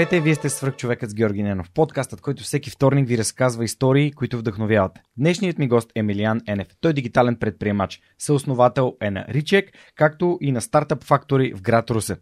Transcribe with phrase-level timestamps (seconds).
[0.00, 4.12] Здравейте, вие сте свръх човекът с Георги Ненов, подкастът, който всеки вторник ви разказва истории,
[4.12, 4.98] които вдъхновяват.
[5.16, 6.66] Днешният ми гост е Емилиан Енев.
[6.80, 11.90] Той е дигитален предприемач, съосновател е на Ричек, както и на Стартъп Factory в град
[11.90, 12.16] Русе.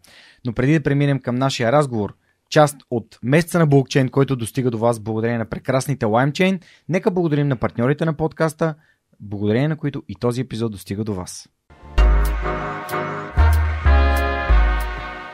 [0.45, 2.15] Но преди да преминем към нашия разговор,
[2.49, 7.47] част от месеца на блокчейн, който достига до вас благодарение на прекрасните LimeChain, нека благодарим
[7.47, 8.75] на партньорите на подкаста,
[9.19, 11.49] благодарение на които и този епизод достига до вас.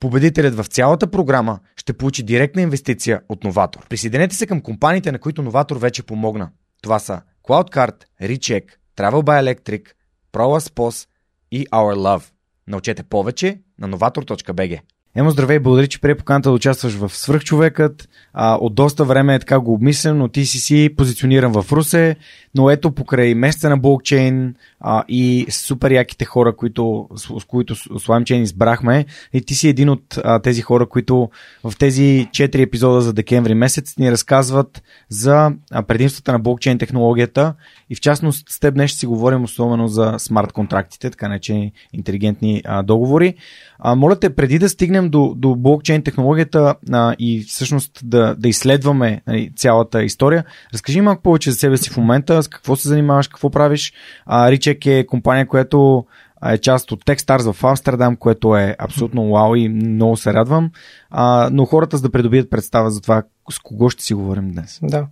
[0.00, 3.88] Победителят в цялата програма ще получи директна инвестиция от Новатор.
[3.88, 6.50] Присъединете се към компаниите, на които Новатор вече помогна.
[6.82, 8.64] Това са CloudCard, Recheck,
[8.96, 9.88] Travel by Electric,
[10.32, 11.08] ProLaspos
[11.50, 12.24] и Our Love.
[12.66, 14.80] Научете повече на novator.bg.
[15.18, 18.08] Емо, здравей, благодаря, че прие поканата да участваш в Свръхчовекът.
[18.32, 22.16] А, от доста време е така го обмислям, но ти си си позициониран в Русе,
[22.54, 27.74] но ето покрай месеца на блокчейн а, и супер яките хора, които, с, с които
[27.74, 31.30] с LimeChain избрахме, и ти си един от а, тези хора, които
[31.64, 37.54] в тези 4 епизода за декември месец ни разказват за а, предимствата на блокчейн технологията
[37.90, 41.72] и в частност с теб днес ще си говорим особено за смарт контрактите, така наречени
[41.92, 43.34] интелигентни а, договори.
[43.78, 48.48] А, моля те, преди да стигнем до, до блокчейн технологията а, и всъщност да, да
[48.48, 50.44] изследваме нали, цялата история,
[50.74, 53.92] разкажи малко повече за себе си в момента, с какво се занимаваш, какво правиш.
[54.26, 56.06] А, Ричек е компания, която
[56.46, 60.70] е част от Techstars в Амстердам, което е абсолютно вау и много се радвам.
[61.10, 64.78] А, но хората за да придобият представа за това с кого ще си говорим днес.
[64.82, 65.06] Да.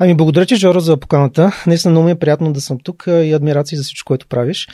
[0.00, 1.52] Ами благодаря ти, Жоро, за поканата.
[1.66, 4.68] Наистина много ми е приятно да съм тук и адмирации за всичко, което правиш.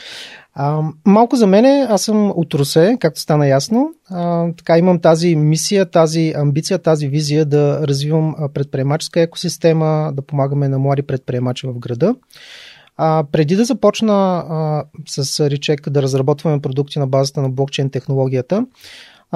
[0.53, 3.89] А, малко за мене, аз съм от Русе, както стана ясно.
[4.09, 10.67] А, така имам тази мисия, тази амбиция, тази визия да развивам предприемаческа екосистема, да помагаме
[10.69, 12.15] на млади предприемачи в града.
[12.97, 14.13] А, преди да започна
[14.49, 18.65] а, с Ричек да разработваме продукти на базата на блокчейн технологията,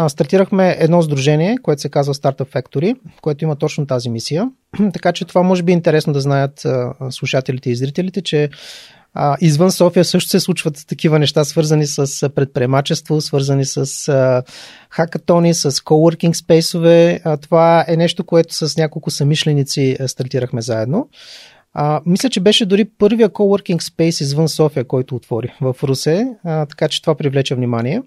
[0.07, 4.49] стартирахме едно сдружение, което се казва Startup Factory, което има точно тази мисия.
[4.93, 8.49] така че това може би е интересно да знаят а, слушателите и зрителите, че
[9.13, 14.43] а, извън София също се случват такива неща, свързани с предприемачество, свързани с а,
[14.89, 17.21] хакатони, с коуъркинг спейсове.
[17.23, 21.09] А, това е нещо, което с няколко самишленици стартирахме заедно.
[21.73, 26.65] А, мисля, че беше дори първия coworking space извън София, който отвори в Русе, а,
[26.65, 28.01] така че това привлече внимание.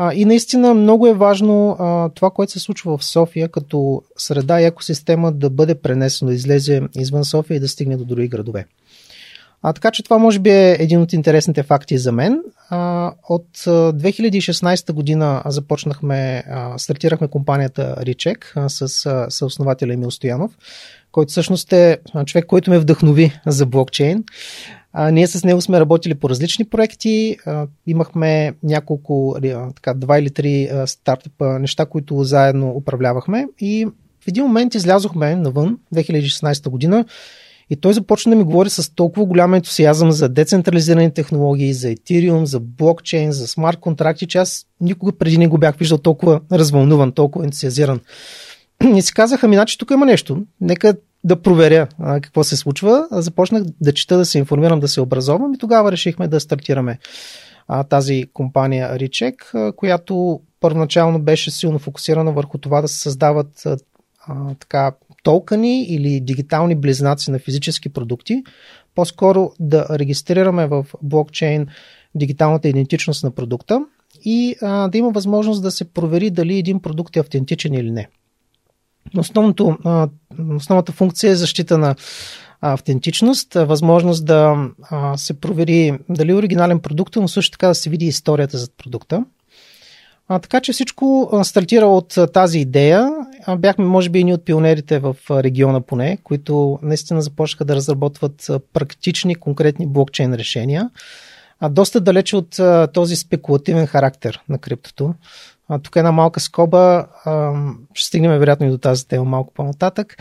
[0.00, 4.60] А, и наистина много е важно а, това, което се случва в София, като среда
[4.60, 8.66] и екосистема да бъде пренесено, да излезе извън София и да стигне до други градове.
[9.62, 12.40] А, така че това може би е един от интересните факти за мен.
[12.70, 18.88] А, от 2016 година започнахме, а, стартирахме компанията Ричек с
[19.30, 20.50] съоснователя Емил Стоянов,
[21.12, 24.24] който всъщност е човек, който ме вдъхнови за блокчейн.
[24.92, 27.36] А, ние с него сме работили по различни проекти.
[27.46, 29.36] А, имахме няколко,
[29.74, 33.46] така, два или три а, стартъпа, неща, които заедно управлявахме.
[33.60, 33.86] И
[34.24, 37.04] в един момент излязохме навън, 2016 година,
[37.70, 42.44] и той започна да ми говори с толкова голям ентусиазъм за децентрализирани технологии, за Ethereum,
[42.44, 47.12] за блокчейн, за смарт контракти, че аз никога преди не го бях виждал толкова развълнуван,
[47.12, 48.00] толкова ентусиазиран.
[48.96, 50.42] И си казах, ами значи тук има нещо.
[50.60, 50.94] Нека
[51.24, 53.08] да проверя а, какво се случва.
[53.10, 56.98] Започнах да чета, да се информирам, да се образовам и тогава решихме да стартираме
[57.68, 58.98] а, тази компания
[59.54, 63.76] а, която първоначално беше силно фокусирана върху това да се създават а,
[64.54, 64.92] така,
[65.22, 68.42] токени или дигитални близнаци на физически продукти,
[68.94, 71.66] по-скоро да регистрираме в блокчейн
[72.14, 73.84] дигиталната идентичност на продукта
[74.24, 78.08] и а, да има възможност да се провери дали един продукт е автентичен или не.
[79.16, 79.78] Основното,
[80.56, 81.94] основната функция е защита на
[82.60, 84.68] автентичност, възможност да
[85.16, 89.24] се провери дали е оригинален продукт, но също така да се види историята за продукта.
[90.28, 93.10] А, така че всичко стартира от тази идея.
[93.58, 99.34] Бяхме, може би, и от пионерите в региона поне, които наистина започнаха да разработват практични,
[99.34, 100.90] конкретни блокчейн решения.
[101.60, 102.60] А, доста далече от
[102.92, 105.14] този спекулативен характер на криптото.
[105.68, 107.06] А, тук е една малка скоба.
[107.24, 107.52] А,
[107.94, 110.16] ще стигнем вероятно и до тази тема малко по-нататък.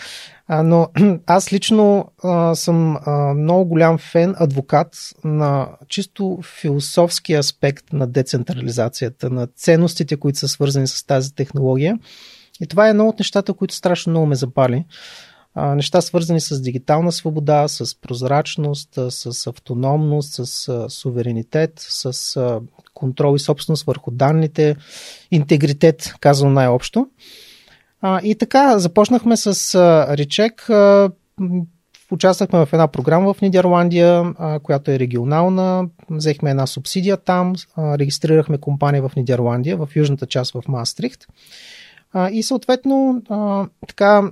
[0.47, 0.89] А, но
[1.25, 9.29] аз лично а, съм а, много голям фен, адвокат на чисто философски аспект на децентрализацията,
[9.29, 11.99] на ценностите, които са свързани с тази технология.
[12.61, 14.85] И това е едно от нещата, които страшно много ме запали.
[15.57, 22.59] Неща свързани с дигитална свобода, с прозрачност, с автономност, с суверенитет, с а,
[22.93, 24.75] контрол и собственост върху данните,
[25.31, 27.07] интегритет, казвам най-общо.
[28.23, 30.69] И така, започнахме с а, Речек.
[32.11, 34.33] Участвахме в една програма в Нидерландия,
[34.63, 35.89] която е регионална.
[36.09, 41.27] Взехме една субсидия там, регистрирахме компания в Нидерландия, в южната част в Мастрихт.
[42.13, 44.31] А, и съответно, а, така,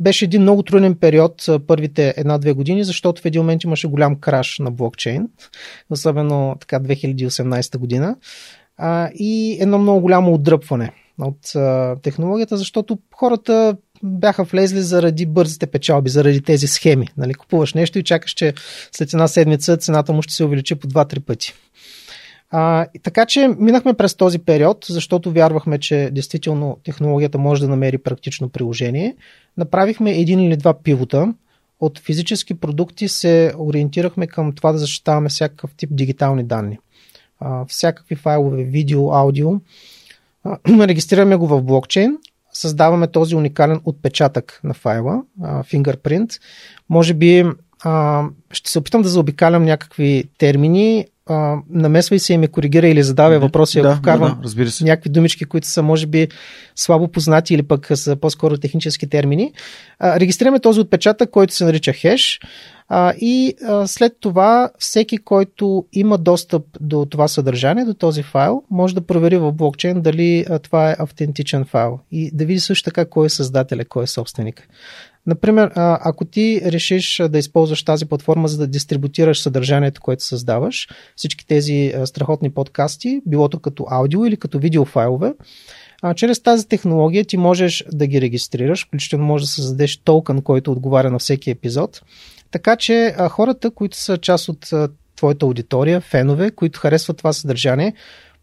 [0.00, 4.58] беше един много труден период първите една-две години, защото в един момент имаше голям краш
[4.58, 5.28] на блокчейн,
[5.90, 8.16] особено така 2018 година,
[8.76, 15.66] а, и едно много голямо отдръпване от а, технологията, защото хората бяха влезли заради бързите
[15.66, 17.08] печалби, заради тези схеми.
[17.16, 17.34] Нали?
[17.34, 18.54] Купуваш нещо и чакаш, че
[18.92, 21.54] след една седмица цената му ще се увеличи по 2-3 пъти.
[22.50, 27.98] А, така че минахме през този период, защото вярвахме, че действително технологията може да намери
[27.98, 29.16] практично приложение.
[29.56, 31.34] Направихме един или два пивота.
[31.80, 36.78] От физически продукти се ориентирахме към това да защитаваме всякакъв тип дигитални данни.
[37.40, 39.50] А, всякакви файлове, видео, аудио.
[40.44, 40.58] А,
[40.88, 42.18] регистрираме го в блокчейн,
[42.52, 46.40] създаваме този уникален отпечатък на файла, а, fingerprint.
[46.88, 47.44] Може би
[47.84, 53.02] а, ще се опитам да заобикалям някакви термини а, намесвай се и ме коригира или
[53.02, 54.84] задавай въпроси, да, ако вкарвам да, да, разбира се.
[54.84, 56.28] някакви думички, които са може би
[56.74, 59.52] слабо познати или пък са по-скоро технически термини.
[59.98, 62.40] А, регистрираме този отпечатък, който се нарича хеш
[62.88, 68.62] а, и а, след това всеки, който има достъп до това съдържание, до този файл,
[68.70, 72.84] може да провери в блокчейн дали а, това е автентичен файл и да види също
[72.84, 74.68] така кой е създателя, кой е собственик.
[75.26, 81.46] Например, ако ти решиш да използваш тази платформа, за да дистрибутираш съдържанието, което създаваш, всички
[81.46, 85.34] тези страхотни подкасти, билото като аудио или като видеофайлове,
[86.16, 91.10] чрез тази технология ти можеш да ги регистрираш, включително може да създадеш токен, който отговаря
[91.10, 92.02] на всеки епизод.
[92.50, 94.70] Така че хората, които са част от
[95.16, 97.94] твоята аудитория, фенове, които харесват това съдържание,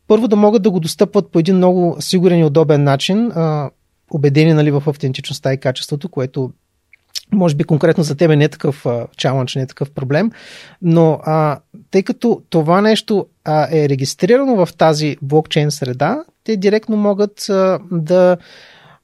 [0.08, 3.70] първо да могат да го достъпват по един много сигурен и удобен начин, а,
[4.12, 6.52] убедени нали, в автентичността и качеството, което
[7.32, 8.86] може би конкретно за тебе не е такъв
[9.18, 10.32] чалънч, не е такъв проблем,
[10.82, 11.60] но а,
[11.92, 17.80] тъй като това нещо а, е регистрирано в тази блокчейн среда, те директно могат а,
[17.92, 18.38] да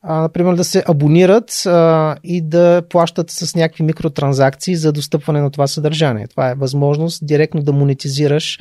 [0.01, 5.51] а, например, да се абонират а, и да плащат с някакви микротранзакции за достъпване на
[5.51, 6.27] това съдържание.
[6.27, 8.59] Това е възможност директно да монетизираш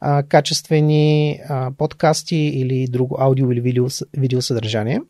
[0.00, 3.86] а, качествени а, подкасти или друго аудио или видео,
[4.16, 5.00] видео съдържание.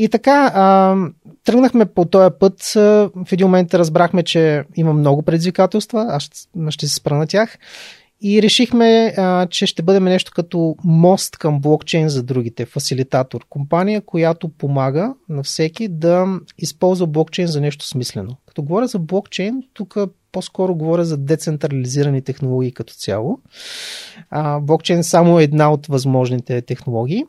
[0.00, 0.96] И така, а,
[1.44, 2.62] тръгнахме по този път.
[2.74, 6.06] В един момент разбрахме, че има много предизвикателства.
[6.08, 6.36] Аз ще,
[6.70, 7.58] ще се спра на тях.
[8.20, 14.00] И решихме, а, че ще бъдем нещо като мост към блокчейн за другите, фасилитатор, компания,
[14.00, 16.26] която помага на всеки да
[16.58, 18.36] използва блокчейн за нещо смислено.
[18.46, 19.96] Като говоря за блокчейн, тук
[20.32, 23.38] по-скоро говоря за децентрализирани технологии като цяло.
[24.30, 27.24] А, блокчейн е само една от възможните технологии.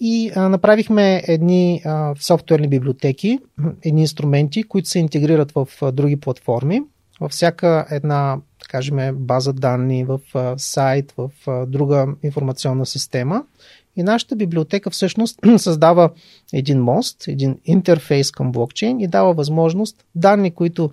[0.00, 3.38] И а, направихме едни а, софтуерни библиотеки,
[3.84, 6.82] едни инструменти, които се интегрират в а, други платформи.
[7.20, 8.38] Във всяка една,
[8.68, 13.44] кажем, база данни, в а, сайт, в а, друга информационна система
[13.96, 16.10] и нашата библиотека всъщност създава
[16.52, 20.90] един мост, един интерфейс към блокчейн и дава възможност данни, които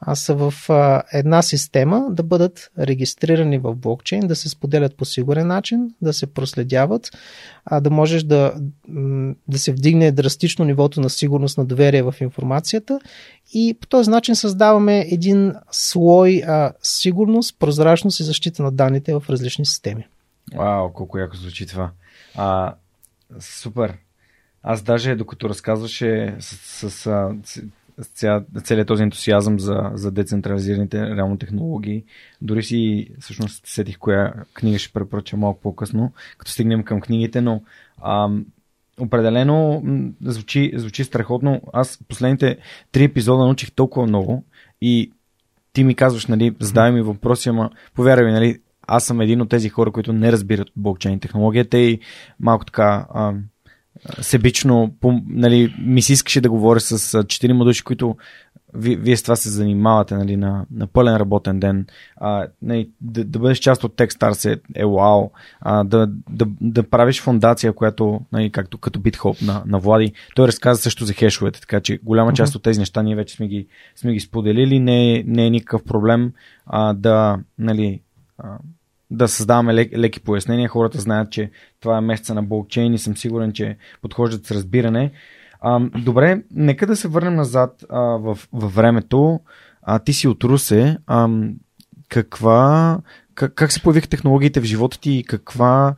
[0.00, 5.04] а, са в а, една система, да бъдат регистрирани в блокчейн, да се споделят по
[5.04, 7.10] сигурен начин, да се проследяват,
[7.64, 8.52] а, да можеш да,
[9.48, 13.00] да се вдигне драстично нивото на сигурност на доверие в информацията
[13.54, 19.24] и по този начин създаваме един слой а, сигурност, прозрачност и защита на данните в
[19.30, 20.06] различни системи.
[20.54, 21.90] Вау, колко яко звучи това.
[22.36, 22.74] А,
[23.40, 23.98] супер.
[24.62, 27.62] Аз даже докато разказваше с, с, с,
[27.98, 32.04] с целият този ентусиазъм за, за децентрализираните реално технологии,
[32.42, 37.62] дори си всъщност сетих коя книга ще препоръча малко по-късно, като стигнем към книгите, но
[38.02, 38.28] а,
[39.00, 39.82] определено
[40.24, 41.60] звучи, звучи страхотно.
[41.72, 42.58] Аз последните
[42.92, 44.44] три епизода научих толкова много
[44.80, 45.12] и
[45.72, 49.68] ти ми казваш, нали, задай ми въпроси, ама повярвай нали, аз съм един от тези
[49.68, 52.00] хора, които не разбират блокчейн технологията и
[52.40, 53.34] малко така а,
[54.20, 58.16] себично, по, нали, ми се искаше да говоря с четирима души, които
[58.74, 61.86] ви, вие с това се занимавате нали, на, на пълен работен ден.
[62.16, 65.30] А, нали, да, да бъдеш част от Techstars е, е вау.
[65.60, 70.46] А, да, да, да правиш фундация, която, нали, както като BitHop на, на Влади, той
[70.46, 73.66] разказа също за хешовете, така че голяма част от тези неща ние вече сме ги,
[73.96, 74.80] сме ги споделили.
[74.80, 76.32] Не, не е никакъв проблем
[76.66, 78.00] а, да, нали,
[78.38, 78.58] а,
[79.10, 80.68] да създаваме лек, леки пояснения.
[80.68, 85.10] Хората знаят, че това е месеца на блокчейн и съм сигурен, че подхождат с разбиране.
[85.60, 89.40] А, добре, нека да се върнем назад а, в, във времето.
[89.82, 90.96] А, ти си от Русе.
[91.06, 91.28] А,
[92.08, 92.98] каква,
[93.34, 95.94] как, как се появиха технологиите в живота ти и каква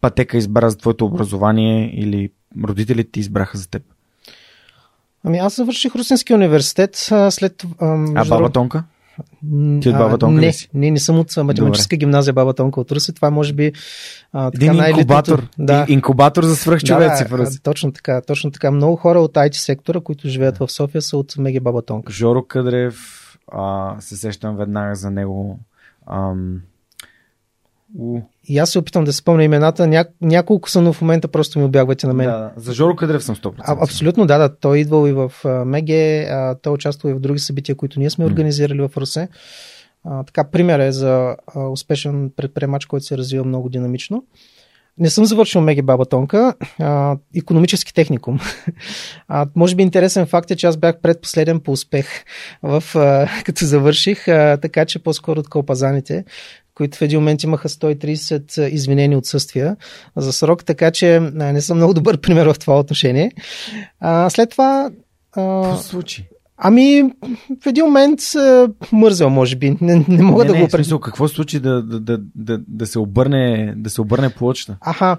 [0.00, 2.30] пътека избра за твоето образование или
[2.64, 3.82] родителите ти избраха за теб?
[5.24, 6.96] Ами аз завърших Русински университет
[7.30, 7.66] след...
[7.80, 8.84] А, а баба Тонка?
[9.80, 10.68] Ти от Баба Тонка не, си?
[10.74, 12.00] Не, не съм от математическа Добре.
[12.00, 13.14] гимназия Баба Тонка от Руси.
[13.14, 13.72] Това може би
[14.32, 15.48] а, така Един инкубатор.
[15.58, 15.86] Да.
[15.88, 17.62] Инкубатор за свръхчовеци да, в Руси.
[17.62, 18.70] Точно така, точно така.
[18.70, 22.12] Много хора от IT сектора, които живеят в София, са от Меги Баба Тонка.
[22.12, 22.96] Жоро Къдрев,
[23.52, 25.58] а, се сещам веднага за него.
[26.06, 26.60] Ам,
[27.98, 28.20] у.
[28.48, 29.86] И аз се опитам да спомня имената.
[29.86, 30.04] Ня...
[30.20, 32.26] Няколко са, но в момента просто ми обягвате на мен.
[32.26, 33.54] Да, за Жоро Кадрев съм 100%.
[33.58, 34.56] А, абсолютно, да, да.
[34.56, 38.10] Той е идвал и в а, той е участвал и в други събития, които ние
[38.10, 39.28] сме организирали в Русе.
[40.04, 44.24] А, така, пример е за а, успешен предприемач, който се развива много динамично.
[44.98, 48.38] Не съм завършил Меги Баба Тонка, а, економически техникум.
[49.28, 52.06] А, може би интересен факт е, че аз бях предпоследен по успех,
[52.62, 56.24] в, а, като завърших, а, така че по-скоро от кълпазаните,
[56.74, 59.76] които в един момент имаха 130 извинени отсъствия
[60.16, 63.32] за срок, така че не съм много добър пример в това отношение.
[64.00, 64.90] А, след това...
[65.30, 66.28] Какво случи?
[66.56, 67.02] Ами,
[67.62, 68.20] в един момент
[68.92, 69.76] мързел, може би.
[69.80, 72.86] Не, не мога не, да не, го смисъл, какво случи да, да, да, да, да,
[72.86, 74.76] се обърне, да се обърне плочата?
[74.80, 75.16] Аха.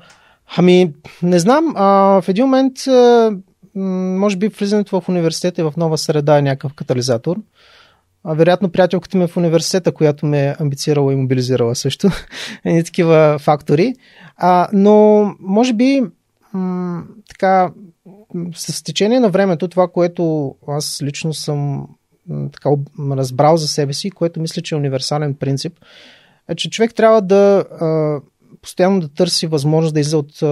[0.57, 0.93] Ами,
[1.23, 1.73] не знам.
[1.75, 1.85] А,
[2.21, 3.31] в един момент, а,
[3.75, 7.37] може би, влизането в университета и в нова среда е някакъв катализатор.
[8.27, 12.09] А, вероятно, приятелката ми е в университета, която ме е амбицирала и мобилизирала също.
[12.65, 13.93] Едни такива фактори.
[14.37, 16.01] А, но, може би,
[16.53, 17.71] м- така,
[18.55, 21.87] с течение на времето, това, което аз лично съм
[22.53, 22.69] така
[23.11, 25.73] разбрал за себе си, което мисля, че е универсален принцип,
[26.49, 28.19] е, че човек трябва да а,
[28.61, 30.43] постоянно да търси възможност да излезе от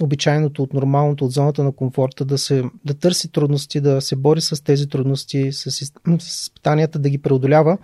[0.00, 4.40] обичайното, от нормалното, от зоната на комфорта, да, се, да търси трудности, да се бори
[4.40, 7.78] с тези трудности, с, с изпитанията, да ги преодолява.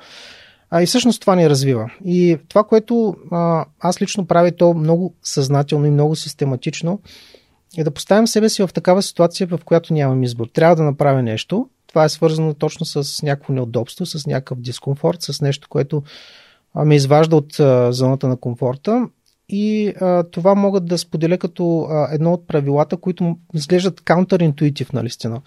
[0.71, 1.90] А, и всъщност това ни развива.
[2.04, 7.00] И това, което а, аз лично правя, то много съзнателно и много систематично,
[7.76, 10.47] е да поставим себе си в такава ситуация, в която нямам избор.
[10.47, 11.69] Трябва да направя нещо.
[11.87, 16.02] Това е свързано точно с някакво неудобство, с някакъв дискомфорт, с нещо, което
[16.75, 19.09] ме изважда от а, зоната на комфорта
[19.49, 25.11] и а, това могат да споделя като а, едно от правилата, които изглеждат counter-intuitive, нали,
[25.11, 25.40] стена.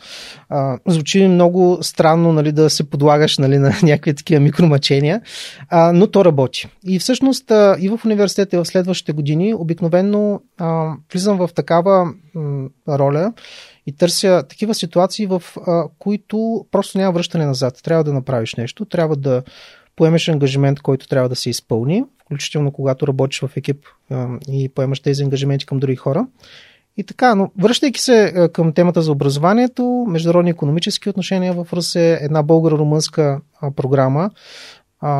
[0.87, 5.21] Звучи много странно нали, да се подлагаш нали, на някакви такива микромачения,
[5.69, 6.67] а, но то работи.
[6.87, 12.13] И всъщност а, и в университета и в следващите години обикновенно а, влизам в такава
[12.35, 13.33] м, роля
[13.87, 17.79] и търся такива ситуации, в а, които просто няма връщане назад.
[17.83, 19.43] Трябва да направиш нещо, трябва да
[19.95, 23.85] поемеш ангажимент, който трябва да се изпълни включително когато работиш в екип
[24.49, 26.27] и поемаш тези ангажименти към други хора.
[26.97, 32.43] И така, но връщайки се към темата за образованието, международни економически отношения в Русе, една
[32.43, 33.39] българо-румънска
[33.75, 34.29] програма,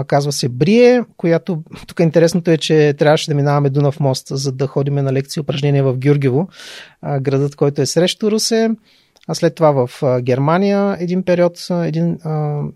[0.08, 4.67] казва се Брие, която тук интересното е, че трябваше да минаваме Дунав мост, за да
[4.67, 6.48] ходиме на лекции упражнения в Гюргево,
[7.22, 8.70] градът, който е срещу Русе.
[9.27, 12.20] А след това в Германия един период, един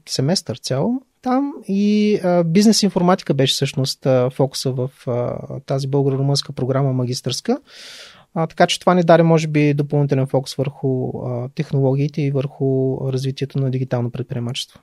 [0.06, 6.52] семестър цяло там и а, бизнес информатика беше всъщност а, фокуса в а, тази българо-румънска
[6.52, 7.60] програма магистърска.
[8.34, 12.98] А, така че това ни даде, може би, допълнителен фокус върху а, технологиите и върху
[13.12, 14.80] развитието на дигитално предприемачество.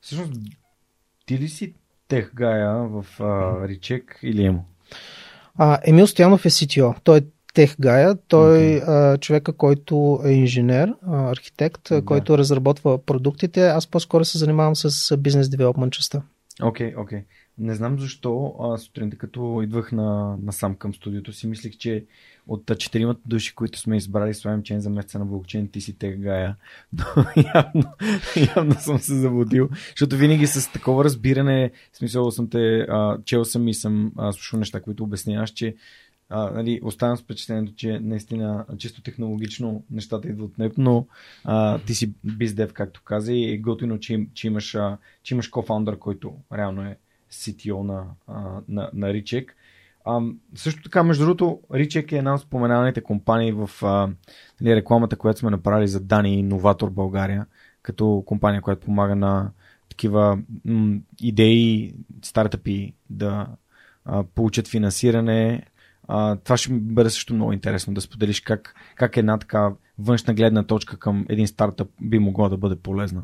[0.00, 0.32] Всъщност,
[1.26, 1.74] ти ли си
[2.08, 4.64] тех гая в а, Ричек или Емо?
[5.58, 6.96] А, Емил Стоянов е CTO.
[7.04, 7.22] Той е
[7.56, 8.16] тех гая.
[8.28, 9.20] Той е okay.
[9.20, 12.04] човека, който е инженер, архитект, да.
[12.04, 13.66] който разработва продуктите.
[13.66, 16.22] Аз по-скоро се занимавам с бизнес девелопмент частта.
[16.62, 17.18] Окей, okay, окей.
[17.18, 17.24] Okay.
[17.58, 22.04] Не знам защо а, сутринта, като идвах на, насам към студиото си, мислих, че
[22.48, 26.16] от четиримата души, които сме избрали с чен за месеца на блокчейн, ти си тех
[26.16, 26.56] гая.
[27.16, 27.84] Но явно,
[28.56, 33.44] явно съм се заблудил, защото винаги с такова разбиране, в смисъл съм те, а, чел
[33.44, 35.74] съм и съм а, слушал неща, които обясняваш, че
[36.28, 41.06] а, нали, оставам с впечатлението, че наистина чисто технологично нещата идват от теб, но
[41.44, 45.48] а, ти си биздев, както каза, и е готино, че, че имаш, а, че имаш
[45.48, 46.96] кофаундър, който реално е
[47.32, 49.56] CTO на, а, на, на Ричек.
[50.04, 50.20] А,
[50.54, 54.08] също така, между другото, Ричек е една от споменаваните компании в а,
[54.60, 57.46] нали, рекламата, която сме направили за Дани и Новатор България,
[57.82, 59.50] като компания, която помага на
[59.88, 63.46] такива м- идеи, стартъпи да
[64.04, 65.62] а, получат финансиране.
[66.08, 70.34] А, това ще ми бъде също много интересно да споделиш как, как една така външна
[70.34, 73.22] гледна точка към един стартъп би могла да бъде полезна.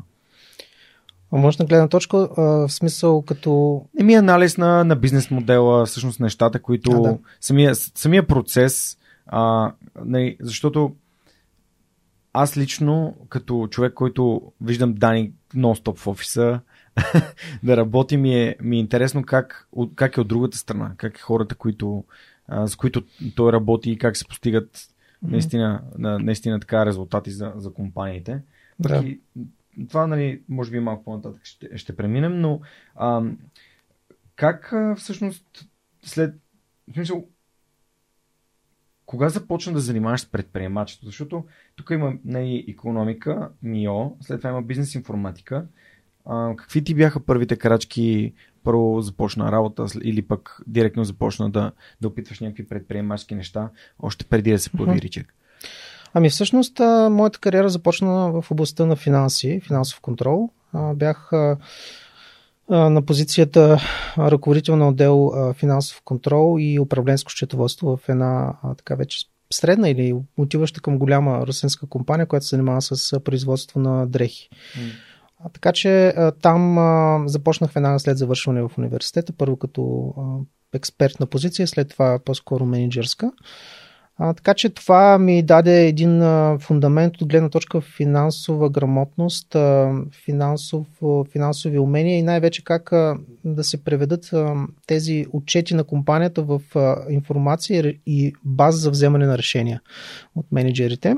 [1.31, 3.81] Външна гледна точка, а, в смисъл като...
[3.99, 6.91] Еми анализ на, на бизнес модела, всъщност нещата, които...
[6.91, 7.17] А, да.
[7.41, 8.97] самия, самия процес,
[9.27, 9.71] а,
[10.05, 10.95] не, защото
[12.33, 16.59] аз лично, като човек, който виждам Дани нон-стоп в офиса,
[17.63, 21.21] да работи ми е, ми е интересно как, как е от другата страна, как е
[21.21, 22.03] хората, които,
[22.47, 23.03] а, с които
[23.35, 24.89] той работи и как се постигат
[25.21, 28.41] наистина, наистина така резултати за, за компаниите.
[28.79, 28.97] Да.
[28.97, 29.19] И,
[29.89, 32.61] това, нали, може би малко по-нататък ще, ще преминем, но
[32.95, 33.23] а,
[34.35, 35.69] как а, всъщност
[36.01, 36.35] след.
[36.91, 37.27] В смисъл,
[39.05, 41.05] кога започна да занимаваш с предприемачество?
[41.05, 41.45] Защото
[41.75, 45.67] тук има не економика, МИО, след това има бизнес информатика.
[46.25, 48.33] А, какви ти бяха първите крачки?
[48.63, 54.51] Първо започна работа или пък директно започна да, да опитваш някакви предприемачески неща, още преди
[54.51, 55.33] да се появи Ричек?
[56.13, 60.49] Ами всъщност моята кариера започна в областта на финанси, финансов контрол.
[60.95, 61.31] Бях
[62.69, 63.81] на позицията
[64.17, 70.81] ръководител на отдел финансов контрол и управленско счетоводство в една така вече средна или отиваща
[70.81, 74.49] към голяма русинска компания, която се занимава с производство на дрехи.
[74.49, 74.91] Mm.
[75.53, 80.13] Така че там а, започнах веднага след завършване в университета, първо като
[80.73, 83.31] експертна позиция, след това по-скоро менеджерска.
[84.17, 89.93] А, така че това ми даде един а, фундамент от гледна точка финансова грамотност, а,
[90.25, 90.87] финансов,
[91.31, 94.55] финансови умения и най-вече как а, да се преведат а,
[94.87, 99.81] тези отчети на компанията в а, информация и база за вземане на решения
[100.35, 101.15] от менеджерите.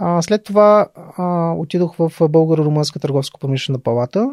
[0.00, 4.30] А, след това а, отидох в Българо-Румънска търговско-промишлена палата.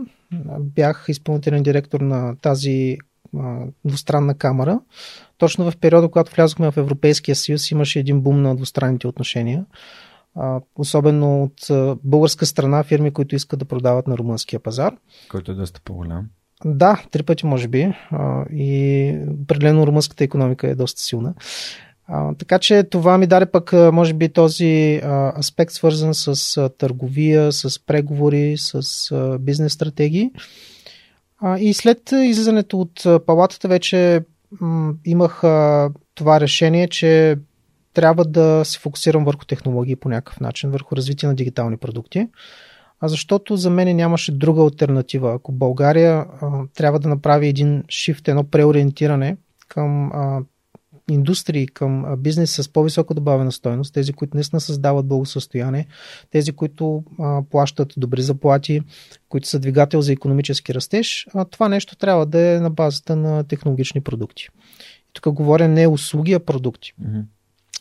[0.60, 2.98] Бях изпълнителен директор на тази
[3.38, 4.80] а, двустранна камера.
[5.38, 9.66] Точно в периода, когато влязохме в Европейския съюз, имаше един бум на двустранните отношения.
[10.36, 14.96] А, особено от а, българска страна фирми, които искат да продават на румънския пазар.
[15.32, 16.26] Който е доста по-голям.
[16.66, 17.94] Да, три пъти може би.
[18.52, 21.34] И определено румънската економика е доста силна.
[22.08, 26.70] А, така че това ми даде пък, може би, този а, аспект, свързан с а,
[26.70, 30.32] търговия, с преговори, с а, бизнес стратегии.
[31.42, 34.22] А, и след излизането от палатата вече
[34.62, 37.38] м, имах а, това решение, че
[37.94, 42.28] трябва да се фокусирам върху технологии по някакъв начин, върху развитие на дигитални продукти.
[43.00, 45.34] А защото за мен нямаше друга альтернатива.
[45.34, 49.38] Ако България а, трябва да направи един шифт, едно преориентиране
[49.68, 50.42] към а,
[51.10, 55.88] индустрии, към бизнес с по-висока добавена стоеност, тези, които наистина създават благосъстояние,
[56.32, 58.82] тези, които а, плащат добри заплати,
[59.30, 63.44] които са двигател за економически растеж, а това нещо трябва да е на базата на
[63.44, 64.48] технологични продукти.
[65.10, 66.94] И тук говоря не услуги, а продукти.
[67.02, 67.24] Mm-hmm.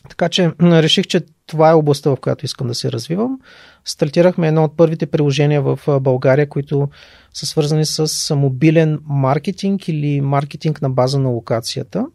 [0.09, 3.39] Така че реших, че това е областта, в която искам да се развивам.
[3.85, 6.89] Стартирахме едно от първите приложения в България, които
[7.33, 12.05] са свързани с мобилен маркетинг или маркетинг на база на локацията.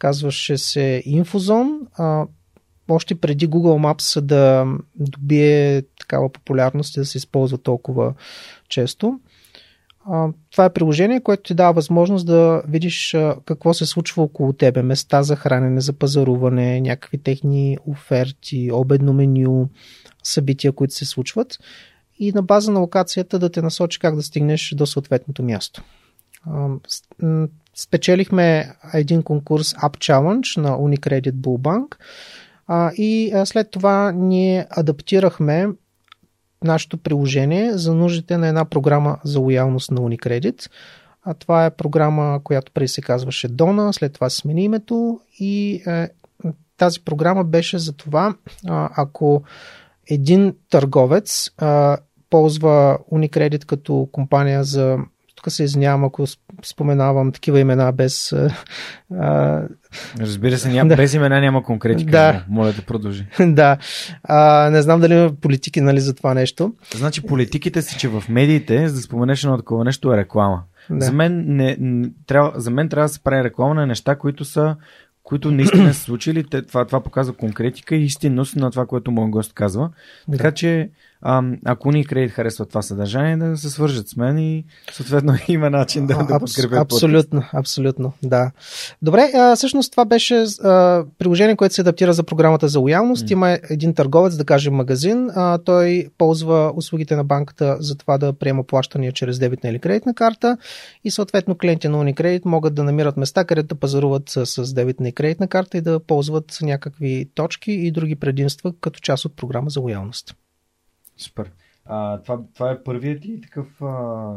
[0.00, 1.78] Казваше се Infozone.
[1.94, 2.26] А,
[2.88, 8.14] още преди Google Maps да добие такава популярност и да се използва толкова
[8.68, 9.20] често.
[10.06, 14.82] А, това е приложение, което ти дава възможност да видиш какво се случва около тебе.
[14.82, 19.68] Места за хранене, за пазаруване, някакви техни оферти, обедно меню,
[20.22, 21.58] събития, които се случват.
[22.18, 25.82] И на база на локацията да те насочи как да стигнеш до съответното място.
[27.80, 31.96] Спечелихме един конкурс App Challenge на Unicredit Bullbank
[32.98, 35.68] и след това ние адаптирахме
[36.64, 40.70] нашето приложение за нуждите на една програма за лоялност на Unicredit.
[41.22, 46.08] А това е програма, която преди се казваше Dona, след това смени името и е,
[46.76, 48.34] тази програма беше за това,
[48.96, 49.42] ако
[50.06, 51.50] един търговец
[52.30, 54.98] ползва Unicredit като компания за
[55.42, 56.24] тук се извинявам, ако
[56.64, 58.34] споменавам такива имена без...
[59.20, 59.62] А...
[60.20, 60.96] Разбира се, няма, да.
[60.96, 62.10] без имена няма конкретика.
[62.10, 62.44] Да.
[62.48, 63.26] Моля да продължи.
[63.40, 63.76] да.
[64.24, 66.74] А, не знам дали има политики нали, за това нещо.
[66.94, 70.62] Значи политиките си, че в медиите, за да споменеш едно такова нещо, е реклама.
[70.90, 71.04] Да.
[71.04, 74.44] За, мен не, не, трябва, за мен трябва да се прави реклама на неща, които
[74.44, 74.76] са
[75.22, 76.44] които наистина са случили.
[76.44, 79.90] Това, това показва конкретика и истинност на това, което моят гост казва.
[80.28, 80.36] Да.
[80.36, 80.90] Така че
[81.22, 85.70] а, ако ни кредит харесва това съдържание, да се свържат с мен и съответно има
[85.70, 87.54] начин да, да подкрепят Абсолютно, подкаст.
[87.54, 88.50] абсолютно, да.
[89.02, 93.28] Добре, а, всъщност това беше а, приложение, което се адаптира за програмата за лоялност.
[93.28, 93.32] Mm.
[93.32, 98.32] Има един търговец, да кажем магазин, а, той ползва услугите на банката за това да
[98.32, 100.56] приема плащания чрез дебитна или кредитна карта
[101.04, 105.08] и съответно клиенти на Unicredit могат да намират места, където да пазаруват с, с дебитна
[105.08, 109.70] и кредитна карта и да ползват някакви точки и други предимства като част от програма
[109.70, 110.34] за лоялност.
[111.22, 111.50] Супер.
[111.84, 114.32] А, това, това е първият ти такъв а,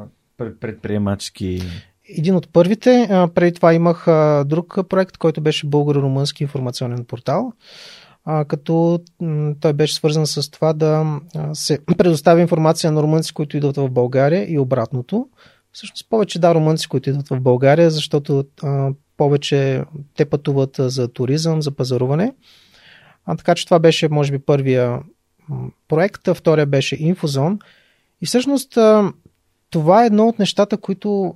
[0.60, 1.62] предприемачески
[2.10, 3.08] един от първите.
[3.36, 4.06] Преди това имах
[4.46, 7.54] друг проект, който беше българо-румънски информационен портал,
[8.48, 9.00] като
[9.60, 11.20] той беше свързан с това да
[11.54, 15.28] се предоставя информация на румънци, които идват в България и обратното.
[15.72, 18.46] Всъщност повече да, румънци, които идват в България, защото
[19.18, 19.84] повече
[20.16, 22.34] те пътуват за туризъм, за пазаруване.
[23.26, 25.00] А, така че това беше, може би, първия
[25.88, 27.62] проекта, втория беше Infozone.
[28.22, 28.78] И всъщност
[29.70, 31.36] това е едно от нещата, които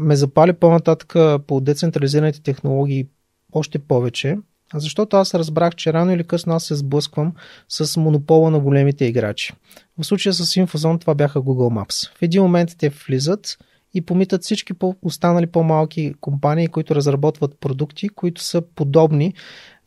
[0.00, 1.14] ме запали по-нататък
[1.46, 3.06] по децентрализираните технологии
[3.52, 4.38] още повече,
[4.74, 7.32] защото аз разбрах, че рано или късно аз се сблъсквам
[7.68, 9.52] с монопола на големите играчи.
[9.98, 12.18] В случая с Infozone това бяха Google Maps.
[12.18, 13.58] В един момент те влизат
[13.94, 19.34] и помитат всички останали по-малки компании, които разработват продукти, които са подобни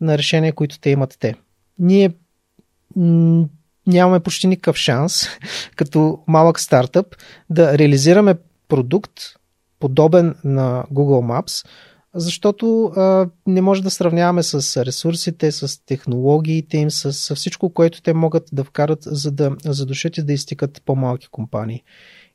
[0.01, 1.35] на решения, които те имат те.
[1.79, 2.13] Ние
[3.87, 5.27] нямаме почти никакъв шанс,
[5.75, 7.15] като малък стартъп,
[7.49, 8.35] да реализираме
[8.67, 9.13] продукт,
[9.79, 11.67] подобен на Google Maps,
[12.15, 18.01] защото а, не може да сравняваме с ресурсите, с технологиите им, с, с всичко, което
[18.01, 21.83] те могат да вкарат, за да задушат и да изтикат по-малки компании.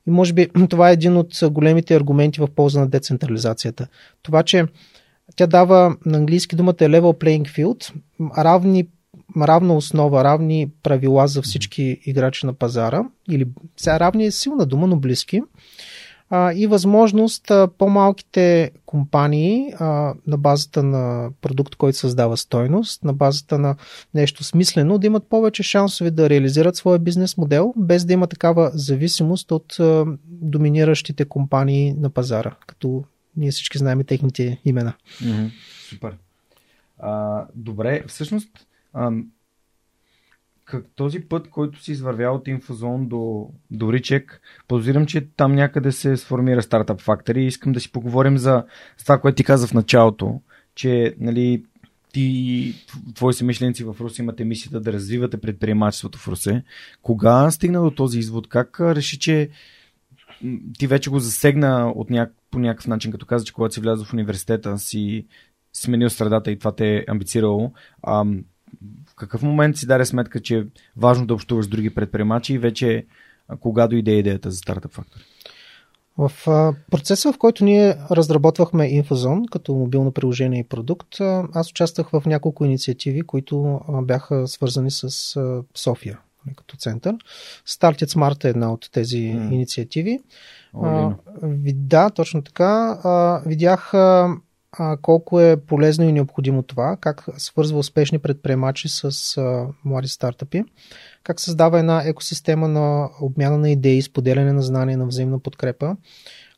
[0.06, 3.86] И може би това е един от големите аргументи в полза на децентрализацията.
[4.22, 4.66] Това, че
[5.36, 7.92] тя дава на английски думата level playing field,
[8.38, 8.88] равни
[9.40, 14.86] равна основа, равни правила за всички играчи на пазара, или сега равни е силна дума,
[14.86, 15.42] но близки,
[16.34, 23.12] а, и възможност а, по-малките компании а, на базата на продукт, който създава стойност, на
[23.12, 23.76] базата на
[24.14, 28.70] нещо смислено, да имат повече шансове да реализират своя бизнес модел, без да има такава
[28.74, 33.04] зависимост от а, доминиращите компании на пазара, като
[33.36, 34.92] ние всички знаем техните имена.
[35.22, 35.50] Mm-hmm.
[35.88, 36.16] Супер.
[36.98, 38.48] А, добре, всъщност
[40.64, 45.92] как този път, който си извървял от Инфозон до, до Ричек, подозирам, че там някъде
[45.92, 48.64] се сформира стартап Factory и искам да си поговорим за
[48.98, 50.40] това, което ти каза в началото,
[50.74, 51.64] че нали,
[52.12, 52.74] ти,
[53.14, 56.62] твои семишленици в Руси имате мисията да развивате предприемачеството в Русе.
[57.02, 58.48] Кога стигна до този извод?
[58.48, 59.50] Как реши, че
[60.78, 62.32] ти вече го засегна от няк...
[62.50, 65.26] по някакъв начин, като каза, че когато си влязъл в университета си
[65.72, 67.72] сменил средата и това те е амбицирало.
[69.10, 70.64] В какъв момент си даде сметка, че е
[70.96, 73.06] важно да общуваш с други предприемачи и вече
[73.60, 75.22] кога дойде идеята за Startup Factory?
[76.18, 76.32] В
[76.90, 81.20] процеса, в който ние разработвахме Infozone като мобилно приложение и продукт,
[81.54, 85.08] аз участвах в няколко инициативи, които бяха свързани с
[85.74, 87.16] София нали, като център.
[87.66, 89.52] Started Smart е една от тези mm.
[89.52, 90.20] инициативи.
[90.82, 91.14] А,
[91.74, 93.00] да, точно така.
[93.04, 94.28] А, видях а,
[95.02, 100.64] колко е полезно и необходимо това, как свързва успешни предприемачи с а, млади стартъпи,
[101.22, 105.96] как създава една екосистема на обмяна на идеи, споделяне на знания, на взаимна подкрепа,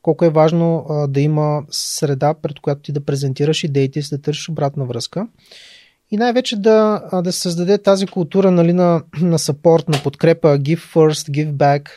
[0.02, 4.22] колко е важно а, да има среда, пред която ти да презентираш идеите си, да
[4.22, 5.26] търсиш обратна връзка.
[6.10, 11.30] И най-вече да, да създаде тази култура нали, на, на support, на подкрепа, give first,
[11.30, 11.88] give back,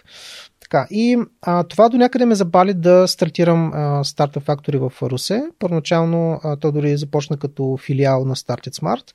[0.70, 5.44] така, и а, това до някъде ме забали да стартирам а, Startup Factory в Русе.
[5.60, 9.14] Първоначално а, то дори започна като филиал на Started Smart.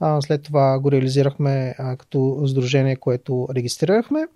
[0.00, 4.26] А, след това го реализирахме а, като сдружение, което регистрирахме.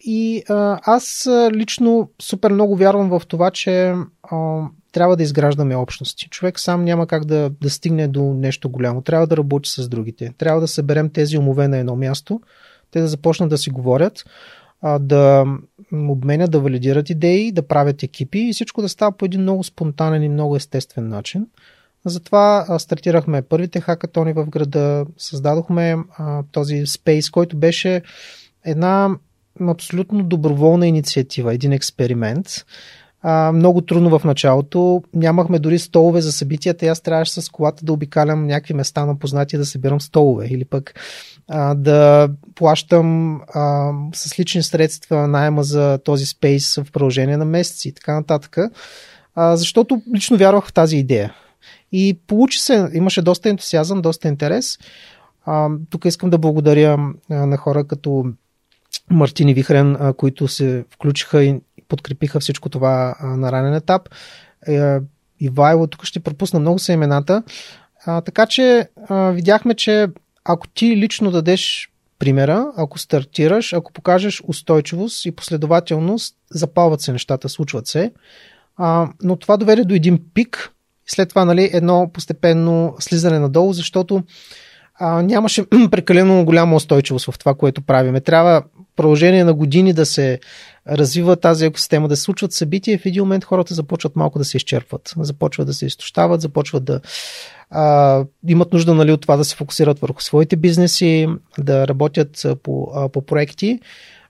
[0.00, 6.28] И а, аз лично супер много вярвам в това, че а, трябва да изграждаме общности.
[6.28, 9.02] Човек сам няма как да, да стигне до нещо голямо.
[9.02, 10.32] Трябва да работи с другите.
[10.38, 12.40] Трябва да съберем тези умове на едно място,
[12.90, 14.24] те да започнат да си говорят
[14.82, 15.44] а, да
[15.92, 20.22] обменят, да валидират идеи, да правят екипи и всичко да става по един много спонтанен
[20.22, 21.46] и много естествен начин.
[22.04, 28.02] Затова стартирахме първите хакатони в града, създадохме а, този спейс, който беше
[28.64, 29.10] една
[29.68, 32.46] абсолютно доброволна инициатива, един експеримент.
[33.22, 35.02] А, много трудно в началото.
[35.14, 39.56] Нямахме дори столове за събитията аз трябваше с колата да обикалям някакви места на познати
[39.56, 40.94] да събирам столове или пък
[41.48, 47.88] а, да плащам а, с лични средства найема за този спейс в продължение на месеци
[47.88, 48.56] и така нататък.
[49.34, 51.34] А, защото лично вярвах в тази идея.
[51.92, 54.78] И получи се, имаше доста ентусиазъм, доста интерес.
[55.44, 56.98] А, тук искам да благодаря
[57.30, 58.24] а, на хора като
[59.10, 64.08] Мартин и Вихрен, а, които се включиха и подкрепиха всичко това а, на ранен етап.
[64.68, 64.98] Е,
[65.40, 67.42] Ивайло, тук ще пропусна много са имената.
[68.06, 70.08] А, така че а, видяхме, че
[70.44, 77.48] ако ти лично дадеш примера, ако стартираш, ако покажеш устойчивост и последователност, запалват се нещата,
[77.48, 78.12] случват се.
[78.76, 80.72] А, но това доведе до един пик,
[81.06, 84.22] след това нали, едно постепенно слизане надолу, защото
[84.94, 88.20] а, нямаше прекалено голяма устойчивост в това, което правиме.
[88.20, 88.62] Трябва
[88.96, 90.40] продължение на години да се
[90.90, 94.44] развива тази екосистема, да се случват събития и в един момент хората започват малко да
[94.44, 97.00] се изчерпват, започват да се изтощават, започват да
[97.70, 102.90] а, имат нужда нали, от това да се фокусират върху своите бизнеси, да работят по,
[102.94, 103.80] а, по проекти.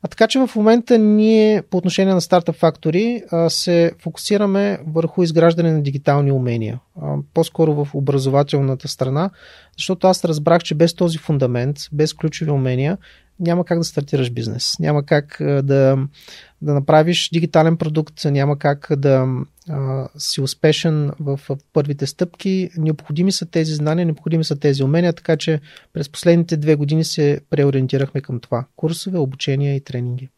[0.03, 5.73] А така че в момента ние по отношение на Factory а, се фокусираме върху изграждане
[5.73, 6.81] на дигитални умения.
[7.35, 9.31] По-скоро в образователната страна,
[9.79, 12.99] защото аз разбрах, че без този фундамент, без ключови умения,
[13.41, 14.75] няма как да стартираш бизнес.
[14.81, 15.99] Няма как да,
[16.63, 19.27] да направиш дигитален продукт, няма как да
[19.69, 22.71] а, си успешен в, в първите стъпки.
[22.77, 25.61] Необходими са тези знания, необходими са тези умения, така че
[25.93, 28.65] през последните две години се преориентирахме към това.
[28.77, 30.29] Курсове, обучения и тренинги.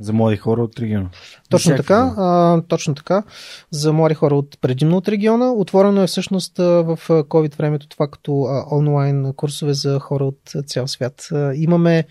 [0.00, 1.10] За млади хора от региона.
[1.50, 3.22] Точно така, а, точно така.
[3.70, 5.52] За млади хора от предимно от региона.
[5.52, 10.88] Отворено е всъщност в COVID времето това като а, онлайн курсове за хора от цял
[10.88, 11.28] свят.
[11.32, 12.04] А, имаме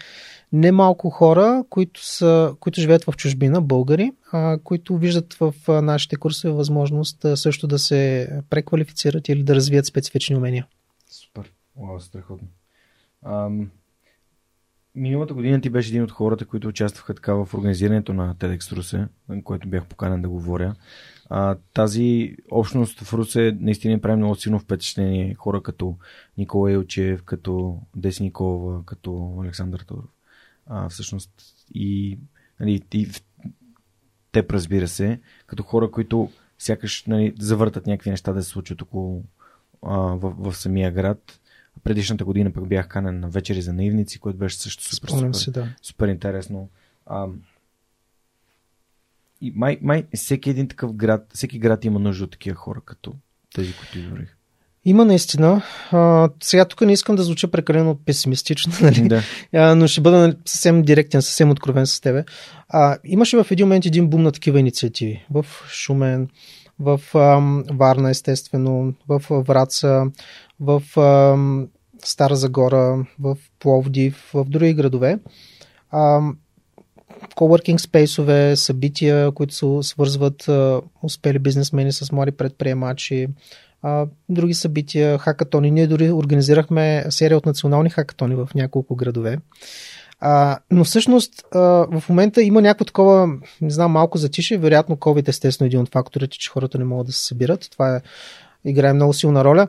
[0.53, 6.53] немалко хора, които, са, които живеят в чужбина, българи, а, които виждат в нашите курсове
[6.53, 10.67] възможност а, също да се преквалифицират или да развият специфични умения.
[11.09, 11.51] Супер.
[11.75, 12.47] Уау, страхотно.
[13.25, 13.69] Ам,
[14.95, 19.07] Миналата година ти беше един от хората, които участваха така в организирането на TEDx Русе,
[19.29, 20.75] на което бях поканен да говоря.
[21.29, 25.33] А, тази общност в Русе наистина прави много силно впечатление.
[25.33, 25.95] Хора като
[26.37, 30.14] Никола Илчев, като Деси Николова, като Александър Торов.
[30.65, 31.31] А, всъщност
[31.73, 32.19] и,
[32.59, 33.07] нали, и
[34.31, 39.23] теб, разбира се, като хора, които сякаш нали, завъртат някакви неща да се случат около
[39.81, 41.39] а, в, в самия град
[41.83, 45.51] Предишната година пък бях канен на вечери за наивници, което беше също супер, супер, си,
[45.51, 45.75] да.
[45.81, 46.69] супер интересно.
[47.05, 47.27] А,
[49.41, 53.13] и май, май всеки един такъв град, всеки град има нужда от такива хора, като
[53.55, 54.34] тези, които изборих.
[54.85, 55.61] Има наистина.
[55.91, 59.07] А, сега тук не искам да звуча прекалено песимистично, нали?
[59.07, 59.21] Да.
[59.53, 62.23] А, но ще бъда нали, съвсем директен, съвсем откровен с тебе.
[62.69, 65.25] А, имаше в един момент един бум на такива инициативи.
[65.31, 66.29] В Шумен,
[66.79, 70.03] в ам, Варна, естествено, в Враца,
[70.59, 71.67] в ам,
[72.03, 75.19] Стара Загора, в Пловдив, в други градове.
[75.91, 76.37] Ам,
[77.35, 83.27] coworking спейсове, събития, които се свързват а, успели бизнесмени с млади предприемачи,
[84.29, 85.71] други събития, хакатони.
[85.71, 89.37] Ние дори организирахме серия от национални хакатони в няколко градове.
[90.19, 91.59] А, но всъщност а,
[91.99, 93.27] в момента има някакво такова,
[93.61, 94.57] не знам, малко затише.
[94.57, 97.67] Вероятно COVID естествено е един от факторите, че хората не могат да се събират.
[97.71, 98.01] Това е,
[98.65, 99.67] играе много силна роля.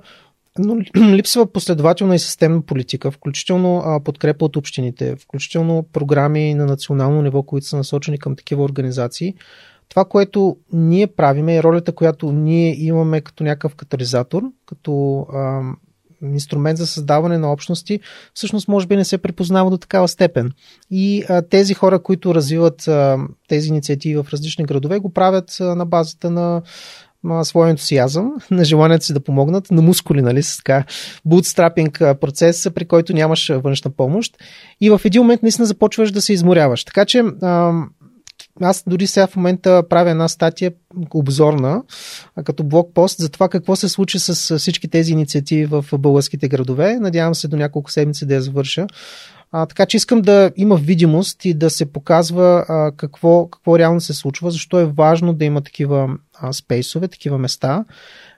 [0.58, 7.22] Но липсва последователна и системна политика, включително а, подкрепа от общините, включително програми на национално
[7.22, 9.34] ниво, които са насочени към такива организации.
[9.88, 15.60] Това, което ние правиме е ролята, която ние имаме като някакъв катализатор, като а,
[16.22, 18.00] инструмент за създаване на общности,
[18.34, 20.52] всъщност може би не се препознава до такава степен.
[20.90, 23.18] И а, тези хора, които развиват а,
[23.48, 26.62] тези инициативи в различни градове, го правят а, на базата на
[27.42, 30.84] своя ентусиазъм, на желанието си да помогнат, на мускули, нали, с така
[31.24, 34.36] бутстрапинг процес, при който нямаш външна помощ.
[34.80, 36.84] И в един момент наистина започваш да се изморяваш.
[36.84, 37.22] Така че
[38.60, 40.72] аз дори сега в момента правя една статия
[41.14, 41.82] обзорна,
[42.44, 46.98] като блокпост за това какво се случи с всички тези инициативи в българските градове.
[47.00, 48.86] Надявам се до няколко седмици да я завърша.
[49.52, 54.00] А, така че искам да има видимост и да се показва а, какво, какво реално
[54.00, 57.84] се случва, защо е важно да има такива а, спейсове, такива места.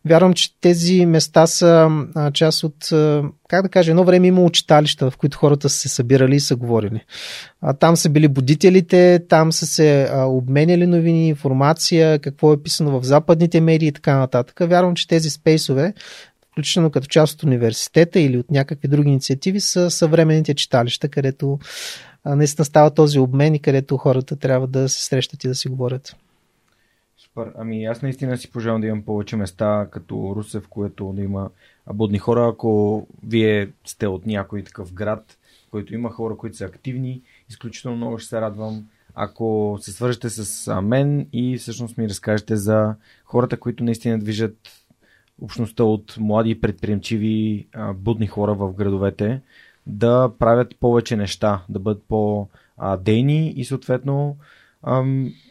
[0.04, 4.50] Вярвам, че тези места са а, част от, а, как да кажа, едно време има
[4.50, 7.00] читалища, в които хората са се събирали и са говорили.
[7.61, 13.00] А, там са били будителите, там са се а, обменяли новини, информация, какво е писано
[13.00, 14.61] в западните медии и така нататък.
[14.61, 15.94] Вярвам, че тези спейсове
[16.58, 21.58] включително като част от университета или от някакви други инициативи, са съвременните читалища, където
[22.26, 26.16] наистина става този обмен и където хората трябва да се срещат и да си говорят.
[27.38, 27.53] Супер.
[27.59, 31.51] Ами аз наистина си пожелавам да имам повече места като Русе, в което да има
[31.92, 32.48] будни хора.
[32.48, 35.38] Ако вие сте от някой такъв град,
[35.70, 38.87] който има хора, които са активни, изключително много ще се радвам.
[39.14, 44.57] ако се свържете с мен и всъщност ми разкажете за хората, които наистина движат
[45.42, 49.40] общността от млади предприемчиви будни хора в градовете
[49.87, 54.37] да правят повече неща, да бъдат по-дейни и съответно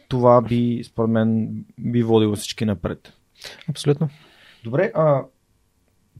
[0.08, 3.12] това би, според мен, би водило всички напред.
[3.68, 4.08] Абсолютно.
[4.64, 5.22] Добре, а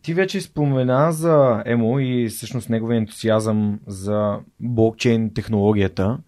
[0.02, 6.18] ти вече спомена за Емо и всъщност неговия ентусиазъм за блокчейн технологията.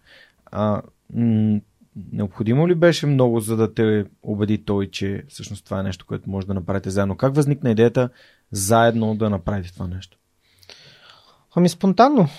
[0.45, 0.81] А,
[1.13, 1.59] м-
[2.11, 6.29] необходимо ли беше много, за да те убеди той, че всъщност това е нещо, което
[6.29, 7.17] може да направите заедно?
[7.17, 8.09] Как възникна идеята
[8.51, 10.17] заедно да направите това нещо?
[11.55, 12.29] Ами спонтанно.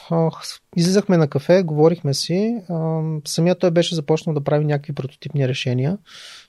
[0.77, 2.63] Излизахме на кафе, говорихме си.
[3.25, 5.99] Самият той беше започнал да прави някакви прототипни решения,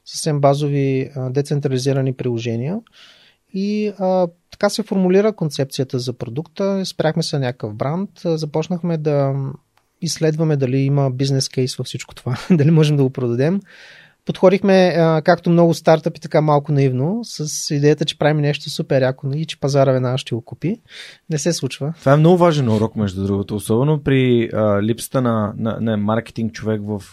[0.05, 2.79] съвсем базови децентрализирани приложения.
[3.53, 6.85] И а, така се формулира концепцията за продукта.
[6.85, 8.09] Спряхме се на някакъв бранд.
[8.25, 9.33] Започнахме да
[10.01, 13.61] изследваме дали има бизнес кейс във всичко това, дали можем да го продадем.
[14.25, 14.93] Подходихме,
[15.25, 19.59] както много стартъпи, така малко наивно, с идеята, че правим нещо супер яко и че
[19.59, 20.79] пазара веднага ще го купи.
[21.29, 21.93] Не се случва.
[21.99, 26.53] Това е много важен урок, между другото, особено при а, липсата на, на, на маркетинг
[26.53, 27.03] човек в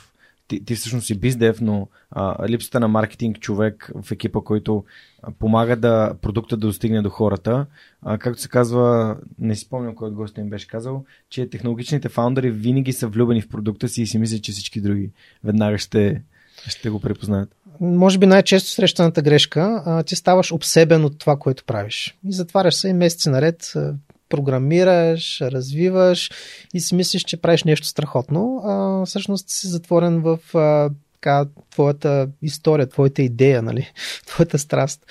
[0.50, 4.84] ти, ти всъщност си биздев, но а, липсата на маркетинг човек в екипа, който
[5.38, 7.66] помага да продукта да достигне до хората.
[8.02, 12.08] А, както се казва, не си спомням кой от гостите им беше казал, че технологичните
[12.08, 15.10] фаундъри винаги са влюбени в продукта си и си мислят, че всички други
[15.44, 16.22] веднага ще,
[16.66, 17.48] ще го препознаят.
[17.80, 22.18] Може би най-често срещаната грешка, а, ти ставаш обсебен от това, което правиш.
[22.28, 23.72] И затваряш се и месеци наред,
[24.28, 26.30] програмираш, развиваш
[26.74, 32.28] и си мислиш, че правиш нещо страхотно, а всъщност си затворен в а, така, твоята
[32.42, 33.92] история, твоята идея, нали?
[34.26, 35.06] твоята страст.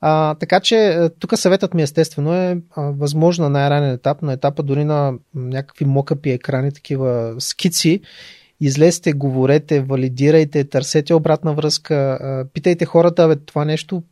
[0.00, 4.62] А, така че тук съветът ми естествено е а, възможно на най-ранен етап, на етапа
[4.62, 8.00] дори на някакви мокъпи екрани, такива скици,
[8.60, 12.18] излезте, говорете, валидирайте, търсете обратна връзка,
[12.54, 14.02] питайте хората, бе, това нещо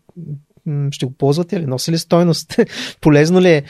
[0.91, 1.67] ще го ползвате ли?
[1.67, 2.57] Носи ли стойност?
[3.01, 3.63] Полезно ли е?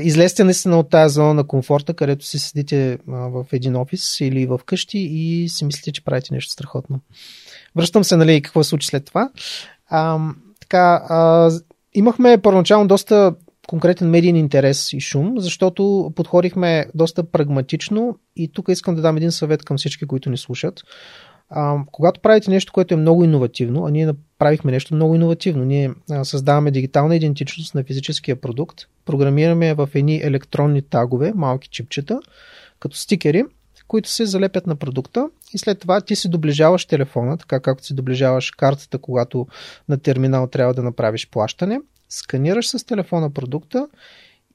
[0.00, 4.60] Излезте наистина от тази зона на комфорта, където си седите в един офис или в
[4.66, 7.00] къщи и си мислите, че правите нещо страхотно.
[7.76, 9.30] Връщам се, нали, какво се случи след това.
[9.88, 10.18] А,
[10.60, 11.50] така, а,
[11.94, 13.34] имахме първоначално доста
[13.70, 19.32] конкретен медиен интерес и шум, защото подходихме доста прагматично и тук искам да дам един
[19.32, 20.82] съвет към всички, които ни слушат.
[21.50, 25.90] А, когато правите нещо, което е много иновативно, а ние направихме нещо много иновативно, ние
[26.22, 32.20] създаваме дигитална идентичност на физическия продукт, програмираме в едни електронни тагове, малки чипчета,
[32.80, 33.44] като стикери,
[33.88, 37.94] които се залепят на продукта и след това ти си доближаваш телефона, така както си
[37.94, 39.46] доближаваш картата, когато
[39.88, 41.80] на терминал трябва да направиш плащане,
[42.10, 43.88] сканираш с телефона продукта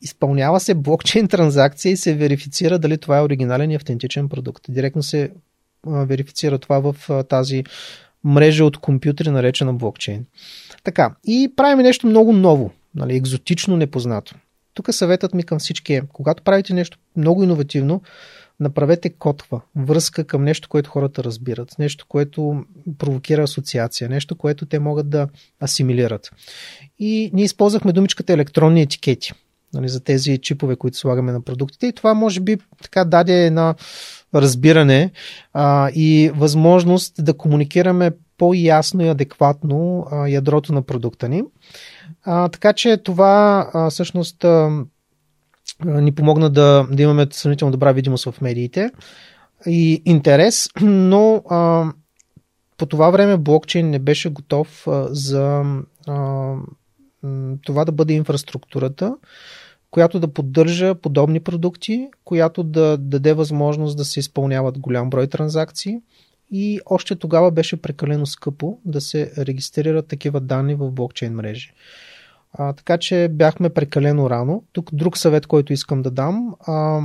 [0.02, 4.66] изпълнява се блокчейн транзакция и се верифицира дали това е оригинален и автентичен продукт.
[4.70, 5.32] Директно се
[5.86, 7.64] верифицира това в тази
[8.24, 10.26] мрежа от компютри, наречена блокчейн.
[10.84, 14.36] Така, и правим нещо много ново, нали, екзотично, непознато.
[14.74, 18.02] Тук съветът ми към всички е, когато правите нещо много иновативно,
[18.60, 22.64] направете котва, връзка към нещо, което хората разбират, нещо, което
[22.98, 25.28] провокира асоциация, нещо, което те могат да
[25.64, 26.32] асимилират.
[27.00, 29.34] И ние използвахме думичката електронни етикети
[29.76, 31.88] нали, за тези чипове, които слагаме на продуктите.
[31.88, 33.76] И това може би така даде една
[34.36, 35.12] разбиране
[35.54, 41.44] а, и възможност да комуникираме по-ясно и адекватно а, ядрото на продукта ни.
[42.24, 44.84] А, така че това а, всъщност а,
[45.84, 48.92] ни помогна да, да имаме сравнително добра видимост в медиите
[49.66, 51.92] и интерес, но а,
[52.78, 55.64] по това време блокчейн не беше готов а, за
[56.08, 56.54] а,
[57.64, 59.16] това да бъде инфраструктурата,
[59.92, 65.98] която да поддържа подобни продукти, която да даде възможност да се изпълняват голям брой транзакции
[66.52, 71.74] и още тогава беше прекалено скъпо да се регистрират такива данни в блокчейн мрежи.
[72.58, 74.64] А, така че бяхме прекалено рано.
[74.72, 76.56] Тук друг съвет, който искам да дам.
[76.60, 77.02] А,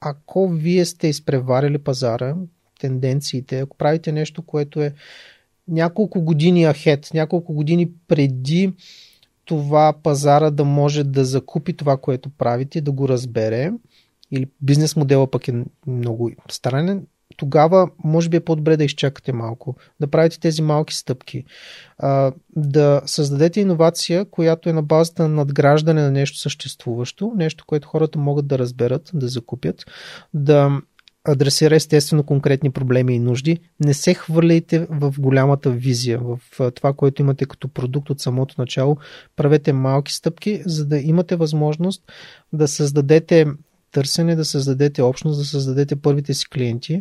[0.00, 2.36] ако вие сте изпреварили пазара,
[2.80, 4.94] тенденциите, ако правите нещо, което е
[5.68, 8.72] няколко години ахет, няколко години преди
[9.44, 13.72] това пазара да може да закупи това, което правите, да го разбере,
[14.30, 19.76] или бизнес модела пък е много странен, тогава може би е по-добре да изчакате малко,
[20.00, 21.44] да правите тези малки стъпки,
[22.56, 28.18] да създадете иновация, която е на базата на надграждане на нещо съществуващо, нещо, което хората
[28.18, 29.84] могат да разберат, да закупят,
[30.34, 30.80] да
[31.24, 33.58] адресира естествено конкретни проблеми и нужди.
[33.80, 38.96] Не се хвърляйте в голямата визия, в това, което имате като продукт от самото начало.
[39.36, 42.02] Правете малки стъпки, за да имате възможност
[42.52, 43.46] да създадете
[43.94, 47.00] търсене, да създадете общност, да създадете първите си клиенти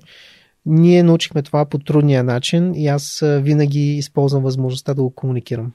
[0.65, 5.73] ние научихме това по трудния начин и аз винаги използвам възможността да го комуникирам.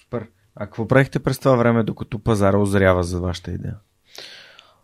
[0.00, 0.26] Супер.
[0.56, 3.76] А какво правихте през това време, докато пазара озрява за вашата идея?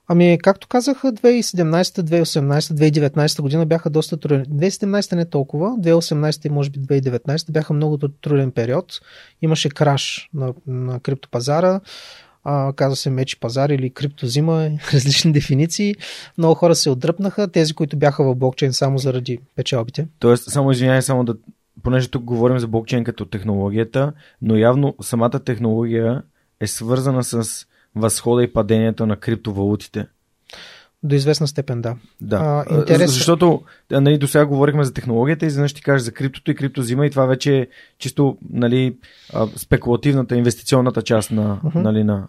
[0.08, 4.44] Ами, както казаха, 2017, 2018, 2019 година бяха доста трудни.
[4.44, 9.00] 2017 не толкова, 2018 и може би 2019 бяха много труден период.
[9.42, 11.80] Имаше краш на, на криптопазара,
[12.44, 15.94] а, казва се мечи пазар или криптозима, различни дефиниции.
[16.38, 20.08] Много хора се отдръпнаха, тези, които бяха в блокчейн само заради печалбите.
[20.18, 21.34] Тоест, само извинявай, само да,
[21.82, 24.12] понеже тук говорим за блокчейн като технологията,
[24.42, 26.22] но явно самата технология
[26.60, 27.66] е свързана с
[27.96, 30.06] възхода и падението на криптовалутите.
[31.02, 31.96] До известна степен, да.
[32.20, 32.64] Да.
[32.70, 33.12] А, интерес...
[33.12, 37.06] Защото нали, до сега говорихме за технологията и изведнъж ти кажеш за криптото и криптозима
[37.06, 37.66] и това вече е
[37.98, 38.96] чисто нали,
[39.56, 41.82] спекулативната, инвестиционната част на, uh-huh.
[41.82, 42.28] нали, на,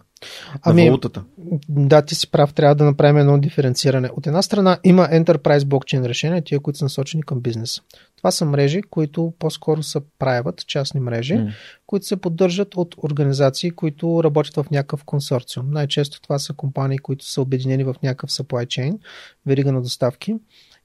[0.62, 1.24] ами, валутата.
[1.68, 4.10] Да, ти си прав, трябва да направим едно диференциране.
[4.16, 7.80] От една страна има Enterprise блокчейн решения, тия, които са насочени към бизнес.
[8.16, 11.52] Това са мрежи, които по-скоро са правят частни мрежи, mm.
[11.86, 15.70] които се поддържат от организации, които работят в някакъв консорциум.
[15.70, 18.98] Най-често това са компании, които са обединени в някакъв supply chain,
[19.46, 20.34] верига на доставки.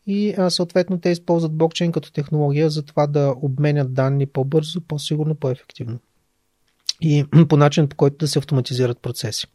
[0.07, 5.35] И а, съответно те използват блокчейн като технология за това да обменят данни по-бързо, по-сигурно,
[5.35, 5.99] по-ефективно
[7.01, 9.47] и по начин по който да се автоматизират процеси.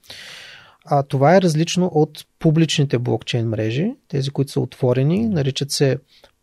[0.85, 5.99] А това е различно от публичните блокчейн мрежи, тези, които са отворени, наричат се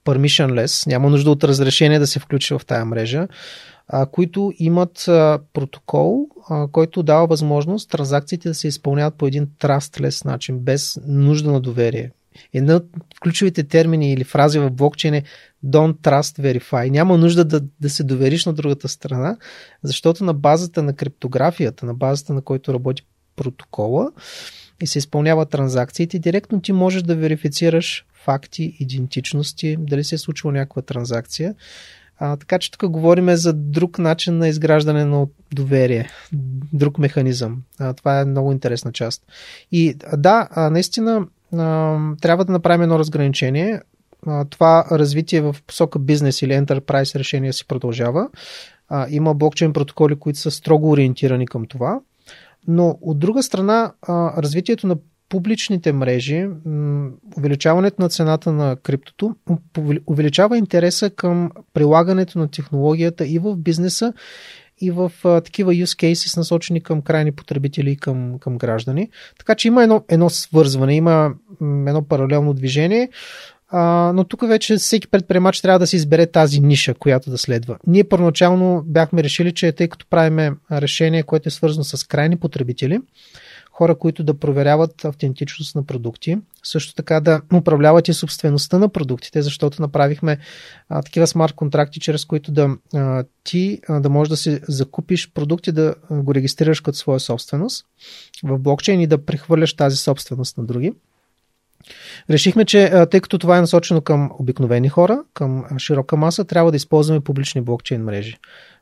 [0.05, 3.27] permissionless, няма нужда от разрешение да се включи в тая мрежа,
[3.87, 9.47] а, които имат а, протокол, а, който дава възможност транзакциите да се изпълняват по един
[9.47, 12.11] trustless начин, без нужда на доверие.
[12.53, 12.85] Една от
[13.23, 15.23] ключовите термини или фрази в блокчейн е
[15.65, 16.89] Don't Trust Verify.
[16.89, 19.37] Няма нужда да, да се довериш на другата страна,
[19.83, 23.03] защото на базата на криптографията, на базата на който работи
[23.35, 24.11] протокола
[24.81, 30.53] и се изпълняват транзакциите, директно ти можеш да верифицираш факти, идентичности, дали се е случила
[30.53, 31.55] някаква транзакция.
[32.17, 36.09] А, така че тук говорим за друг начин на изграждане на доверие,
[36.73, 37.63] друг механизъм.
[37.79, 39.23] А, това е много интересна част.
[39.71, 41.27] И да, а, наистина
[42.21, 43.81] трябва да направим едно разграничение.
[44.49, 48.29] Това развитие в посока бизнес или enterprise решение си продължава.
[49.09, 51.99] Има блокчейн протоколи, които са строго ориентирани към това.
[52.67, 53.91] Но от друга страна,
[54.37, 54.95] развитието на
[55.29, 56.47] публичните мрежи,
[57.37, 59.35] увеличаването на цената на криптото,
[60.07, 64.13] увеличава интереса към прилагането на технологията и в бизнеса,
[64.81, 69.09] и в а, такива use cases насочени към крайни потребители и към, към граждани.
[69.37, 73.09] Така че има едно, едно свързване, има едно паралелно движение,
[73.69, 77.77] а, но тук вече всеки предприемач трябва да си избере тази ниша, която да следва.
[77.87, 82.99] Ние първоначално бяхме решили, че тъй като правиме решение, което е свързано с крайни потребители,
[83.79, 89.41] хора, които да проверяват автентичност на продукти, също така да управляват и собствеността на продуктите,
[89.41, 90.37] защото направихме
[90.89, 95.31] а, такива смарт контракти, чрез които да а, ти а, да можеш да си закупиш
[95.33, 97.85] продукти, да го регистрираш като своя собственост
[98.43, 100.93] в блокчейн и да прехвърляш тази собственост на други.
[102.29, 106.77] Решихме, че тъй като това е насочено към обикновени хора, към широка маса, трябва да
[106.77, 108.37] използваме публични блокчейн мрежи.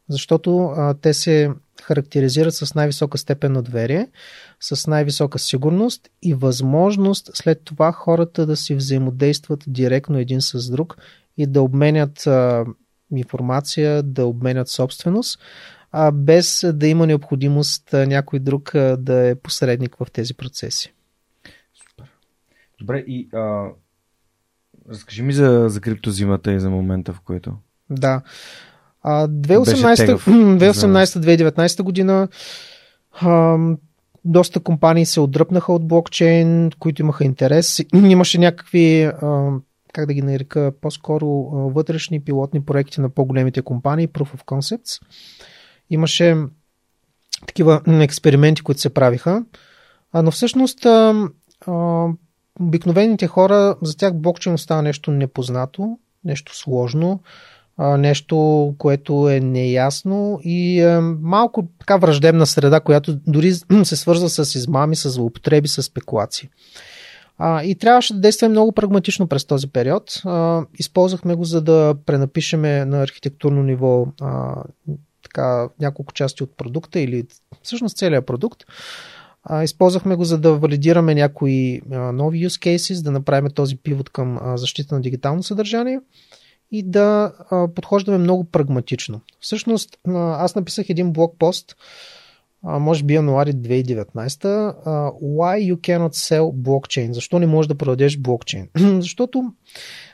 [0.09, 1.51] Защото а, те се
[1.81, 4.07] характеризират с най-висока степен на доверие,
[4.59, 10.97] с най-висока сигурност и възможност след това хората да си взаимодействат директно един с друг
[11.37, 12.65] и да обменят а,
[13.15, 15.39] информация, да обменят собственост,
[15.91, 20.93] а без да има необходимост а, някой друг а, да е посредник в тези процеси.
[21.73, 22.11] Супер.
[22.79, 23.67] Добре, и а,
[24.89, 27.57] разкажи ми за, за криптозимата и за момента, в който.
[27.89, 28.21] Да.
[29.07, 32.27] 2018-2019 година
[33.21, 33.57] а,
[34.25, 37.79] доста компании се отдръпнаха от блокчейн, които имаха интерес.
[37.93, 39.49] Имаше някакви, а,
[39.93, 45.01] как да ги нарека, по-скоро вътрешни пилотни проекти на по-големите компании, Proof of Concepts.
[45.89, 46.35] Имаше
[47.47, 49.45] такива експерименти, които се правиха.
[50.11, 51.29] А, но всъщност а,
[51.67, 52.07] а,
[52.59, 57.19] обикновените хора, за тях блокчейн остава нещо непознато, нещо сложно
[57.79, 63.53] нещо, което е неясно и е малко така враждебна среда, която дори
[63.83, 66.49] се свързва с измами, с злоупотреби, с спекулации.
[67.37, 70.21] А, и трябваше да действаме много прагматично през този период.
[70.25, 74.55] А, използвахме го за да пренапишеме на архитектурно ниво а,
[75.23, 77.23] така, няколко части от продукта или
[77.63, 78.63] всъщност целият продукт.
[79.43, 84.09] А, използвахме го за да валидираме някои а, нови use cases, да направим този пивот
[84.09, 85.99] към а, защита на дигитално съдържание
[86.71, 87.33] и да
[87.75, 89.21] подхождаме много прагматично.
[89.39, 91.75] Всъщност, аз написах един блог пост
[92.63, 97.11] а, може би януари 2019, а, why you cannot sell blockchain?
[97.11, 98.69] Защо не можеш да продадеш блокчейн?
[98.77, 99.43] Защото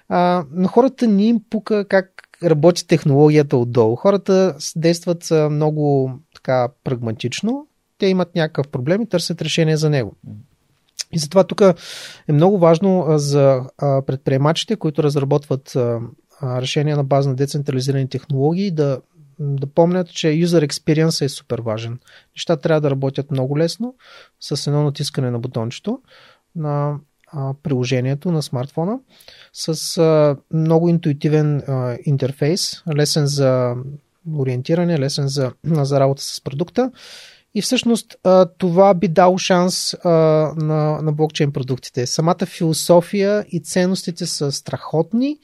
[0.10, 3.96] а, на хората не им пука как работи технологията отдолу.
[3.96, 10.16] Хората действат много така прагматично, те имат някакъв проблем и търсят решение за него.
[11.12, 11.62] И затова тук
[12.28, 15.78] е много важно за предприемачите, които разработват
[16.44, 19.02] решения на база на децентрализирани технологии, да,
[19.40, 22.00] да помнят, че user experience е супер важен.
[22.36, 23.96] Нещата трябва да работят много лесно,
[24.40, 26.02] с едно натискане на бутончето
[26.56, 26.96] на
[27.64, 29.00] приложението на смартфона,
[29.54, 31.62] с много интуитивен
[32.06, 33.76] интерфейс, лесен за
[34.38, 36.92] ориентиране, лесен за, за работа с продукта
[37.56, 38.16] и всъщност
[38.58, 42.06] това би дало шанс на, на блокчейн продуктите.
[42.06, 45.40] Самата философия и ценностите са страхотни,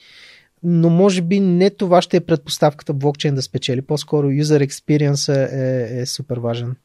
[0.63, 3.81] но може би не това ще е предпоставката блокчейн да спечели.
[3.81, 6.75] По-скоро user experience е, е супер важен.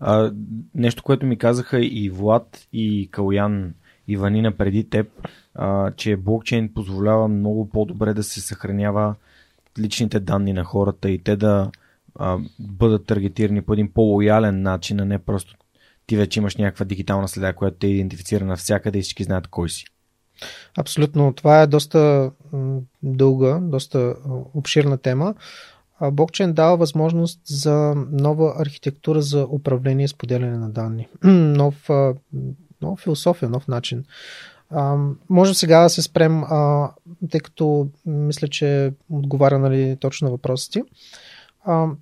[0.00, 0.32] А,
[0.74, 3.74] нещо, което ми казаха и Влад, и Калуян,
[4.08, 5.08] и Ванина преди теб,
[5.54, 9.14] а, че блокчейн позволява много по-добре да се съхранява
[9.78, 11.70] личните данни на хората и те да
[12.14, 15.56] а, бъдат таргетирани по един по-лоялен начин, а не просто
[16.06, 19.84] ти вече имаш някаква дигитална следа, която те идентифицира навсякъде и всички знаят кой си.
[20.78, 21.32] Абсолютно.
[21.32, 22.30] Това е доста
[23.02, 24.14] дълга, доста
[24.54, 25.34] обширна тема.
[26.12, 31.08] Блокчейн дава възможност за нова архитектура за управление и споделяне на данни.
[31.24, 31.88] Нов,
[32.82, 34.04] нова философия, нов начин.
[34.70, 34.96] А,
[35.28, 36.90] може сега да се спрем, а,
[37.30, 40.82] тъй като мисля, че отговаря нали, точно на въпросите.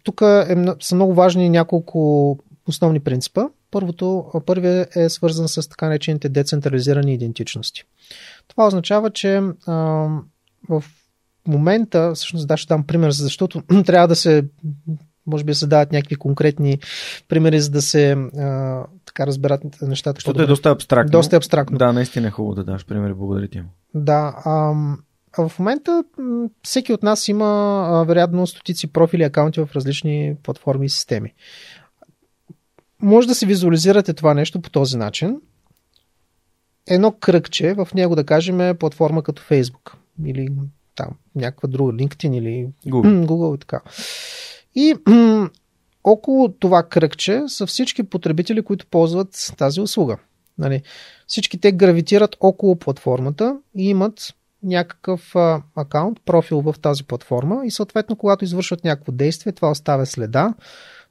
[0.04, 3.48] Тук е, са много важни няколко основни принципа.
[3.74, 7.84] Първото, първият е свързан с така наречените децентрализирани идентичности.
[8.48, 9.74] Това означава, че а,
[10.68, 10.84] в
[11.48, 14.44] момента, всъщност да, ще дам пример, защото трябва да се,
[15.26, 16.78] може би се дават някакви конкретни
[17.28, 20.16] примери, за да се а, така разберат нещата.
[20.16, 21.10] Защото е доста абстрактно.
[21.10, 21.78] Доста абстрактно.
[21.78, 23.62] Да, наистина е хубаво да даш примери, благодаря ти.
[23.94, 24.98] Да, ам,
[25.38, 26.04] в момента
[26.62, 31.34] всеки от нас има вероятно стотици профили, акаунти в различни платформи и системи.
[33.04, 35.40] Може да се визуализирате това нещо по този начин.
[36.86, 39.94] Едно кръгче, в него да кажем е платформа като Facebook
[40.24, 40.48] или
[40.94, 43.80] там някаква друга, LinkedIn или Google, Google и така.
[44.74, 44.94] И
[46.04, 50.16] около това кръгче са всички потребители, които ползват тази услуга.
[50.58, 50.82] Нали,
[51.26, 57.70] всички те гравитират около платформата и имат някакъв а, акаунт, профил в тази платформа и
[57.70, 60.54] съответно, когато извършват някакво действие, това оставя следа.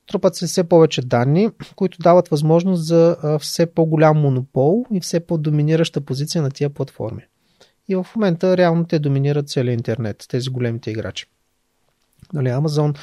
[0.07, 6.01] Трупат се все повече данни, които дават възможност за все по-голям монопол и все по-доминираща
[6.01, 7.21] позиция на тия платформи.
[7.87, 11.25] И в момента реално те доминират целият интернет, тези големите играчи.
[12.33, 12.97] Нали, Amazon,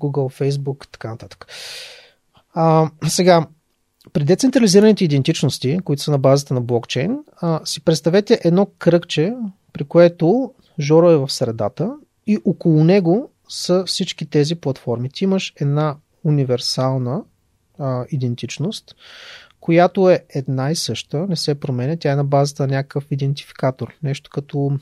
[0.00, 1.46] Google, Facebook, така нататък.
[2.54, 3.46] А, сега,
[4.12, 9.34] при децентрализираните идентичности, които са на базата на блокчейн, а, си представете едно кръгче,
[9.72, 11.94] при което Жоро е в средата
[12.26, 15.10] и около него са всички тези платформи.
[15.10, 17.22] Ти имаш една универсална
[17.78, 18.96] а, идентичност,
[19.60, 23.94] която е една и съща, не се променя, тя е на базата на някакъв идентификатор.
[24.02, 24.78] Нещо като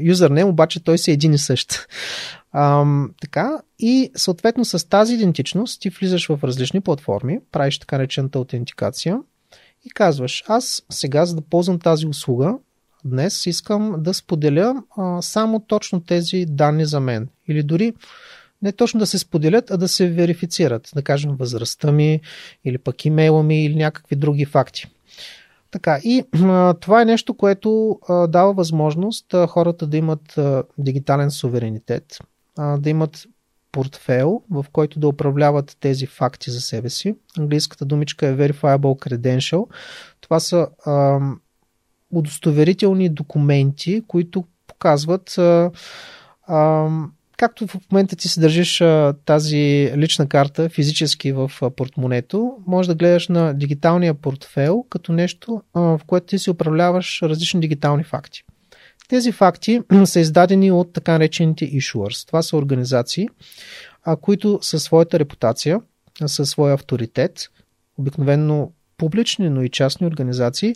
[0.00, 1.86] юзернем, обаче той си е един и същ.
[2.52, 2.84] А,
[3.20, 9.18] така, и съответно с тази идентичност ти влизаш в различни платформи, правиш така речената аутентикация
[9.84, 12.54] и казваш, аз сега за да ползвам тази услуга,
[13.04, 17.28] днес искам да споделя а, само точно тези данни за мен.
[17.48, 17.92] Или дори
[18.62, 20.90] не точно да се споделят, а да се верифицират.
[20.94, 22.20] Да кажем възрастта ми,
[22.64, 24.86] или пък имейла ми, или някакви други факти.
[25.70, 26.24] Така, и
[26.80, 27.98] това е нещо, което
[28.28, 30.38] дава възможност хората да имат
[30.78, 32.18] дигитален суверенитет,
[32.78, 33.26] да имат
[33.72, 37.14] портфел, в който да управляват тези факти за себе си.
[37.38, 39.66] Английската думичка е Verifiable Credential.
[40.20, 40.68] Това са
[42.10, 45.70] удостоверителни документи, които показват а,
[46.46, 46.88] а,
[47.40, 48.82] както в момента ти се държиш
[49.24, 56.00] тази лична карта физически в портмонето, може да гледаш на дигиталния портфел като нещо, в
[56.06, 58.42] което ти си управляваш различни дигитални факти.
[59.08, 62.26] Тези факти са издадени от така наречените issuers.
[62.26, 63.28] Това са организации,
[64.20, 65.80] които със своята репутация,
[66.26, 67.48] със своя авторитет,
[67.98, 70.74] обикновенно публични, но и частни организации,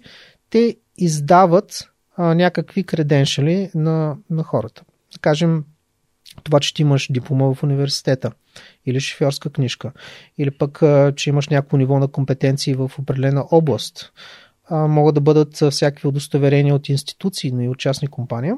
[0.50, 4.82] те издават а, някакви креденшали на, на хората.
[5.12, 5.64] Да кажем,
[6.42, 8.32] това, че ти имаш диплома в университета
[8.86, 9.92] или шофьорска книжка,
[10.38, 10.82] или пък,
[11.16, 14.12] че имаш някакво ниво на компетенции в определена област,
[14.70, 18.52] могат да бъдат всякакви удостоверения от институции, но и от частни компании.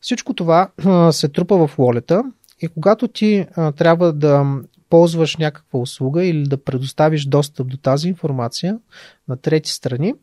[0.00, 0.70] Всичко това
[1.12, 2.22] се трупа в лолета
[2.60, 3.46] и когато ти
[3.76, 8.78] трябва да ползваш някаква услуга или да предоставиш достъп до тази информация
[9.28, 10.14] на трети страни,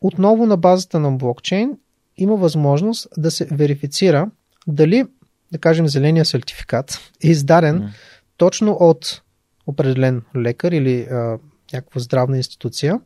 [0.00, 1.78] отново на базата на блокчейн
[2.16, 4.30] има възможност да се верифицира
[4.66, 5.04] дали,
[5.52, 7.88] да кажем, зеления сертификат е издаден mm.
[8.36, 9.22] точно от
[9.66, 11.38] определен лекар или а,
[11.72, 13.00] някаква здравна институция,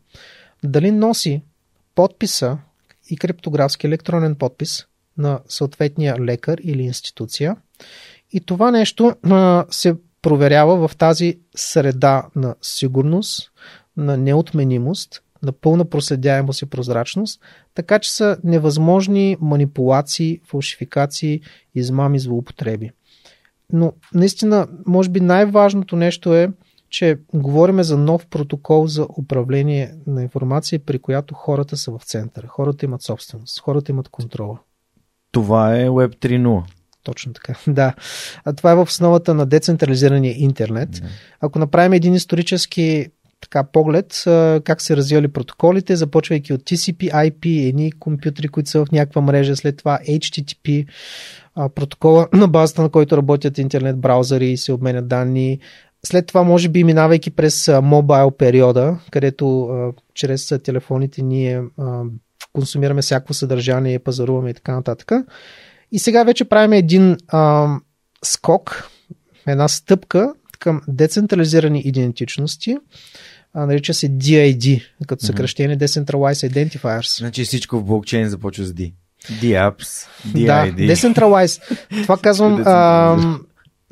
[0.65, 1.43] дали носи
[1.95, 2.59] подписа
[3.11, 4.87] и криптографски електронен подпис
[5.19, 7.57] на съответния лекар или институция.
[8.33, 13.53] И това нещо а, се проверява в тази среда на сигурност,
[13.97, 17.41] на неотменимост, на пълна проследяемост и прозрачност,
[17.75, 21.41] така че са невъзможни манипулации, фалшификации,
[21.75, 22.91] измами, злоупотреби.
[23.73, 26.51] Но наистина, може би най-важното нещо е,
[26.91, 32.47] че говориме за нов протокол за управление на информация, при която хората са в центъра.
[32.47, 34.59] Хората имат собственост, хората имат контрола.
[35.33, 36.63] Това е Web 3.0.
[37.03, 37.55] Точно така.
[37.73, 37.95] Да.
[38.45, 41.03] А това е в основата на децентрализирания интернет.
[41.41, 43.07] Ако направим един исторически
[43.51, 44.23] така поглед
[44.65, 49.57] как се развивали протоколите, започвайки от TCP, IP, едни компютри, които са в някаква мрежа,
[49.57, 50.87] след това HTTP,
[51.75, 55.59] протокола на базата на който работят интернет браузъри и се обменят данни.
[56.07, 59.69] След това, може би, минавайки през мобайл периода, където
[60.15, 61.63] чрез телефоните ние
[62.53, 65.13] консумираме всяко съдържание, пазаруваме и така нататък.
[65.93, 67.69] И сега вече правим един а,
[68.25, 68.91] скок,
[69.47, 72.77] една стъпка към децентрализирани идентичности.
[73.59, 77.19] А, нарича се DID, като съкръщение Decentralized Identifiers.
[77.19, 78.93] Значи всичко в блокчейн започва с D.
[79.33, 80.47] DApps, DID.
[80.47, 81.61] Да, Decentralized.
[82.03, 83.17] Това казвам, а,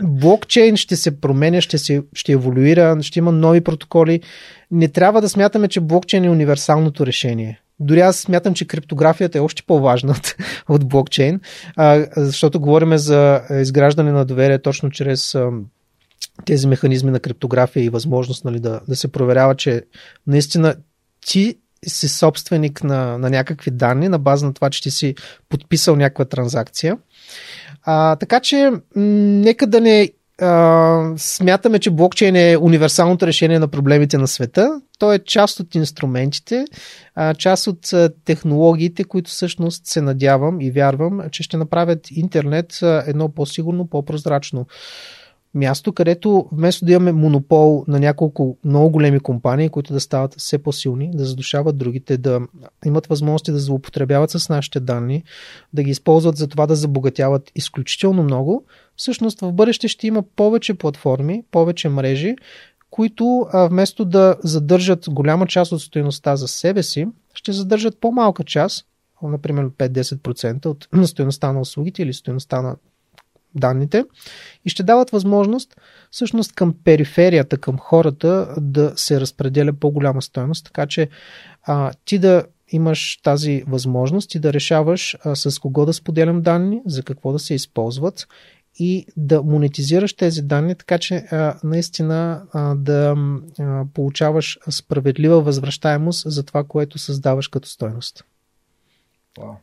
[0.02, 4.20] блокчейн ще се променя, ще, се, ще еволюира, ще има нови протоколи.
[4.70, 7.60] Не трябва да смятаме, че блокчейн е универсалното решение.
[7.80, 10.34] Дори аз смятам, че криптографията е още по-важна от,
[10.68, 11.40] от блокчейн,
[11.76, 15.36] а, защото говорим за изграждане на доверие точно чрез
[16.44, 19.82] тези механизми на криптография и възможност нали, да, да се проверява, че
[20.26, 20.76] наистина
[21.26, 21.54] ти
[21.86, 25.14] си собственик на, на някакви данни на база на това, че ти си
[25.48, 26.98] подписал някаква транзакция.
[27.82, 30.10] А, така че, нека да не
[30.40, 34.80] а, смятаме, че блокчейн е универсалното решение на проблемите на света.
[34.98, 36.64] То е част от инструментите,
[37.14, 37.90] а, част от
[38.24, 44.66] технологиите, които всъщност се надявам и вярвам, че ще направят интернет едно по-сигурно, по-прозрачно
[45.54, 50.58] място, където вместо да имаме монопол на няколко много големи компании, които да стават все
[50.58, 52.40] по-силни, да задушават другите, да
[52.84, 55.24] имат възможности да злоупотребяват с нашите данни,
[55.72, 58.64] да ги използват за това да забогатяват изключително много,
[58.96, 62.36] всъщност в бъдеще ще има повече платформи, повече мрежи,
[62.90, 68.86] които вместо да задържат голяма част от стоеността за себе си, ще задържат по-малка част,
[69.22, 72.76] например 5-10% от стоеността на услугите или стоеността на
[73.54, 74.04] данните
[74.64, 75.76] и ще дават възможност
[76.10, 81.08] всъщност към периферията, към хората да се разпределя по-голяма стоеност, така че
[81.62, 86.80] а, ти да имаш тази възможност и да решаваш а, с кого да споделям данни,
[86.86, 88.28] за какво да се използват
[88.78, 93.16] и да монетизираш тези данни, така че а, наистина а, да
[93.58, 98.24] а, получаваш справедлива възвръщаемост за това, което създаваш като стойност.
[99.38, 99.54] Wow.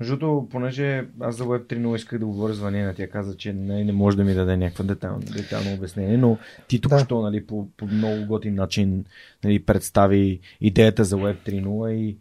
[0.00, 3.84] Защото, понеже аз за Web 3.0 исках да говоря с Ванена, тя каза, че не,
[3.84, 6.38] не може да ми даде някакво детално, детално обяснение, но
[6.68, 6.98] ти тук да.
[6.98, 9.04] що нали, по, по много готин начин
[9.44, 12.16] нали, представи идеята за Web 3.0 и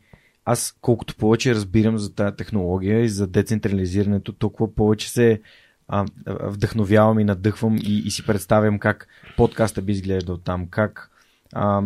[0.46, 5.42] аз колкото повече разбирам за тази технология и за децентрализирането, толкова повече се
[5.88, 9.08] а, вдъхновявам и надъхвам и, и си представям как
[9.38, 11.12] подкаста би изглеждал там, как
[11.54, 11.82] а,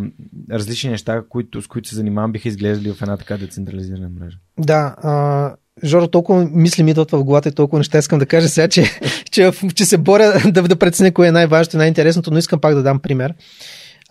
[0.51, 4.37] различни неща, които, с които се занимавам, биха изглеждали в една така децентрализирана мрежа.
[4.57, 8.49] Да, а, Жоро, толкова мисли ми идват в главата и толкова неща искам да кажа
[8.49, 8.84] сега, че,
[9.32, 12.75] че, че се боря да, да преценя кое е най-важното и най-интересното, но искам пак
[12.75, 13.34] да дам пример.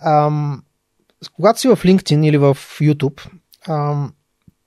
[0.02, 0.62] Ам,
[1.32, 3.28] когато си в LinkedIn или в YouTube,
[3.68, 4.12] ам,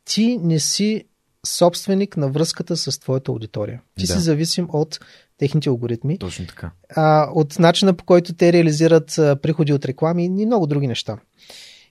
[0.06, 1.04] ти не си
[1.47, 3.82] собственик на връзката с твоята аудитория.
[3.99, 4.14] Ти да.
[4.14, 4.99] си зависим от
[5.38, 6.18] техните алгоритми.
[6.18, 6.72] Точно така.
[6.95, 11.18] А, от начина по който те реализират а, приходи от реклами и много други неща.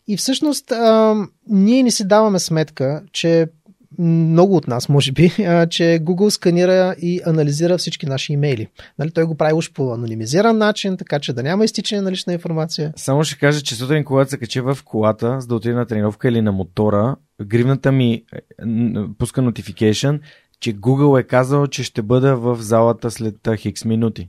[0.07, 3.47] И всъщност а, ние не си даваме сметка, че
[3.99, 5.29] много от нас, може би,
[5.71, 8.69] че Google сканира и анализира всички наши имейли.
[8.99, 12.33] Нали, той го прави уж по анонимизиран начин, така че да няма изтичане на лична
[12.33, 12.93] информация.
[12.97, 16.29] Само ще кажа, че сутрин, когато се кача в колата, за да отида на тренировка
[16.29, 18.23] или на мотора, гривната ми е,
[19.19, 20.21] пуска notification,
[20.61, 24.29] че Google е казал, че ще бъда в залата след хикс минути.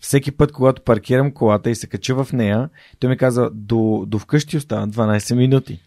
[0.00, 2.68] Всеки път, когато паркирам колата и се кача в нея,
[2.98, 5.80] той ми казва, до, до вкъщи остава 12 минути.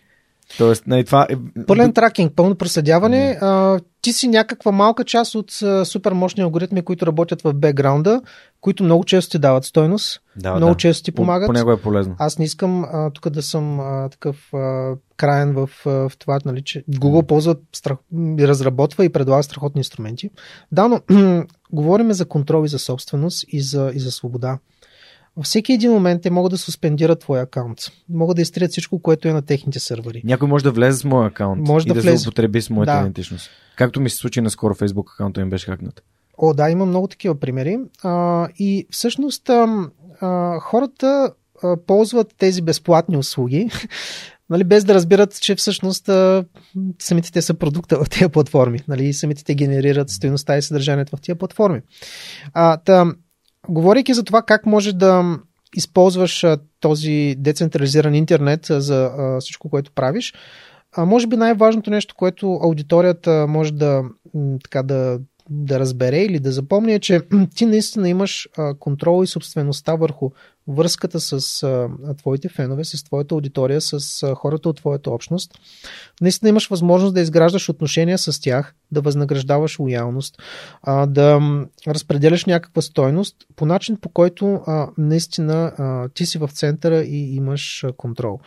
[0.58, 1.36] Тоест, не, това е...
[1.68, 3.38] Пълен тракинг, пълно проследяване.
[3.42, 8.22] А, ти си някаква малка част от а, супер мощни алгоритми, които работят в бекграунда,
[8.62, 10.78] които много често ти дават стойност, Да, много да.
[10.78, 11.48] често ти помагат.
[11.48, 12.16] По него е полезно.
[12.20, 16.40] Аз не искам а, тук да съм а, такъв а, краен в, а, в това,
[16.46, 17.98] нали, че Google ползва, страх,
[18.40, 20.30] и разработва и предлага страхотни инструменти.
[20.72, 21.02] Да, но
[21.72, 24.58] говорим за контрол и за собственост и за, и за свобода.
[25.38, 27.80] Във всеки един момент те могат да суспендират твоя акаунт.
[28.10, 30.22] Могат да изтрият всичко, което е на техните сървъри.
[30.26, 32.18] Някой може да влезе с моя акаунт Може и да да, влезе.
[32.18, 33.00] злоупотреби с моята Да.
[33.00, 33.50] идентичност.
[33.76, 36.04] Както ми се случи наскоро Facebook акаунта ми беше хакнат.
[36.38, 37.80] О, да, има много такива примери.
[38.04, 39.88] А, и всъщност а,
[40.22, 41.32] а, хората
[41.64, 43.70] а, ползват тези безплатни услуги,
[44.50, 46.46] нали, без да разбират, че всъщност а,
[47.00, 48.80] самите те са продукта в тези платформи.
[48.88, 51.82] Нали, самите те генерират стоеността и съдържанието в тези платформи.
[52.54, 53.06] А, та,
[53.70, 55.40] говорейки за това как може да
[55.76, 56.46] използваш
[56.80, 60.34] този децентрализиран интернет за всичко, което правиш,
[60.98, 64.04] може би най-важното нещо, което аудиторията може да,
[64.64, 65.20] така, да,
[65.50, 67.22] да разбере или да запомни е, че
[67.56, 70.30] ти наистина имаш контрол и собствеността върху
[70.68, 75.60] връзката с а, твоите фенове, с твоята аудитория, с а, хората от твоята общност.
[76.22, 80.42] Наистина имаш възможност да изграждаш отношения с тях, да възнаграждаваш лоялност,
[80.84, 81.40] а, да
[81.88, 87.36] разпределяш някаква стойност по начин, по който а, наистина а, ти си в центъра и
[87.36, 88.40] имаш а, контрол.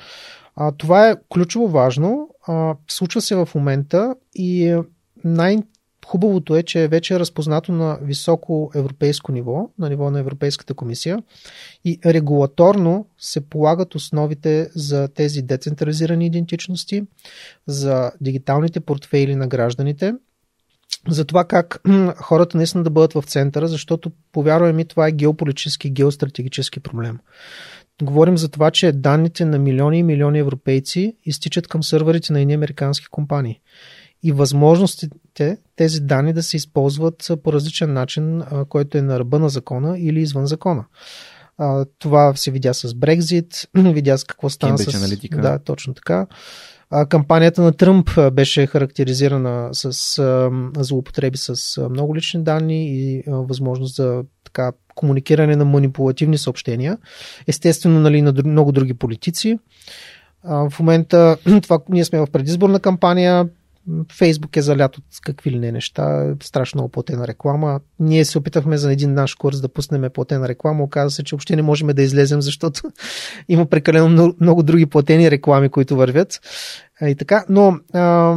[0.57, 2.29] А, това е ключово важно.
[2.47, 4.83] А, случва се в момента и е,
[6.07, 11.19] най-хубавото е, че вече е разпознато на високо европейско ниво, на ниво на Европейската комисия
[11.85, 17.03] и регулаторно се полагат основите за тези децентрализирани идентичности,
[17.67, 20.15] за дигиталните портфейли на гражданите,
[21.09, 21.83] за това как
[22.17, 27.19] хората наистина да бъдат в центъра, защото, повярвай ми, това е геополитически, геостратегически проблем.
[28.03, 32.55] Говорим за това, че данните на милиони и милиони европейци изтичат към сървърите на едни
[32.55, 33.61] американски компании.
[34.23, 39.49] И възможностите тези данни да се използват по различен начин, който е на ръба на
[39.49, 40.85] закона или извън закона.
[41.99, 45.09] Това се видя с Брекзит, видя с какво стана Cambridge с...
[45.09, 45.41] Analytica.
[45.41, 46.27] Да, точно така.
[47.09, 49.93] Кампанията на Тръмп беше характеризирана с
[50.79, 56.99] злоупотреби с много лични данни и възможност за така, комуникиране на манипулативни съобщения.
[57.47, 59.59] Естествено, нали, на много други политици.
[60.45, 63.49] В момента това, ние сме в предизборна кампания.
[64.13, 67.81] Фейсбук е залят от какви ли не неща, страшно много платена реклама.
[68.01, 70.85] Ние се опитахме за един наш курс да пуснем платена реклама.
[70.85, 72.83] Оказа се, че въобще не можем да излезем, защото
[73.49, 76.41] има прекалено много, много други платени реклами, които вървят.
[77.03, 78.35] И така, но а,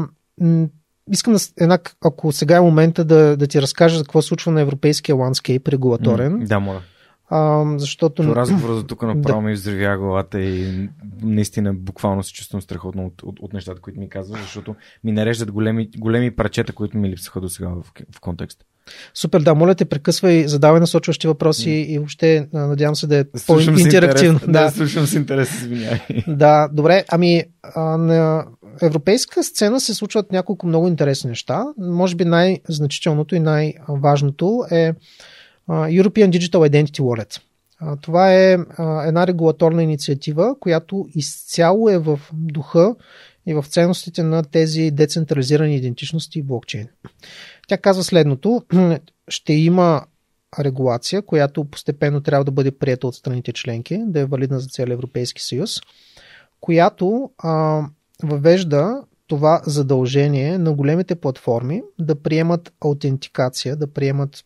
[1.12, 5.16] искам да, една, ако сега е момента да, да ти разкажа какво случва на европейския
[5.16, 6.82] ландскейп регулаторен, Да, моля.
[7.30, 8.24] А, защото...
[8.24, 9.48] То разговора за тук направо Да.
[9.48, 10.90] ми взривя главата и
[11.22, 15.52] наистина буквално се чувствам страхотно от, от, от нещата, които ми казваш, защото ми нареждат
[15.52, 17.84] големи, големи парчета, които ми липсаха до сега в,
[18.16, 18.66] в контекст.
[19.14, 23.74] Супер, да, моля те, прекъсвай, задавай насочващи въпроси и въобще надявам се да е Слушам
[23.74, 24.34] по-интерактивно.
[24.34, 24.52] интерес.
[24.54, 26.00] Да, слушам с интерес, извинявай.
[26.28, 27.04] Да, добре.
[27.10, 27.44] Ами,
[27.76, 28.46] а, на
[28.82, 31.66] европейска сцена се случват няколко много интересни неща.
[31.78, 34.94] Може би най-значителното и най-важното е
[35.70, 37.42] European Digital Identity Wallet.
[38.02, 38.58] Това е
[39.08, 42.96] една регулаторна инициатива, която изцяло е в духа
[43.46, 46.88] и в ценностите на тези децентрализирани идентичности и блокчейн.
[47.68, 48.64] Тя казва следното.
[49.28, 50.06] Ще има
[50.60, 54.94] регулация, която постепенно трябва да бъде приета от страните членки, да е валидна за целия
[54.94, 55.80] Европейски съюз,
[56.62, 57.84] която а,
[58.24, 64.46] въвежда това задължение на големите платформи да приемат аутентикация, да приемат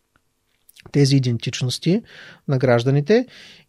[0.92, 2.02] тези идентичности
[2.48, 3.26] на гражданите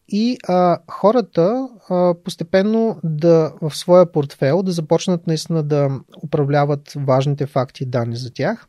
[0.09, 5.89] и а, хората а, постепенно да в своя портфел да започнат наистина да
[6.23, 8.67] управляват важните факти и данни за тях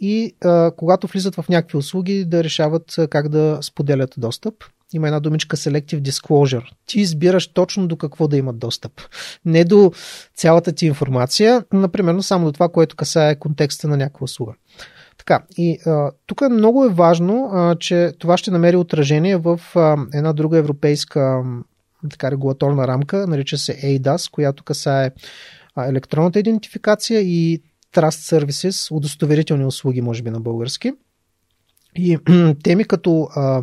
[0.00, 4.54] и а, когато влизат в някакви услуги да решават как да споделят достъп.
[4.92, 6.70] Има една думичка Selective Disclosure.
[6.86, 8.92] Ти избираш точно до какво да имат достъп.
[9.44, 9.92] Не до
[10.34, 14.52] цялата ти информация, например, само до това, което касае контекста на някаква услуга.
[15.26, 19.96] Така, и а, тук много е важно, а, че това ще намери отражение в а,
[20.14, 21.62] една друга европейска м,
[22.10, 25.10] така, регулаторна рамка, нарича се ADAS, която касае
[25.74, 27.62] а, електронната идентификация и
[27.94, 30.92] Trust Services, удостоверителни услуги, може би на български.
[31.96, 32.18] И
[32.62, 33.62] теми като а,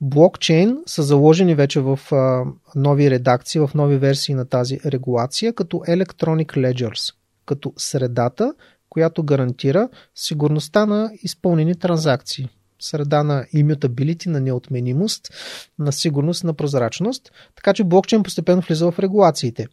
[0.00, 2.44] блокчейн са заложени вече в а,
[2.74, 7.14] нови редакции, в нови версии на тази регулация, като Electronic Ledgers,
[7.46, 8.54] като средата,
[8.90, 12.48] която гарантира сигурността на изпълнени транзакции.
[12.80, 15.28] Среда на immutability, на неотменимост,
[15.78, 17.32] на сигурност, на прозрачност.
[17.56, 19.66] Така че блокчейн постепенно влиза в регулациите.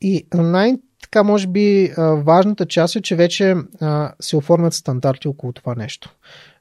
[0.00, 3.54] И най- така, може би, важната част е, че вече
[4.20, 6.14] се оформят стандарти около това нещо.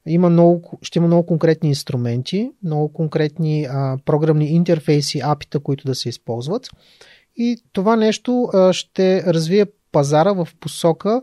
[0.08, 5.96] Има много, ще има много конкретни инструменти, много конкретни а, програмни интерфейси, апита, които да
[5.96, 6.70] се използват.
[7.36, 11.22] И това нещо а, ще развие пазара в посока,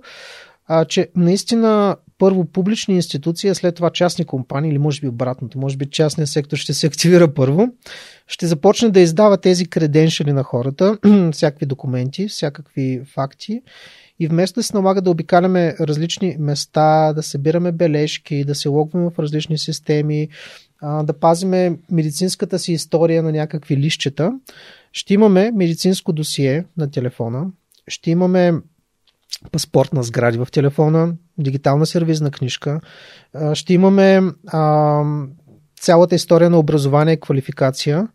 [0.67, 5.59] а, че наистина първо публични институции, а след това частни компании, или може би обратното,
[5.59, 7.69] може би частният сектор ще се активира първо,
[8.27, 10.99] ще започне да издава тези креденшали на хората,
[11.33, 13.63] всякакви документи, всякакви факти.
[14.21, 19.11] И вместо да се налага да обикаляме различни места, да събираме бележки, да се логваме
[19.11, 20.29] в различни системи,
[20.83, 24.33] да пазиме медицинската си история на някакви лищета,
[24.93, 27.47] ще имаме медицинско досие на телефона,
[27.89, 28.53] ще имаме
[29.53, 32.81] паспорт на сгради в телефона, дигитална сервизна книжка.
[33.55, 35.03] Ще имаме а,
[35.81, 38.09] цялата история на образование и квалификация.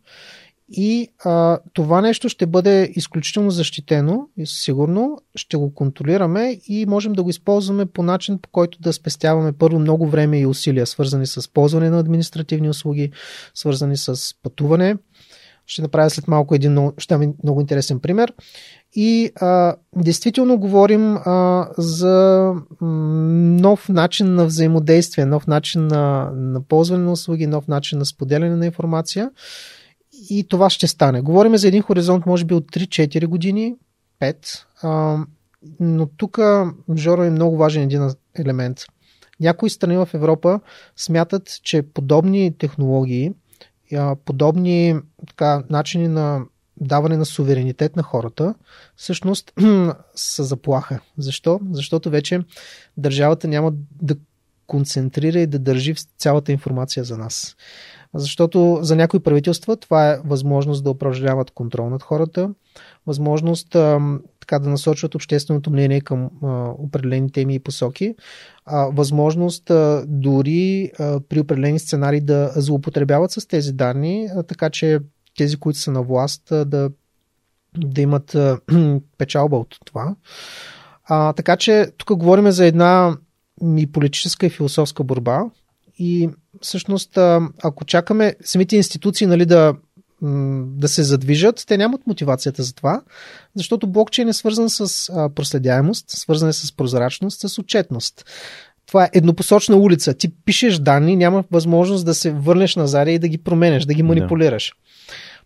[0.72, 7.14] И а, това нещо ще бъде изключително защитено и сигурно ще го контролираме и можем
[7.14, 11.28] да го използваме по начин, по който да спестяваме първо много време и усилия, свързани
[11.28, 13.12] с ползване на административни услуги,
[13.54, 14.96] свързани с пътуване.
[15.70, 18.34] Ще направя след малко един много, ще много интересен пример.
[18.94, 27.04] И а, действително говорим а, за нов начин на взаимодействие, нов начин на, на ползване
[27.04, 29.32] на услуги, нов начин на споделяне на информация.
[30.30, 31.22] И това ще стане.
[31.22, 33.76] Говорим за един хоризонт, може би от 3-4 години,
[34.22, 34.36] 5.
[34.82, 35.18] А,
[35.80, 36.40] но тук,
[36.98, 38.78] Жоро, е много важен един елемент.
[39.40, 40.60] Някои страни в Европа
[40.96, 43.34] смятат, че подобни технологии,
[44.26, 44.96] подобни
[45.28, 46.42] така, начини на
[46.82, 48.56] даване на суверенитет на хората,
[48.96, 49.54] всъщност
[50.16, 51.00] са заплаха.
[51.18, 51.60] Защо?
[51.72, 52.42] Защото вече
[52.98, 53.72] държавата няма
[54.02, 54.16] да
[54.68, 57.56] концентрира и да държи цялата информация за нас.
[58.14, 62.50] Защото за някои правителства това е възможност да упражняват контрол над хората,
[63.08, 63.76] възможност
[64.50, 66.48] така да насочват общественото мнение към а,
[66.78, 68.16] определени теми и посоки,
[68.66, 74.70] а, възможност а, дори а, при определени сценарии да злоупотребяват с тези данни, а, така
[74.70, 75.00] че
[75.38, 76.90] тези, които са на власт, да,
[77.78, 78.38] да имат
[79.18, 80.16] печалба от това.
[81.04, 83.18] А, така че тук говорим за една
[83.78, 85.42] и политическа и философска борба
[86.00, 86.30] и
[86.62, 87.18] всъщност
[87.64, 89.74] ако чакаме самите институции нали, да,
[90.22, 93.02] да се задвижат, те нямат мотивацията за това,
[93.56, 98.26] защото блокчейн е свързан с проследяемост, свързан е с прозрачност, с отчетност.
[98.86, 100.14] Това е еднопосочна улица.
[100.14, 104.04] Ти пишеш данни, няма възможност да се върнеш назад и да ги променеш, да ги
[104.04, 104.74] манипулираш.
[104.76, 104.90] Да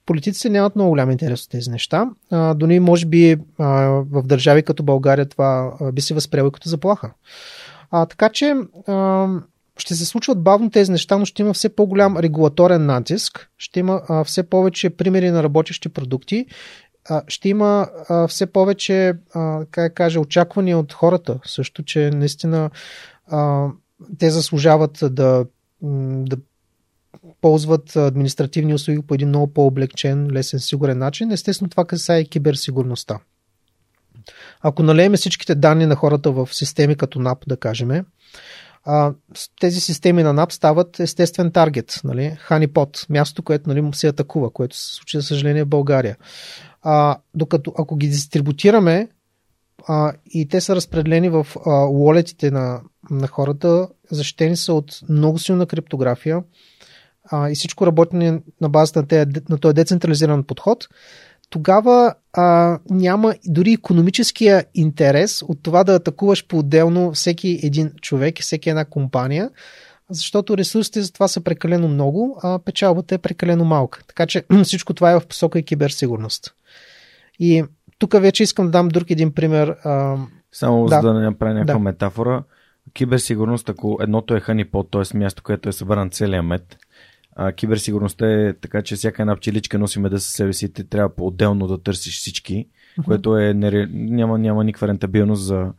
[0.05, 2.09] политиците нямат много голям интерес от тези неща.
[2.31, 3.65] А, дори може би а,
[4.11, 7.11] в държави като България това а, би се възприело като заплаха.
[7.91, 8.55] А, така че
[8.87, 9.27] а,
[9.77, 14.01] ще се случват бавно тези неща, но ще има все по-голям регулаторен натиск, ще има
[14.09, 16.45] а, все повече примери на работещи продукти,
[17.09, 22.69] а, ще има а, все повече, а, как кажа, очаквания от хората също, че наистина
[23.27, 23.67] а,
[24.19, 25.45] те заслужават да,
[25.81, 26.37] да
[27.41, 31.31] ползват административни услуги по един много по-облегчен, лесен, сигурен начин.
[31.31, 33.19] Естествено, това касае и киберсигурността.
[34.61, 38.05] Ако налееме всичките данни на хората в системи като NAP, да кажем,
[39.59, 42.37] тези системи на NAP стават естествен таргет, нали?
[42.49, 46.17] Honeypot, място, което нали, се атакува, което се случи, за съжаление, в България.
[46.81, 49.07] А, докато ако ги дистрибутираме
[49.87, 51.47] а, и те са разпределени в
[51.89, 52.81] уолетите на,
[53.11, 56.43] на хората, защитени са от много силна криптография,
[57.31, 58.15] а, и всичко работи
[58.61, 60.87] на базата на, тези, на този децентрализиран подход,
[61.53, 68.41] тогава а, няма дори економическия интерес от това да атакуваш по-отделно всеки един човек и
[68.41, 69.49] всеки една компания,
[70.09, 73.99] защото ресурсите за това са прекалено много, а печалбата е прекалено малка.
[74.07, 76.53] Така че всичко това е в посока и киберсигурност.
[77.39, 77.63] И
[77.97, 79.75] тук вече искам да дам друг един пример.
[79.83, 80.17] А,
[80.51, 80.95] Само да.
[80.95, 81.79] за да не направя някаква да.
[81.79, 82.43] метафора.
[82.93, 85.17] Киберсигурност, ако едното е ханипот, т.е.
[85.17, 86.77] място, където е събран целият мед,
[87.35, 90.83] а, киберсигурността е така, че всяка една пчеличка носи меда със себе си и те
[90.83, 92.67] трябва по-отделно да търсиш всички,
[92.97, 93.05] uh-huh.
[93.05, 93.87] което е нере...
[93.91, 95.73] няма, няма никаква рентабилност за,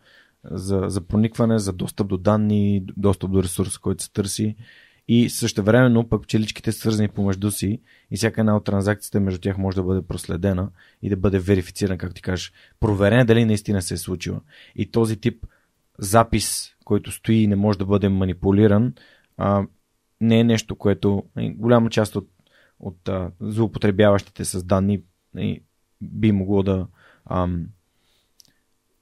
[0.50, 4.56] за, за проникване, за достъп до данни, достъп до ресурса, който се търси.
[5.08, 7.80] И също времено пък пчеличките са свързани помежду си
[8.10, 10.68] и всяка една от транзакциите между тях може да бъде проследена
[11.02, 14.40] и да бъде верифицирана, както ти кажеш, проверена дали наистина се е случила.
[14.76, 15.46] И този тип
[15.98, 18.92] запис, който стои и не може да бъде манипулиран,
[19.36, 19.66] а,
[20.24, 22.28] не е нещо, което нали, голяма част от,
[22.80, 25.02] от а, злоупотребяващите с данни
[25.34, 25.60] нали,
[26.02, 26.86] би могло да
[27.30, 27.66] ам,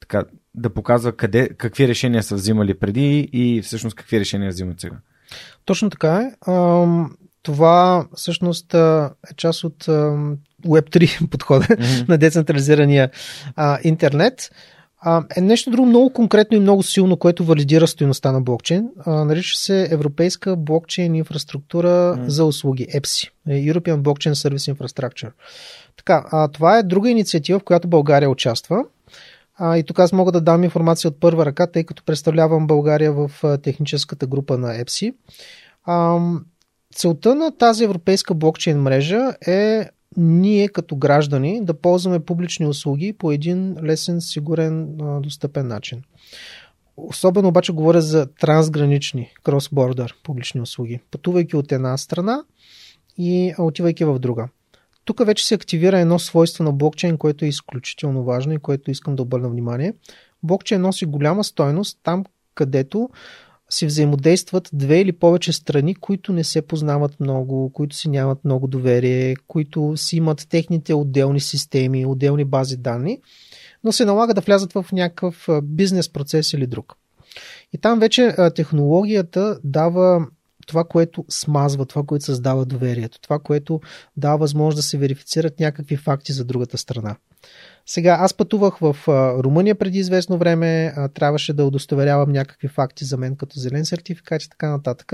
[0.01, 4.97] така, да показва къде, какви решения са взимали преди и всъщност какви решения взимат сега.
[5.65, 6.51] Точно така е.
[6.51, 9.85] Ам, това всъщност е част от
[10.65, 12.09] Web3 подхода mm-hmm.
[12.09, 13.11] на децентрализирания
[13.57, 14.51] а, интернет.
[15.05, 18.89] А, е нещо друго много конкретно и много силно, което валидира стоеността на блокчейн.
[19.07, 22.27] А, нарича се Европейска блокчейн инфраструктура mm.
[22.27, 25.31] за услуги, EPSI, European Blockchain Service Infrastructure.
[25.97, 28.85] Така, а, това е друга инициатива, в която България участва.
[29.57, 33.13] А, и тук аз мога да дам информация от първа ръка, тъй като представлявам България
[33.13, 33.31] в
[33.63, 35.15] техническата група на EPSI.
[35.85, 36.19] А,
[36.95, 43.33] целта на тази европейска блокчейн мрежа е ние като граждани да ползваме публични услуги по
[43.33, 46.03] един лесен, сигурен, достъпен начин.
[46.97, 52.45] Особено обаче говоря за трансгранични, крос-бордър публични услуги, пътувайки от една страна
[53.19, 54.49] и отивайки в друга.
[55.05, 59.17] Тук вече се активира едно свойство на блокчейн, което е изключително важно и което искам
[59.17, 59.95] да обърна внимание.
[60.43, 63.11] Блокчейн носи голяма стойност там, където
[63.73, 68.67] си взаимодействат две или повече страни, които не се познават много, които си нямат много
[68.67, 73.21] доверие, които си имат техните отделни системи, отделни бази данни,
[73.85, 76.97] но се налага да влязат в някакъв бизнес процес или друг.
[77.73, 80.27] И там вече технологията дава
[80.67, 83.81] това, което смазва, това, което създава доверието, това, което
[84.17, 87.17] дава възможност да се верифицират някакви факти за другата страна.
[87.87, 88.97] Сега, аз пътувах в
[89.45, 94.51] Румъния преди известно време, трябваше да удостоверявам някакви факти за мен като зелен сертификат и
[94.51, 95.13] така нататък.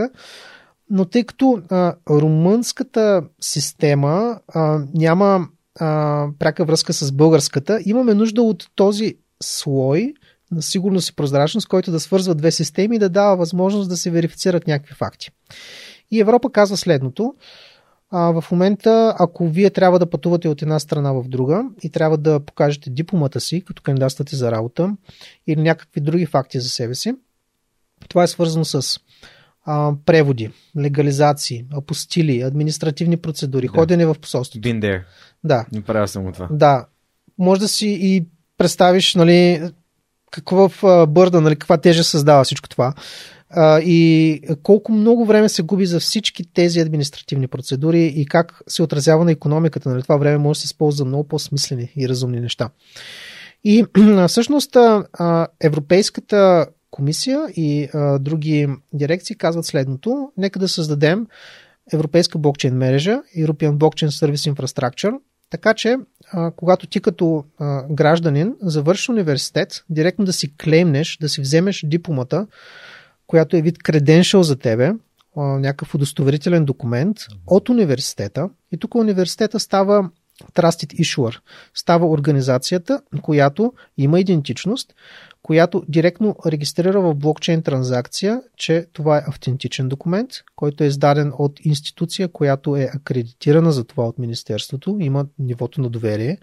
[0.90, 5.48] Но тъй като а, румънската система а, няма
[5.80, 10.14] а, пряка връзка с българската, имаме нужда от този слой
[10.50, 14.10] на сигурност и прозрачност, който да свързва две системи и да дава възможност да се
[14.10, 15.30] верифицират някакви факти.
[16.10, 17.34] И Европа казва следното.
[18.10, 22.18] А, в момента, ако вие трябва да пътувате от една страна в друга и трябва
[22.18, 24.96] да покажете дипломата си, като кандидатствате за работа
[25.46, 27.14] или някакви други факти за себе си,
[28.08, 29.00] това е свързано с
[29.64, 33.72] а, преводи, легализации, апостили, административни процедури, да.
[33.72, 34.68] ходене в посолството.
[34.68, 35.02] Been there.
[35.44, 35.66] Да.
[35.72, 36.48] Не правя само това.
[36.50, 36.86] Да.
[37.38, 38.26] Може да си и
[38.58, 39.70] представиш, нали,
[40.30, 42.94] какво в бърда, нали, каква тежест създава всичко това
[43.50, 48.82] а, и колко много време се губи за всички тези административни процедури и как се
[48.82, 49.88] отразява на економиката.
[49.88, 50.02] Нали?
[50.02, 52.70] Това време може да се използва много по-смислени и разумни неща.
[53.64, 53.84] И
[54.28, 54.76] всъщност
[55.60, 60.32] Европейската комисия и а, други дирекции казват следното.
[60.36, 61.26] Нека да създадем
[61.92, 65.18] европейска блокчейн мрежа, European Blockchain Service Infrastructure,
[65.50, 65.96] така че,
[66.32, 71.84] а, когато ти като а, гражданин завършиш университет, директно да си клеймнеш, да си вземеш
[71.86, 72.46] дипломата,
[73.28, 74.92] която е вид креденшъл за тебе,
[75.36, 77.16] някакъв удостоверителен документ
[77.46, 78.48] от университета.
[78.72, 80.10] И тук университета става
[80.54, 81.38] Trusted Issuer.
[81.74, 84.94] Става организацията, която има идентичност,
[85.42, 91.60] която директно регистрира в блокчейн транзакция, че това е автентичен документ, който е издаден от
[91.64, 96.38] институция, която е акредитирана за това от Министерството, има нивото на доверие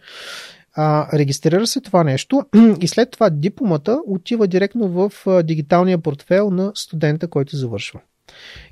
[0.75, 2.43] а, регистрира се това нещо
[2.81, 5.11] и след това дипломата отива директно в
[5.43, 7.99] дигиталния портфел на студента, който завършва.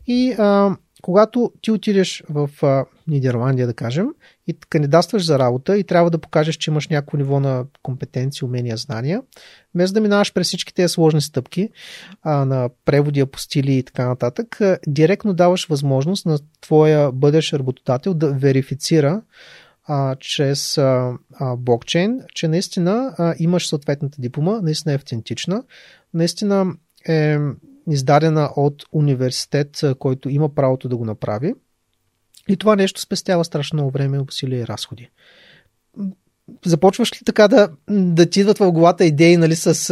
[0.08, 4.08] И а, когато ти отидеш в а, Нидерландия, да кажем,
[4.47, 8.78] и кандидатстваш за работа и трябва да покажеш, че имаш някакво ниво на компетенции, умения,
[8.78, 9.22] знания,
[9.76, 11.70] без да минаваш през всички тези сложни стъпки
[12.22, 18.14] а, на преводи, апостили и така нататък, а, директно даваш възможност на твоя бъдещ работодател
[18.14, 19.22] да верифицира
[19.86, 25.64] а, чрез а, а, блокчейн, че наистина а, имаш съответната диплома, наистина е автентична,
[26.14, 26.74] наистина
[27.08, 27.38] е
[27.90, 31.54] издадена от университет, който има правото да го направи.
[32.50, 35.10] И това нещо спестява страшно много време, усилия и разходи
[36.66, 39.89] започваш ли така да, да ти идват в главата идеи нали, с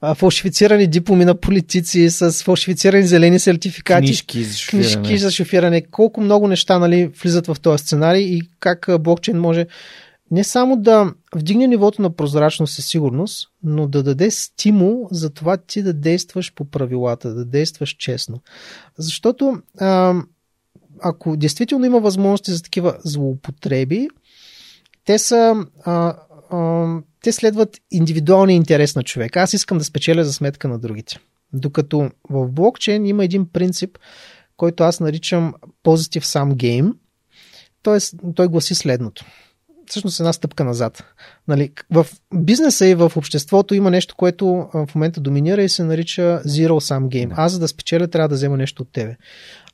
[0.00, 5.82] а, фалшифицирани дипломи на политици, с фалшифицирани зелени сертификати, книжки за шофиране, книжки за шофиране
[5.90, 9.66] колко много неща нали, влизат в този сценарий и как блокчейн може
[10.30, 15.56] не само да вдигне нивото на прозрачност и сигурност, но да даде стимул за това
[15.56, 18.40] ти да действаш по правилата, да действаш честно.
[18.98, 20.14] Защото а,
[21.00, 24.08] ако действително има възможности за такива злоупотреби,
[25.08, 25.66] те са.
[25.84, 26.14] А,
[26.50, 26.86] а,
[27.22, 29.40] те следват индивидуалния интерес на човека.
[29.40, 31.18] Аз искам да спечеля за сметка на другите.
[31.52, 33.98] Докато в блокчейн има един принцип,
[34.56, 35.54] който аз наричам
[35.84, 36.92] Positive Sum Game.
[37.82, 39.24] Тоест, той гласи следното.
[39.86, 41.04] Всъщност една стъпка назад.
[41.48, 46.42] Нали, в бизнеса и в обществото има нещо, което в момента доминира и се нарича
[46.46, 47.32] Zero Sum Game.
[47.36, 49.16] Аз за да спечеля трябва да взема нещо от тебе.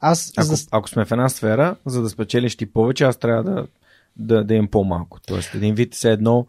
[0.00, 0.66] Аз, ако, за...
[0.70, 3.66] ако сме в една сфера, за да спечелиш ти повече, аз трябва да
[4.16, 5.20] да, да имам по-малко.
[5.26, 6.46] Тоест, един вид все едно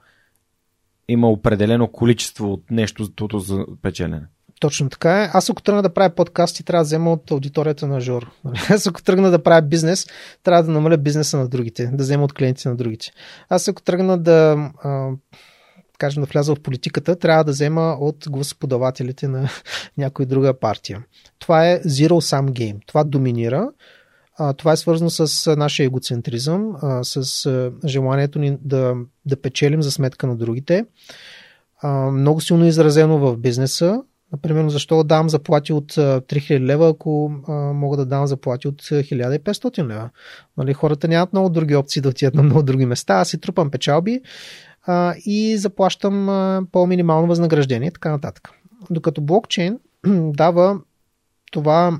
[1.07, 4.22] има определено количество от нещо за печелене.
[4.59, 5.30] Точно така е.
[5.34, 8.32] Аз ако тръгна да правя подкасти, трябва да взема от аудиторията на Жор.
[8.70, 10.07] Аз ако тръгна да правя бизнес,
[10.43, 13.11] трябва да намаля бизнеса на другите, да взема от клиентите на другите.
[13.49, 15.09] Аз ако тръгна да а,
[15.97, 19.49] кажем да вляза в политиката, трябва да взема от гласоподавателите на
[19.97, 21.03] някоя друга партия.
[21.39, 22.78] Това е zero sum game.
[22.88, 23.70] Това доминира.
[24.38, 29.91] А, това е свързано с нашия егоцентризъм, а, с желанието ни да, да печелим за
[29.91, 30.86] сметка на другите.
[31.81, 34.01] А, много силно изразено в бизнеса.
[34.31, 39.88] Например, защо давам заплати от 3000 лева, ако а, мога да дам заплати от 1500
[39.88, 40.09] лева?
[40.57, 43.13] Нали, хората нямат много други опции да отидат на много други места.
[43.13, 44.21] Аз си трупам печалби
[44.86, 48.49] а, и заплащам а, по-минимално възнаграждение и така нататък.
[48.89, 50.79] Докато блокчейн дава
[51.51, 51.99] това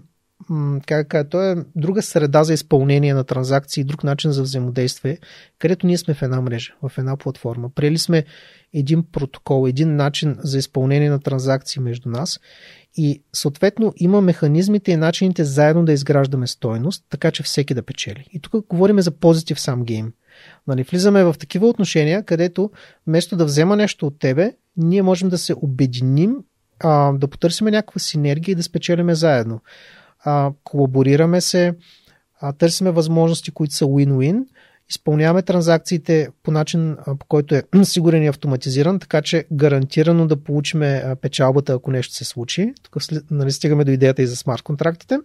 [0.86, 5.18] как то е друга среда за изпълнение на транзакции, друг начин за взаимодействие,
[5.60, 7.70] където ние сме в една мрежа, в една платформа.
[7.76, 8.26] Приели сме
[8.74, 12.40] един протокол, един начин за изпълнение на транзакции между нас
[12.96, 18.28] и съответно има механизмите и начините заедно да изграждаме стойност, така че всеки да печели.
[18.32, 20.14] И тук говорим за позитив сам гейм.
[20.68, 22.72] Нали, влизаме в такива отношения, където
[23.08, 26.36] вместо да взема нещо от тебе, ние можем да се обединим,
[26.80, 29.62] а, да потърсим някаква синергия и да спечелиме заедно
[30.26, 31.74] а, колаборираме се,
[32.42, 34.46] а, търсиме възможности, които са win-win,
[34.90, 40.44] изпълняваме транзакциите по начин, а, по който е сигурен и автоматизиран, така че гарантирано да
[40.44, 42.74] получиме печалбата, ако нещо се случи.
[42.84, 42.96] Тук
[43.32, 45.18] нали, стигаме до идеята и за смарт контрактите.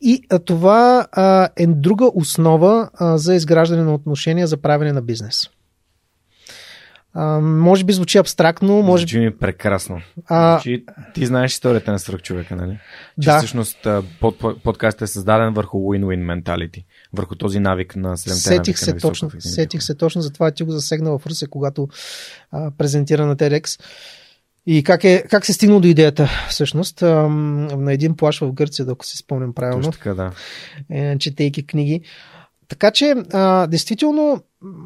[0.00, 5.02] И а, това а, е друга основа а, за изграждане на отношения за правене на
[5.02, 5.50] бизнес.
[7.14, 8.82] А, може би звучи абстрактно.
[8.82, 9.02] Може...
[9.02, 10.00] Звучи ми прекрасно.
[10.26, 10.58] А...
[10.58, 10.84] Звучи...
[11.14, 12.78] Ти знаеш историята на свръхчовека, нали?
[13.22, 13.38] Че да.
[13.38, 13.86] всъщност
[14.20, 16.84] под, подкастът е създаден върху win-win менталити.
[17.12, 21.18] Върху този навик на седемте сетих се, точно, сетих се точно, затова ти го засегна
[21.18, 21.88] в Русе, когато
[22.52, 23.80] а, презентира на TEDx.
[24.66, 28.86] И как, е, как се стигнал до идеята, всъщност, а, на един плаш в Гърция,
[28.88, 29.84] ако си спомням правилно.
[29.84, 30.32] Точно така, да.
[30.90, 32.00] Е, четейки книги.
[32.68, 34.42] Така че, а, действително,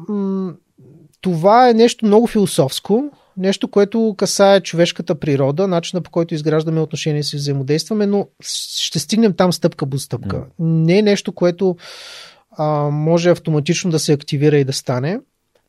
[0.09, 0.53] м-
[1.21, 7.23] това е нещо много философско, нещо, което касае човешката природа, начина по който изграждаме отношения
[7.23, 8.27] си взаимодействаме, но
[8.79, 10.37] ще стигнем там стъпка по стъпка.
[10.37, 10.45] Mm.
[10.59, 11.77] Не е нещо, което
[12.57, 15.19] а, може автоматично да се активира и да стане,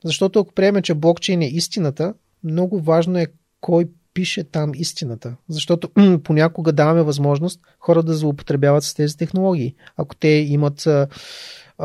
[0.05, 3.27] защото ако приемем, че блокчейн е истината, много важно е
[3.61, 5.37] кой пише там истината.
[5.49, 5.91] Защото
[6.25, 9.75] понякога даваме възможност хора да злоупотребяват с тези технологии.
[9.97, 10.89] Ако те имат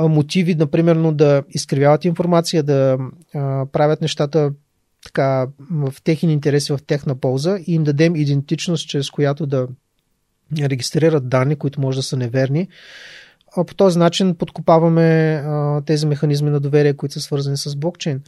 [0.02, 2.98] мотиви, например, да изкривяват информация, да
[3.34, 4.52] а, правят нещата
[5.06, 9.68] така в техни интереси, в техна полза и им дадем идентичност, чрез която да
[10.62, 12.68] регистрират данни, които може да са неверни.
[13.58, 18.22] А по този начин подкопаваме а, тези механизми на доверие, които са свързани с блокчейн.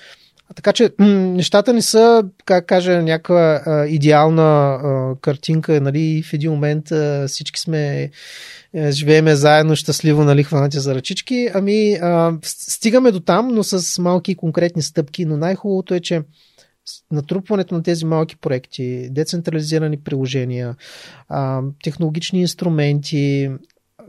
[0.49, 6.33] А така че нещата не са, как кажа, някаква а, идеална а, картинка, нали, в
[6.33, 8.11] един момент а, всички сме
[8.89, 11.49] живееме заедно щастливо, нали, хванати за ръчички.
[11.53, 16.21] Ами, а, стигаме до там, но с малки конкретни стъпки, но най-хубавото е, че
[17.11, 20.75] натрупването на тези малки проекти, децентрализирани приложения,
[21.29, 23.51] а, технологични инструменти,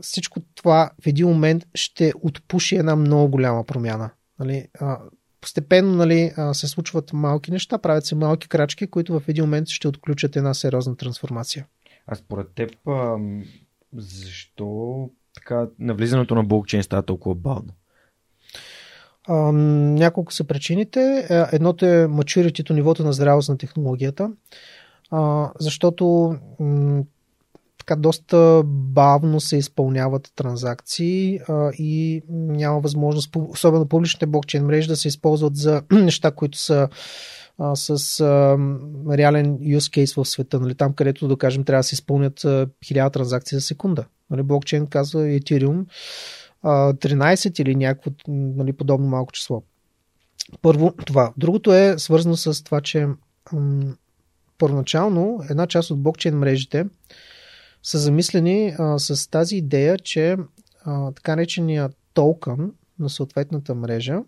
[0.01, 4.09] всичко това в един момент ще отпуши една много голяма промяна.
[4.39, 4.67] Нали?
[5.41, 9.87] Постепенно нали, се случват малки неща, правят се малки крачки, които в един момент ще
[9.87, 11.65] отключат една сериозна трансформация.
[12.07, 12.71] А според теб,
[13.97, 17.73] защо така навлизането на блокчейн става толкова бавно?
[19.27, 21.27] А, няколко са причините.
[21.29, 24.31] Е, едното е мачуритето, нивото на зрялост на технологията,
[25.11, 27.03] а, защото м-
[27.77, 34.95] така доста бавно се изпълняват транзакции а, и няма възможност, особено публичните блокчейн мрежи, да
[34.95, 36.89] се използват за неща, които са
[37.59, 38.57] а, с а,
[39.17, 40.59] реален use case в света.
[40.59, 42.45] Нали, там, където, да кажем, трябва да се изпълнят
[42.85, 44.05] хиляда транзакции за секунда.
[44.29, 45.85] Нали, блокчейн казва Ethereum
[46.63, 49.63] а, 13 или някакво нали, подобно малко число.
[50.61, 51.33] Първо това.
[51.37, 53.07] Другото е свързано с това, че
[53.53, 53.95] м-
[54.57, 56.85] първоначално една част от блокчейн мрежите
[57.83, 60.37] са замислени а, с тази идея, че
[60.85, 64.19] а, така наречения токен на съответната мрежа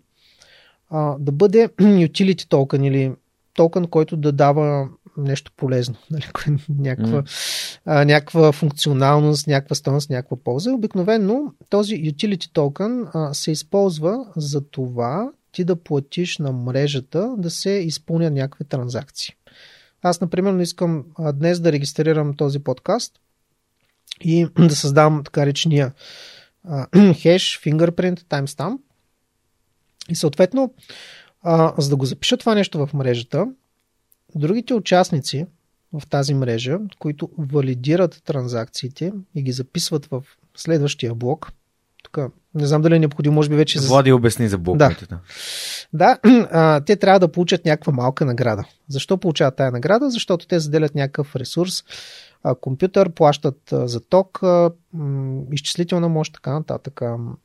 [0.90, 3.12] а, да бъде utility токен или
[3.54, 6.24] токен, който да дава нещо полезно, нали,
[6.68, 7.78] някаква, mm.
[7.84, 10.72] а, някаква функционалност, някаква стойност, някаква полза.
[10.72, 17.50] Обикновено този utility токен а, се използва за това ти да платиш на мрежата да
[17.50, 19.34] се изпълнят някакви транзакции.
[20.02, 23.12] Аз, например, искам а, днес да регистрирам този подкаст
[24.20, 25.92] и да създам така речния
[27.14, 28.78] хеш, fingerprint, timestamp.
[30.08, 30.74] И съответно,
[31.42, 33.46] а, за да го запиша това нещо в мрежата,
[34.34, 35.46] другите участници,
[35.92, 40.22] в тази мрежа, които валидират транзакциите и ги записват в
[40.56, 41.52] следващия блок.
[42.02, 42.18] Тук
[42.54, 43.80] не знам дали е необходимо, може би вече...
[43.80, 45.06] Влади обясни за блоковете.
[45.06, 45.18] Да,
[45.92, 46.18] да
[46.50, 48.64] а, те трябва да получат някаква малка награда.
[48.88, 50.10] Защо получават тая награда?
[50.10, 51.84] Защото те заделят някакъв ресурс,
[52.42, 57.00] а, компютър, плащат а, за ток, а, м, изчислителна мощ, така нататък.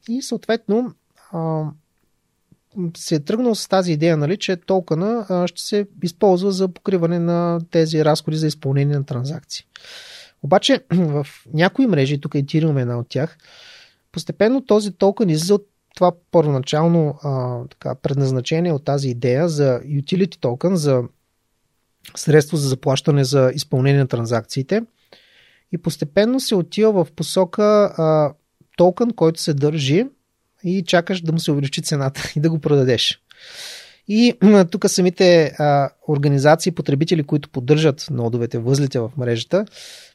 [0.09, 0.93] И съответно
[1.31, 1.63] а,
[2.97, 7.59] се е тръгнал с тази идея, нали, че токена ще се използва за покриване на
[7.71, 9.65] тези разходи за изпълнение на транзакции.
[10.43, 13.37] Обаче в някои мрежи, тук Ethereum е една от тях,
[14.11, 20.39] постепенно този токен излиза от това първоначално а, така, предназначение от тази идея за utility
[20.39, 21.03] токен, за
[22.15, 24.81] средство за заплащане за изпълнение на транзакциите
[25.71, 27.63] и постепенно се отива в посока
[27.97, 28.33] а,
[28.77, 30.05] токен, който се държи
[30.67, 33.19] и чакаш да му се увеличи цената и да го продадеш.
[34.09, 34.33] И
[34.71, 39.65] тук самите а, организации, потребители, които поддържат нодовете, възлите в мрежата,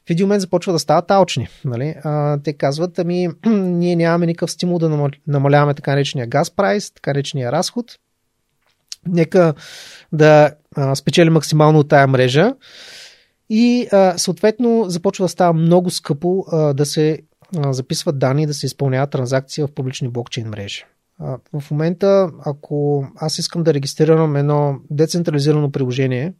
[0.07, 1.47] в един момент започват да стават алчни.
[1.65, 1.95] Нали?
[2.43, 7.51] Те казват, ами ние нямаме никакъв стимул да намаляваме така наречения газ прайс, така наречения
[7.51, 7.97] разход.
[9.07, 9.53] Нека
[10.13, 12.53] да а, спечели максимално от тая мрежа.
[13.49, 17.19] И а, съответно започва да става много скъпо а, да се
[17.55, 20.85] записват данни, да се изпълняват транзакции в публични блокчейн мрежи.
[21.53, 26.33] В момента, ако аз искам да регистрирам едно децентрализирано приложение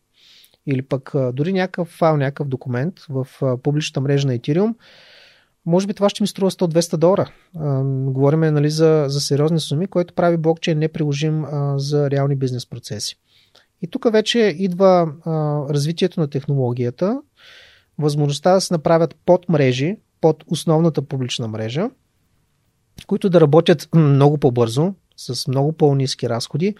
[0.68, 3.28] или пък дори някакъв файл, някакъв документ в
[3.64, 4.74] публичната мрежа на Ethereum,
[5.66, 7.32] може би това ще ми струва 100-200 долара.
[8.12, 11.46] Говориме нали, за, за сериозни суми, което прави блокчейн неприложим
[11.76, 13.16] за реални бизнес процеси.
[13.82, 15.14] И тук вече идва
[15.70, 17.22] развитието на технологията,
[17.98, 21.90] възможността да се направят под мрежи, под основната публична мрежа,
[23.08, 26.76] които да работят много по-бързо, с много по-низки разходи,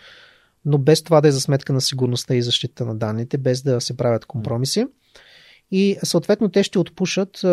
[0.66, 3.82] но без това да е за сметка на сигурността и защита на данните, без да
[3.82, 4.86] се правят компромиси.
[5.72, 7.44] И съответно те ще отпушат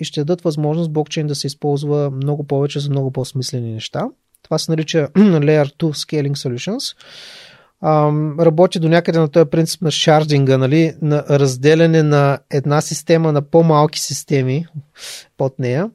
[0.00, 4.08] и ще дадат възможност блокчейн да се използва много повече за много по-смислени неща.
[4.42, 6.96] Това се нарича Layer 2 Scaling Solutions.
[8.40, 13.42] Работи до някъде на този принцип на шардинга, нали, на разделяне на една система на
[13.42, 14.66] по-малки системи
[15.36, 15.90] под нея.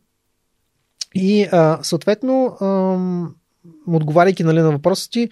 [1.15, 1.47] И
[1.81, 2.57] съответно,
[3.87, 5.29] отговаряйки нали, на въпроса ти,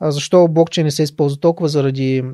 [0.00, 2.24] защо блокчейн не се използва толкова заради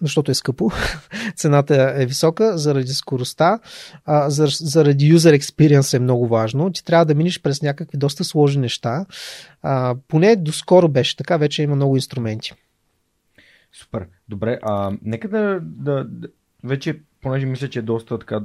[0.00, 0.70] защото е скъпо,
[1.36, 3.60] цената е висока, заради скоростта,
[4.04, 6.72] а, заради user experience е много важно.
[6.72, 9.06] Ти трябва да минеш през някакви доста сложни неща.
[9.62, 12.52] А, поне доскоро беше така, вече има много инструменти.
[13.72, 14.06] Супер.
[14.28, 16.28] Добре, а, нека да, да, да
[16.64, 18.40] вече, понеже мисля, че е доста така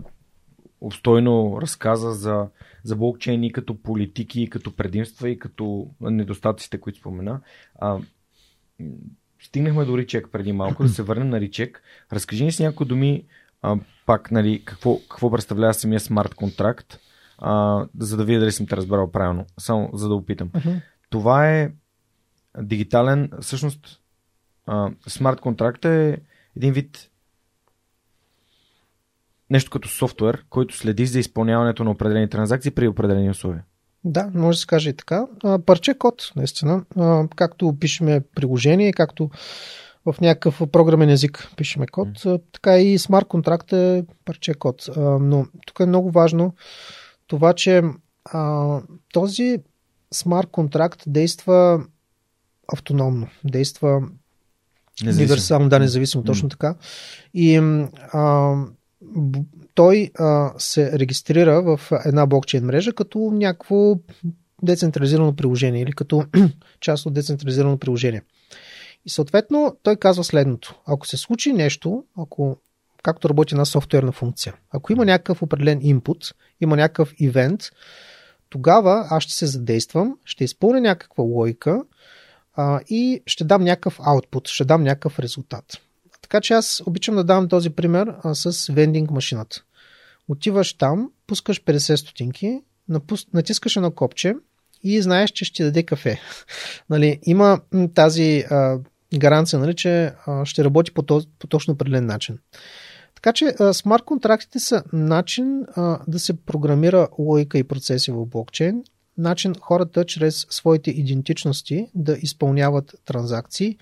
[0.81, 2.47] обстойно разказа за,
[2.83, 7.41] за блокчейн и като политики, и като предимства, и като недостатъците, които спомена.
[7.79, 7.99] А,
[9.39, 11.81] стигнахме до Ричек преди малко, да се върнем на Ричек.
[12.11, 13.25] Разкажи ни с някои думи
[13.61, 16.99] а, пак, нали, какво, какво представлява самия смарт контракт,
[17.37, 19.45] а, за да видя дали съм те разбрал правилно.
[19.59, 20.49] Само за да опитам.
[20.49, 20.81] Uh-huh.
[21.09, 21.71] Това е
[22.61, 24.01] дигитален, всъщност
[25.07, 26.21] смарт контракт е
[26.55, 27.09] един вид
[29.49, 33.63] нещо като софтуер, който следи за изпълняването на определени транзакции при определени условия.
[34.03, 35.25] Да, може да се каже и така.
[35.65, 36.83] Парче код, наистина.
[37.35, 39.29] Както пишеме приложение, както
[40.05, 42.41] в някакъв програмен език пишеме код, mm.
[42.51, 44.89] така и смарт контракт е парче код.
[44.97, 46.53] Но тук е много важно
[47.27, 47.81] това, че
[49.13, 49.57] този
[50.13, 51.85] смарт контракт действа
[52.73, 54.01] автономно, действа
[55.03, 56.75] универсално, да, независимо, точно така.
[57.33, 57.57] И
[58.13, 58.55] а,
[59.73, 63.95] той а, се регистрира в една блокчейн мрежа като някакво
[64.63, 66.25] децентрализирано приложение или като
[66.79, 68.21] част от децентрализирано приложение.
[69.05, 70.79] И съответно той казва следното.
[70.85, 72.57] Ако се случи нещо, ако
[73.03, 77.61] както работи една софтуерна функция, ако има някакъв определен input, има някакъв ивент,
[78.49, 81.83] тогава аз ще се задействам, ще изпълня някаква логика
[82.55, 85.77] а, и ще дам някакъв output, ще дам някакъв резултат.
[86.27, 89.63] Така че аз обичам да давам този пример а, с вендинг машината.
[90.27, 92.61] Отиваш там, пускаш 50 стотинки,
[93.33, 94.35] натискаш едно копче
[94.83, 96.19] и знаеш, че ще даде кафе.
[96.89, 97.59] нали, има
[97.93, 98.79] тази а,
[99.17, 102.39] гаранция, нали, че а, ще работи по, то, по точно определен начин.
[103.15, 108.83] Така че смарт контрактите са начин а, да се програмира логика и процеси в блокчейн,
[109.17, 113.77] начин хората чрез своите идентичности да изпълняват транзакции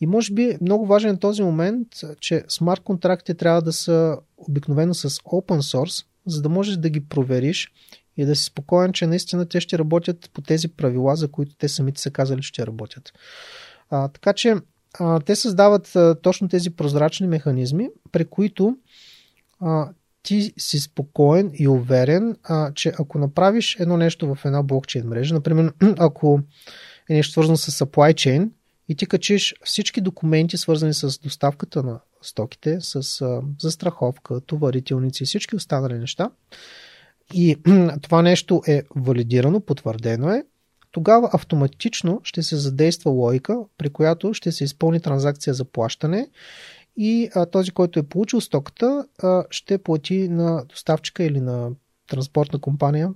[0.00, 1.88] и може би много важен е този момент,
[2.20, 7.08] че смарт контрактите трябва да са обикновено с open source, за да можеш да ги
[7.08, 7.72] провериш
[8.16, 11.68] и да си спокоен, че наистина те ще работят по тези правила, за които те
[11.68, 13.12] самите са казали, че ще работят.
[13.90, 14.56] А, така че
[14.98, 18.76] а, те създават а, точно тези прозрачни механизми, при които
[19.60, 19.88] а,
[20.22, 25.34] ти си спокоен и уверен, а, че ако направиш едно нещо в една блокчейн мрежа,
[25.34, 26.40] например, ако
[27.10, 28.48] е нещо свързано с supply chain
[28.88, 35.26] и ти качиш всички документи, свързани с доставката на стоките, с а, застраховка, товарителници и
[35.26, 36.30] всички останали неща,
[37.34, 37.56] и
[38.02, 40.44] това нещо е валидирано, потвърдено е,
[40.90, 46.28] тогава автоматично ще се задейства логика, при която ще се изпълни транзакция за плащане
[46.96, 51.70] и а, този, който е получил стоката, а, ще плати на доставчика или на
[52.08, 53.10] транспортна компания,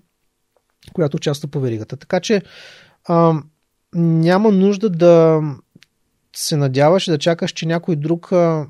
[0.93, 1.97] която участва по веригата.
[1.97, 2.43] Така че
[3.05, 3.43] а,
[3.95, 5.43] няма нужда да
[6.37, 8.67] се надяваш да чакаш, че някой друг а,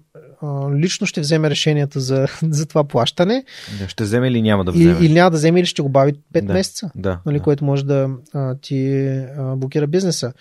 [0.75, 3.45] лично ще вземе решенията за, за това плащане.
[3.81, 4.99] Да, ще вземе или няма да вземе?
[5.01, 7.43] Или няма да вземе или ще го бави 5 да, месеца, да, нали, да.
[7.45, 9.07] което може да а, ти
[9.39, 10.33] а, блокира бизнеса.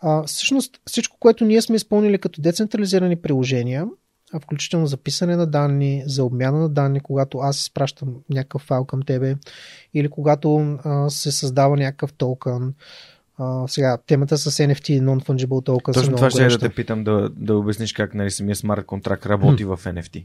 [0.00, 3.86] А, всъщност всичко, което ние сме изпълнили като децентрализирани приложения,
[4.42, 9.02] включително за писане на данни, за обмяна на данни, когато аз изпращам някакъв файл към
[9.02, 9.36] тебе
[9.94, 12.74] или когато а, се създава някакъв токен,
[13.40, 15.94] Uh, сега, темата с NFT, Non-Fungible Token.
[15.94, 19.64] Точно това ще да те питам да, да обясниш как нали, самия смарт контракт работи
[19.66, 19.76] hmm.
[19.76, 20.24] в NFT.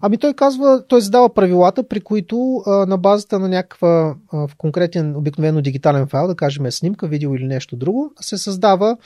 [0.00, 4.50] Ами той казва, той задава правилата, при които а, на базата на някаква а, в
[4.56, 8.96] конкретен обикновено дигитален файл, да кажем снимка, видео или нещо друго, се създава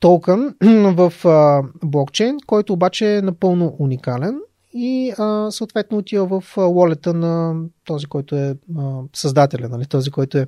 [0.00, 0.54] токен
[0.94, 4.40] в а, блокчейн, който обаче е напълно уникален
[4.72, 9.86] и а, съответно отива в волета на този, който е а, създателя, нали?
[9.86, 10.46] този, който е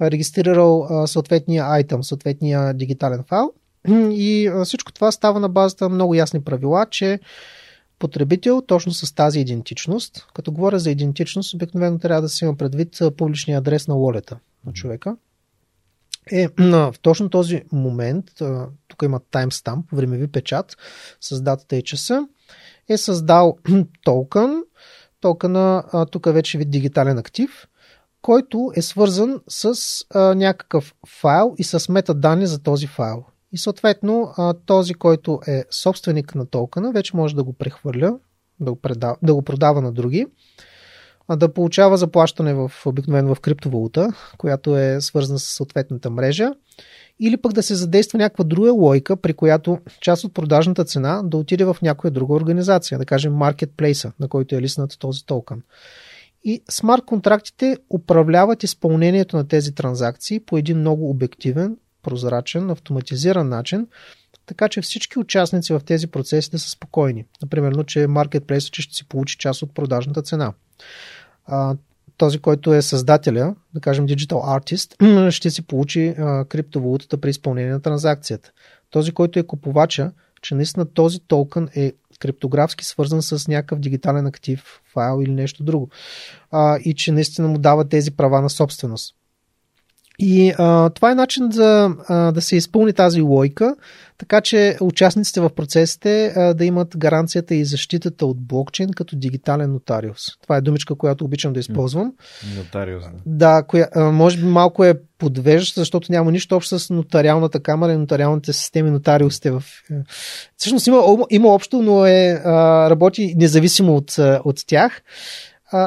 [0.00, 3.52] регистрирал а, съответния айтъм, съответния дигитален файл.
[4.10, 7.20] И а, всичко това става на базата на много ясни правила, че
[7.98, 12.98] потребител точно с тази идентичност, като говоря за идентичност, обикновено трябва да се има предвид
[13.16, 15.16] публичния адрес на волета на човека,
[16.32, 18.24] е в точно този момент,
[18.88, 20.76] тук има таймстамп, времеви печат
[21.20, 22.26] с датата и часа,
[22.92, 23.56] е създал
[24.04, 24.62] токен.
[25.20, 27.68] Токена тук вече вид дигитален актив,
[28.22, 29.74] който е свързан с
[30.14, 33.24] а, някакъв файл и с метаданни за този файл.
[33.52, 38.18] И съответно а, този, който е собственик на токена, вече може да го прехвърля,
[38.60, 40.26] да го, предава, да го продава на други,
[41.28, 46.52] а да получава заплащане в обикновено в криптовалута, която е свързана с съответната мрежа
[47.20, 51.36] или пък да се задейства някаква друга лойка, при която част от продажната цена да
[51.36, 55.62] отиде в някоя друга организация, да кажем маркетплейса, на който е лиснат този токен.
[56.44, 63.86] И смарт контрактите управляват изпълнението на тези транзакции по един много обективен, прозрачен, автоматизиран начин,
[64.46, 67.24] така че всички участници в тези процеси да са спокойни.
[67.42, 70.52] Например, че маркетплейсът ще си получи част от продажната цена
[72.22, 77.72] този, който е създателя, да кажем Digital Artist, ще си получи а, криптовалутата при изпълнение
[77.72, 78.50] на транзакцията.
[78.90, 80.12] Този, който е купувача,
[80.42, 85.88] че наистина този токен е криптографски свързан с някакъв дигитален актив, файл или нещо друго.
[86.50, 89.14] А, и че наистина му дава тези права на собственост.
[90.18, 93.76] И а, това е начин за а, да се изпълни тази лойка,
[94.18, 99.72] така че участниците в процесите а, да имат гаранцията и защитата от блокчейн като дигитален
[99.72, 100.20] нотариус.
[100.42, 102.12] Това е думичка, която обичам да използвам.
[102.56, 103.04] Нотариус.
[103.26, 107.60] Да, да коя, а, може би малко е подвеждаща, защото няма нищо общо с нотариалната
[107.60, 109.62] камера и нотариалните системи, нотариусите в...
[109.90, 109.94] Е,
[110.56, 114.14] всъщност има, има общо, но е, а, работи независимо от,
[114.44, 115.02] от тях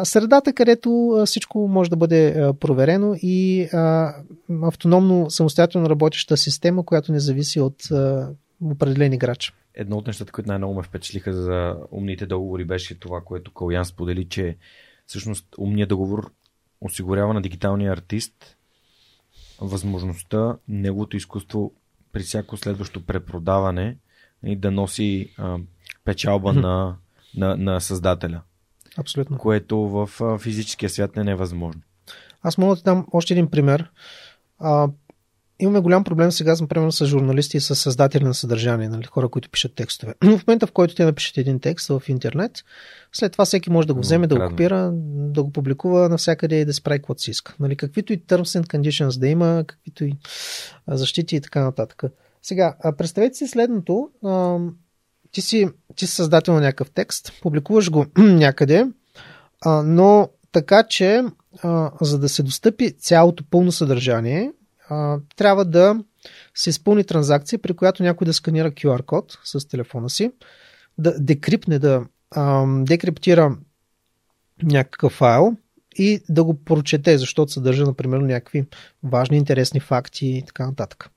[0.04, 3.68] средата, където всичко може да бъде проверено и
[4.64, 7.76] автономно самостоятелно работеща система, която не зависи от
[8.64, 9.54] определен играч.
[9.74, 14.30] Едно от нещата, които най-много ме впечатлиха за умните договори, беше това, което Калян сподели,
[14.30, 14.58] че
[15.08, 16.32] всъщност умният договор
[16.82, 18.58] осигурява на дигиталния артист
[19.62, 21.74] възможността неговото изкуство
[22.12, 23.98] при всяко следващо препродаване
[24.46, 25.58] и да носи а,
[26.06, 26.96] печалба на,
[27.38, 28.42] на, на създателя.
[28.98, 29.38] Абсолютно.
[29.38, 30.10] Което в
[30.40, 31.82] физическия свят не е невъзможно.
[32.44, 33.92] Аз мога да дам още един пример.
[34.60, 34.88] А,
[35.60, 39.50] имаме голям проблем сега, например, с журналисти и с създатели на съдържание, нали, хора, които
[39.50, 40.14] пишат текстове.
[40.24, 42.52] Но в момента, в който те напишат един текст в интернет,
[43.14, 46.66] след това всеки може да го вземе, да го копира, да го публикува навсякъде и
[46.66, 47.56] да спре каквото си иска.
[47.60, 50.14] Нали, каквито и terms and conditions да има, каквито и
[50.88, 52.04] защити и така нататък.
[52.42, 54.10] Сега, представете си следното
[55.36, 58.88] ти си, ти си създател на някакъв текст, публикуваш го някъде,
[59.66, 61.24] а, но така, че
[61.64, 64.52] а, за да се достъпи цялото пълно съдържание,
[64.90, 66.00] а, трябва да
[66.54, 70.32] се изпълни транзакция, при която някой да сканира QR код с телефона си,
[70.98, 73.58] да декрипне, да а, декриптира
[74.64, 75.58] някакъв файл
[75.96, 78.66] и да го прочете, защото съдържа, например, някакви
[79.04, 81.10] важни, интересни факти и така нататък.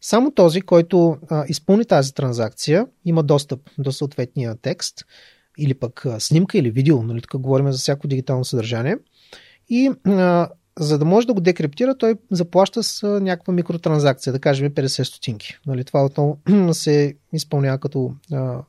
[0.00, 5.04] Само този, който а, изпълни тази транзакция, има достъп до съответния текст
[5.58, 8.96] или пък а, снимка или видео, нали, тук говорим за всяко дигитално съдържание.
[9.68, 10.48] И а,
[10.78, 15.02] за да може да го декриптира, той заплаща с а, някаква микротранзакция, да кажем 50
[15.02, 15.58] стотинки.
[15.66, 16.38] Нали, това отново
[16.72, 18.14] се изпълнява като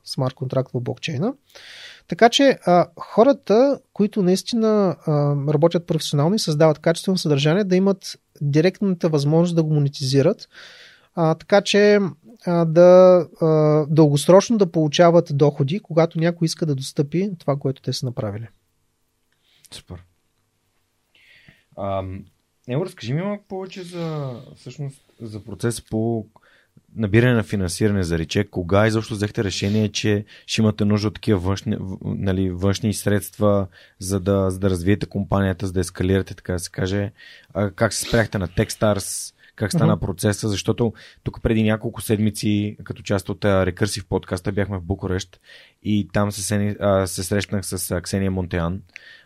[0.04, 1.34] смарт контракт в блокчейна.
[2.08, 5.12] Така че а, хората, които наистина а,
[5.52, 10.48] работят професионално и създават качествено съдържание, да имат директната възможност да го монетизират,
[11.14, 11.98] а, така че
[12.46, 13.46] а, да а,
[13.88, 18.48] дългосрочно да получават доходи, когато някой иска да достъпи това, което те са направили.
[19.74, 20.04] Супер.
[21.76, 22.04] А,
[22.68, 26.26] Ево, разкажи ми малко повече за, всъщност, за процес по
[26.96, 31.38] набиране на финансиране за рече, кога изобщо взехте решение, че ще имате нужда от такива
[31.38, 33.66] външни, нали, външни средства,
[33.98, 37.12] за да, за да развиете компанията, за да ескалирате, така да се каже.
[37.54, 40.00] А, как се спряхте на Techstars, как стана uh-huh.
[40.00, 40.92] процеса, защото
[41.22, 45.40] тук преди няколко седмици, като част от Рекърсив подкаста, бяхме в Букурещ
[45.82, 46.76] и там се,
[47.06, 48.82] се срещнах с Ксения Монтеан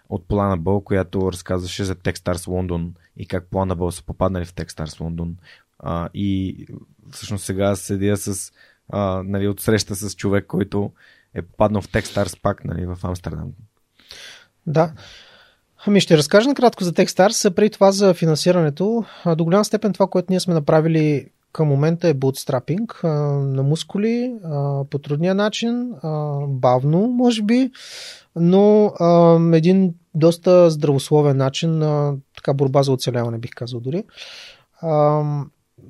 [0.09, 5.36] от Planable, която разказваше за Techstars Лондон и как Planable са попаднали в Techstars Лондон.
[5.78, 6.66] А, и
[7.11, 8.53] всъщност сега седя с,
[8.89, 10.93] а, нали, от среща с човек, който
[11.35, 13.53] е попаднал в Techstars пак нали, в Амстердам.
[14.66, 14.93] Да.
[15.86, 17.55] Ами ще разкажа накратко за Techstars.
[17.55, 19.05] Преди това за финансирането.
[19.36, 23.05] До голяма степен това, което ние сме направили към момента е bootstrapping
[23.55, 24.35] на мускули
[24.90, 25.93] по трудния начин,
[26.48, 27.70] бавно, може би,
[28.36, 28.93] но
[29.53, 34.05] един доста здравословен начин на така борба за оцеляване, бих казал дори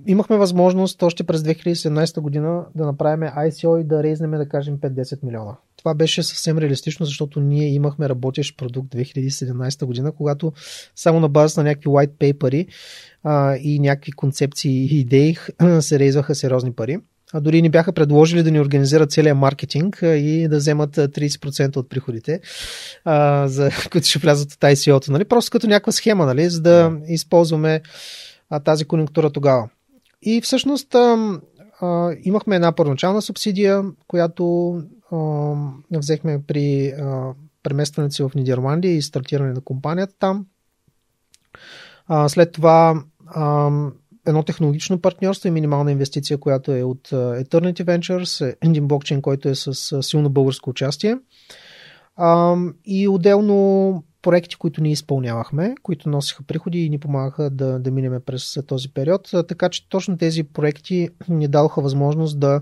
[0.07, 5.25] имахме възможност още през 2017 година да направим ICO и да рейзнем, да кажем, 5-10
[5.25, 5.57] милиона.
[5.87, 10.53] Това беше съвсем реалистично, защото ние имахме работещ продукт 2017 година, когато
[10.97, 12.67] само на база на някакви white paper
[13.63, 15.37] и някакви концепции и идеи
[15.81, 16.99] се рейзваха сериозни пари.
[17.33, 21.89] А дори ни бяха предложили да ни организират целият маркетинг и да вземат 30% от
[21.89, 22.41] приходите,
[23.05, 25.13] а, за които ще влязат от ICO-то.
[25.13, 25.25] Нали?
[25.25, 26.51] Просто като някаква схема, нали?
[26.51, 27.81] за да използваме
[28.51, 29.69] а, тази конъюнктура тогава.
[30.23, 31.39] И всъщност а,
[31.81, 34.77] а, имахме една първоначална субсидия, която
[35.91, 36.95] взехме при
[37.63, 40.47] преместването си в Нидерландия и стартиране на компанията там.
[42.29, 43.05] След това
[44.27, 49.55] едно технологично партньорство и минимална инвестиция, която е от Eternity Ventures, един блокчейн, който е
[49.55, 51.19] с силно българско участие.
[52.85, 58.21] И отделно проекти, които ние изпълнявахме, които носиха приходи и ни помагаха да, да минеме
[58.21, 59.31] през този период.
[59.49, 62.61] Така че точно тези проекти ни дадоха възможност да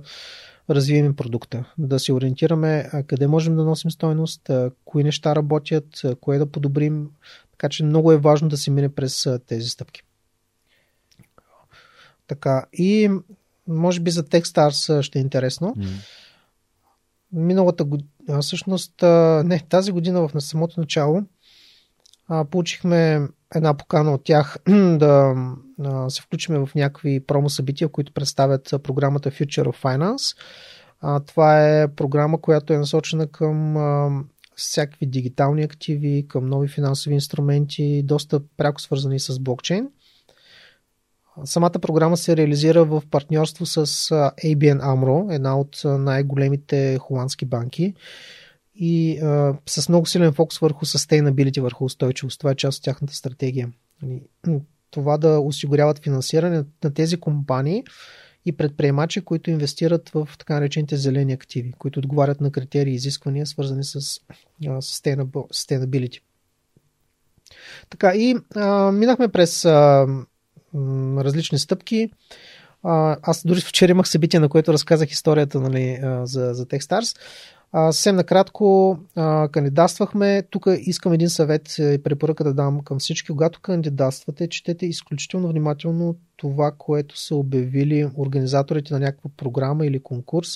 [0.70, 4.50] развием продукта, да се ориентираме къде можем да носим стойност,
[4.84, 7.10] кои неща работят, кое да подобрим.
[7.50, 10.02] Така че много е важно да се мине през тези стъпки.
[12.26, 13.10] Така, и
[13.68, 15.74] може би за Techstars ще е интересно.
[15.78, 15.86] Mm.
[17.32, 19.02] Миналата година, всъщност,
[19.44, 21.22] не, тази година в самото начало
[22.28, 24.56] а, получихме една покана от тях
[24.96, 25.34] да
[25.84, 30.36] а, се включиме в някакви промо събития, които представят програмата Future of Finance.
[31.00, 34.10] А, това е програма, която е насочена към а,
[34.56, 39.88] всякакви дигитални активи, към нови финансови инструменти, доста пряко свързани с блокчейн.
[41.44, 43.86] Самата програма се реализира в партньорство с
[44.44, 47.94] ABN AMRO, една от най-големите холандски банки
[48.74, 52.38] и а, с много силен фокус върху sustainability, върху устойчивост.
[52.38, 53.70] Това е част от тяхната стратегия.
[54.02, 54.22] Нали,
[54.90, 57.84] това да осигуряват финансиране на тези компании
[58.46, 63.46] и предприемачи, които инвестират в така наречените зелени активи, които отговарят на критерии и изисквания,
[63.46, 64.20] свързани с
[64.62, 66.20] sustainability.
[67.90, 70.06] Така и а, минахме през а,
[71.18, 72.10] различни стъпки.
[72.82, 77.18] А, аз дори вчера имах събитие, на което разказах историята нали, за, за Techstars.
[77.76, 78.98] А, съвсем накратко
[79.52, 80.42] кандидатствахме.
[80.50, 83.28] Тук искам един съвет и препоръка да дам към всички.
[83.28, 90.48] Когато кандидатствате, четете изключително внимателно това, което са обявили организаторите на някаква програма или конкурс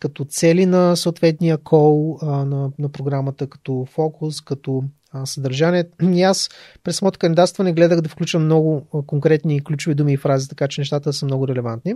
[0.00, 4.84] като цели на съответния кол на, на програмата, като фокус, като
[5.24, 5.84] съдържание.
[6.02, 6.50] И аз
[6.84, 11.12] през самото кандидатстване гледах да включвам много конкретни ключови думи и фрази, така че нещата
[11.12, 11.94] са много релевантни.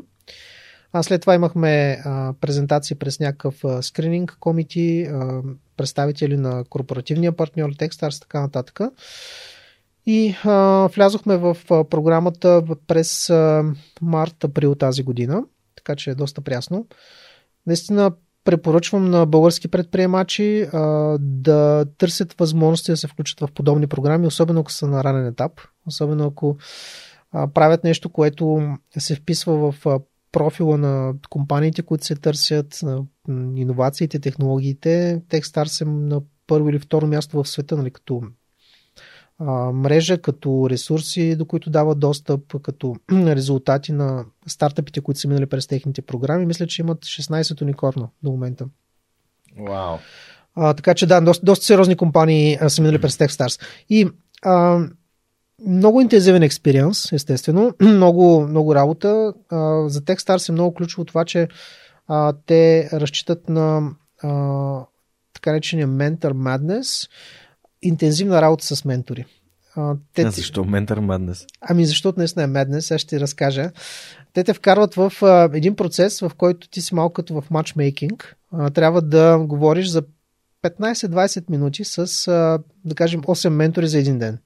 [0.97, 5.11] А след това имахме а, презентации през някакъв скрининг комити,
[5.77, 8.81] представители на корпоративния партньор, Techstars така нататък.
[10.07, 13.29] И а, влязохме в а, програмата през
[14.03, 15.43] март-април тази година,
[15.77, 16.87] така че е доста прясно.
[17.67, 18.13] Наистина
[18.45, 20.79] препоръчвам на български предприемачи а,
[21.21, 25.53] да търсят възможности да се включат в подобни програми, особено ако са на ранен етап,
[25.87, 26.57] особено ако
[27.33, 29.99] а, правят нещо, което се вписва в а,
[30.37, 33.05] профила на компаниите, които се търсят, на
[33.55, 35.23] иновациите, технологиите.
[35.29, 38.23] Techstars е на първо или второ място в света, нали, като
[39.39, 45.47] а, мрежа, като ресурси, до които дават достъп, като резултати на стартъпите, които са минали
[45.47, 46.47] през техните програми.
[46.47, 48.67] Мисля, че имат 16 уникорна до момента.
[49.59, 49.97] Вау.
[50.55, 53.63] А, така че да, доста, доста сериозни компании а, са минали през Techstars.
[53.89, 54.09] И
[54.43, 54.87] а,
[55.67, 59.33] много интензивен експириенс, естествено, много, много работа.
[59.49, 61.49] А, за Techstars е много ключово това, че
[62.09, 63.91] а, те разчитат на
[64.23, 64.31] а,
[65.35, 67.11] така наречения Mentor Madness,
[67.83, 69.25] интензивна работа с ментори.
[69.77, 71.47] А, те, а защо Mentor Madness?
[71.61, 73.71] Ами защото наистина е Madness, аз ще ти разкажа.
[74.33, 78.37] Те те вкарват в а, един процес, в който ти си малко като в матчмейкинг.
[78.53, 80.03] А, трябва да говориш за
[80.65, 84.39] 15-20 минути с, а, да кажем, 8 ментори за един ден.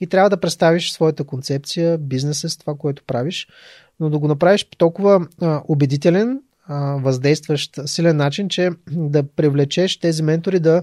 [0.00, 3.48] И трябва да представиш своята концепция, бизнеса с това, което правиш,
[4.00, 9.96] но да го направиш по толкова а, убедителен, а, въздействащ, силен начин, че да привлечеш
[9.96, 10.82] тези ментори да,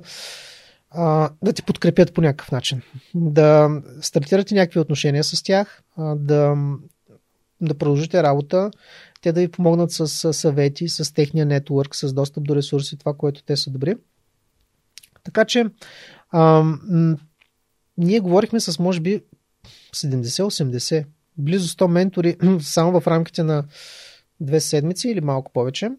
[0.92, 2.82] а, да ти подкрепят по някакъв начин.
[3.16, 3.70] Да
[4.02, 6.56] стартирате някакви отношения с тях, а, да,
[7.62, 8.72] да продължите работа,
[9.22, 13.44] те да ви помогнат с съвети, с техния нетворк, с достъп до ресурси, това, което
[13.44, 13.96] те са добри.
[15.24, 15.66] Така че
[16.32, 16.64] а,
[17.98, 19.24] ние говорихме с може би
[19.96, 21.06] 70-80,
[21.38, 23.64] близо 100 ментори само в рамките на
[24.40, 25.92] две седмици или малко повече.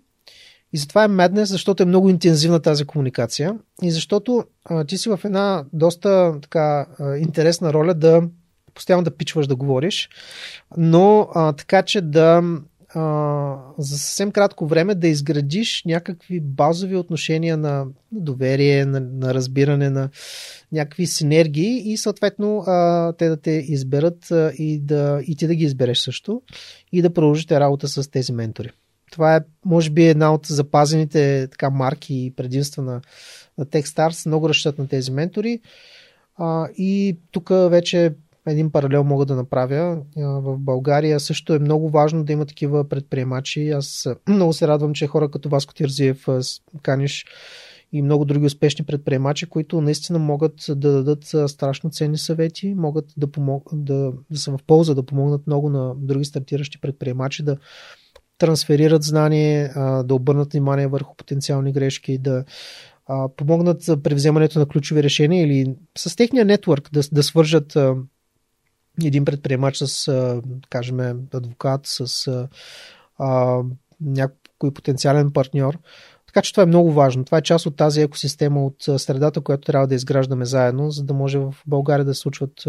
[0.73, 5.09] И затова е медне, защото е много интензивна тази комуникация и защото а, ти си
[5.09, 8.23] в една доста така а, интересна роля да
[8.75, 10.09] постоянно да пичваш да говориш,
[10.77, 12.43] но а, така, че да
[12.95, 19.91] а, за съвсем кратко време да изградиш някакви базови отношения на, доверие, на, на разбиране,
[19.91, 20.09] на
[20.73, 25.55] някакви синергии и съответно а, те да те изберат а, и, да, и ти да
[25.55, 26.43] ги избереш също
[26.93, 28.71] и да продължите работа с тези ментори.
[29.11, 33.01] Това е, може би, една от запазените така, марки и предимства на,
[33.59, 34.27] на Techstars.
[34.27, 35.61] Много разчитат на тези ментори.
[36.37, 38.15] А, и тук вече
[38.47, 39.99] един паралел мога да направя.
[40.17, 43.71] В България също е много важно да има такива предприемачи.
[43.71, 46.27] Аз много се радвам, че хора като Васко Тирзиев
[46.83, 47.27] каниш
[47.93, 53.27] и много други успешни предприемачи, които наистина могат да дадат страшно ценни съвети, могат да,
[53.27, 53.69] помог...
[53.73, 57.57] да, да са в полза, да помогнат много на други стартиращи предприемачи да
[58.39, 59.73] трансферират знание,
[60.05, 62.45] да обърнат внимание върху потенциални грешки, да
[63.37, 67.77] помогнат при вземането на ключови решения или с техния нетворк да, да свържат
[69.05, 72.29] един предприемач с, кажем, адвокат, с
[73.19, 73.63] а,
[74.01, 75.79] някой потенциален партньор.
[76.29, 77.25] Така че това е много важно.
[77.25, 81.15] Това е част от тази екосистема, от средата, която трябва да изграждаме заедно, за да
[81.15, 82.65] може в България да се случват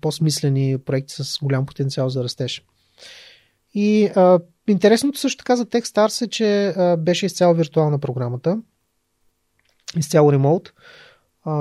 [0.00, 2.62] по-смислени проекти с голям потенциал за растеж.
[3.74, 4.38] И а,
[4.68, 8.58] интересното също така за Techstars е, че а, беше изцяло виртуална програмата,
[9.96, 10.72] изцяло ремоут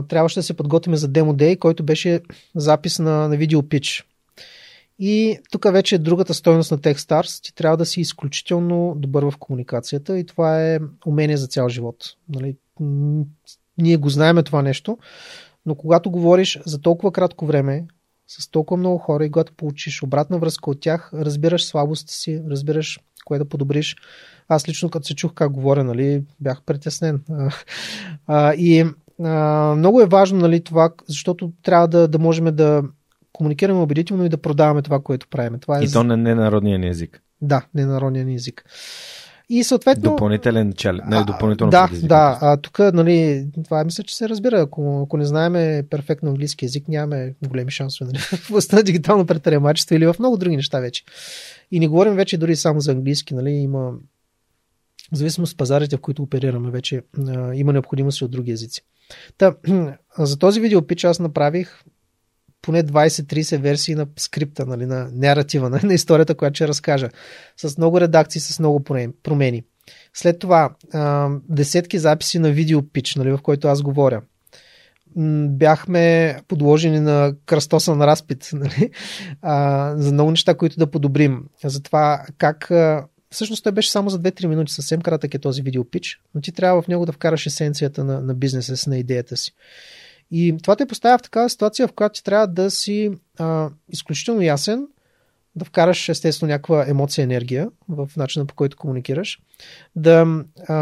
[0.07, 2.21] трябваше да се подготвим за Demo Day, който беше
[2.55, 4.05] запис на, на видео пич.
[4.99, 7.43] И тук вече е другата стойност на Techstars.
[7.43, 12.03] Ти трябва да си изключително добър в комуникацията и това е умение за цял живот.
[12.29, 12.55] Нали?
[13.77, 14.97] Ние го знаеме това нещо,
[15.65, 17.85] но когато говориш за толкова кратко време,
[18.27, 22.99] с толкова много хора и когато получиш обратна връзка от тях, разбираш слабостите си, разбираш
[23.25, 23.95] кое да подобриш.
[24.47, 27.23] Аз лично като се чух как говоря, нали, бях притеснен.
[28.57, 28.85] и
[29.23, 32.83] а, много е важно нали, това, защото трябва да, да можем да
[33.37, 35.59] комуникираме убедително и да продаваме това, което правим.
[35.59, 37.21] Това е и то не, не народния ни език.
[37.41, 38.65] Да, не народния ни език.
[39.49, 40.11] И съответно.
[40.11, 40.95] Допълнителен чал.
[41.07, 42.37] Не, допълнително Да, да.
[42.41, 44.61] А тук, нали, това мисля, че се разбира.
[44.61, 49.25] Ако, ако не знаем перфектно английски язик, нямаме големи шансове нали, в областта на дигитално
[49.25, 51.03] предприемачество или в много други неща вече.
[51.71, 53.33] И не говорим вече дори само за английски.
[53.33, 53.91] Нали, има
[55.11, 57.01] в зависимост от пазарите, в които оперираме вече,
[57.53, 58.81] има необходимост от други езици.
[59.37, 59.55] Та,
[60.17, 61.83] за този видеопич аз направих
[62.61, 67.09] поне 20-30 версии на скрипта, нали, на наратива, на, на историята, която ще разкажа.
[67.57, 68.83] С много редакции, с много
[69.23, 69.63] промени.
[70.13, 74.21] След това а, десетки записи на видеопич, нали, в който аз говоря.
[75.49, 78.91] Бяхме подложени на кръстосан разпит нали,
[79.41, 81.43] а, за много неща, които да подобрим.
[81.63, 82.71] За това как
[83.31, 86.81] Всъщност той беше само за 2-3 минути, съвсем кратък е този видеопич, но ти трябва
[86.81, 89.53] в него да вкараш есенцията на, на бизнеса си, на идеята си.
[90.31, 94.41] И това те поставя в такава ситуация, в която ти трябва да си а, изключително
[94.41, 94.87] ясен,
[95.57, 99.39] да вкараш естествено някаква емоция, енергия в начина по който комуникираш,
[99.95, 100.75] да, а,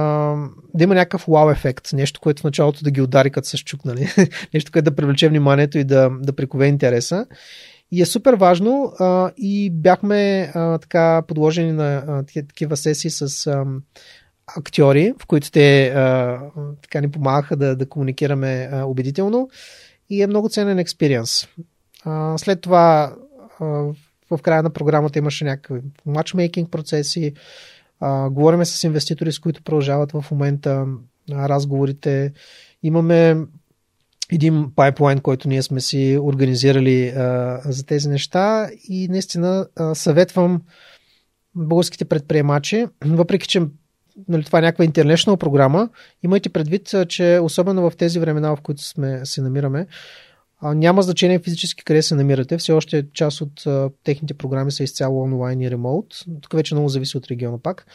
[0.74, 3.86] да има някакъв вау ефект, нещо, което в началото да ги удари като с чук,
[3.86, 4.08] нали?
[4.54, 7.26] нещо, което да привлече вниманието и да, да прикове интереса
[7.92, 13.48] И е супер важно а, и бяхме а, така подложени на а, такива сесии с
[13.48, 13.66] а,
[14.48, 16.40] актьори, в които те а,
[16.82, 19.50] така ни помагаха да, да комуникираме а, убедително
[20.10, 21.48] и е много ценен експириенс.
[22.38, 23.16] След това
[23.60, 23.66] а,
[24.32, 27.34] в края на програмата имаше някакви матчмейкинг процеси,
[28.00, 30.86] а, говориме с инвеститори, с които продължават в момента
[31.32, 32.34] а, разговорите.
[32.84, 33.38] Имаме
[34.32, 40.62] един пайплайн, който ние сме си организирали а, за тези неща и наистина а, съветвам
[41.56, 43.62] българските предприемачи, въпреки че
[44.28, 45.90] нали, това е някаква интернешнал програма,
[46.24, 49.88] имайте предвид, че особено в тези времена, в които сме, се намираме,
[50.64, 52.58] няма значение физически къде се намирате.
[52.58, 53.64] Все още част от
[54.04, 56.16] техните програми са изцяло онлайн и ремоут.
[56.42, 57.86] Тук вече много зависи от региона пак.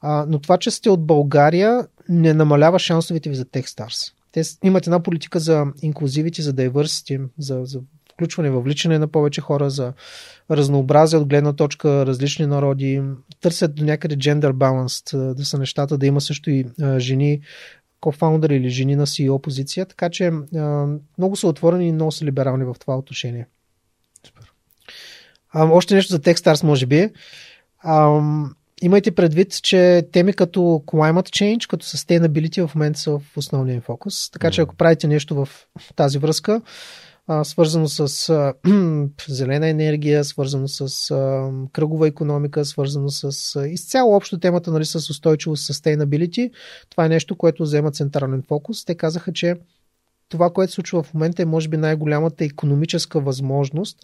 [0.00, 4.12] А, но това, че сте от България, не намалява шансовете ви за Techstars.
[4.32, 7.80] Те имат една политика за инклюзивити, за diversity, за, за
[8.18, 9.92] включване, въвличане на повече хора, за
[10.50, 13.02] разнообразие от гледна точка различни народи.
[13.40, 16.66] Търсят до някъде gender balanced, да са нещата, да има също и
[16.98, 17.40] жени
[18.00, 20.32] кофаундър или жени на CEO позиция, така че
[21.18, 23.46] много са отворени и много са либерални в това отношение.
[24.26, 24.52] Супер.
[25.50, 27.10] А, още нещо за Techstars, може би.
[27.78, 28.20] А,
[28.82, 34.30] имайте предвид, че теми като climate change, като sustainability в момента са в основния фокус.
[34.30, 35.48] Така че ако правите нещо в
[35.96, 36.60] тази връзка,
[37.42, 38.54] свързано с а,
[39.28, 45.10] зелена енергия, свързано с а, кръгова економика, свързано с а, изцяло общо темата нали, с
[45.10, 46.50] устойчивост, sustainability.
[46.90, 48.84] Това е нещо, което взема централен фокус.
[48.84, 49.56] Те казаха, че
[50.28, 53.98] това, което се случва в момента е може би най-голямата економическа възможност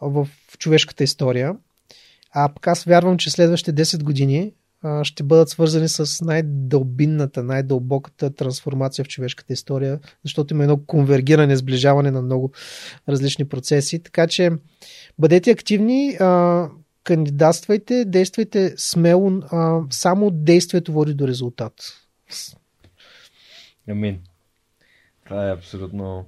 [0.00, 0.28] в
[0.58, 1.56] човешката история.
[2.32, 4.52] А пък аз вярвам, че следващите 10 години
[5.02, 12.10] ще бъдат свързани с най-дълбинната, най-дълбоката трансформация в човешката история, защото има едно конвергиране, сближаване
[12.10, 12.52] на много
[13.08, 14.02] различни процеси.
[14.02, 14.50] Така че
[15.18, 16.18] бъдете активни,
[17.04, 19.42] кандидатствайте, действайте смело,
[19.90, 21.72] само действието води до резултат.
[23.88, 24.18] Амин.
[25.24, 26.26] Това е абсолютно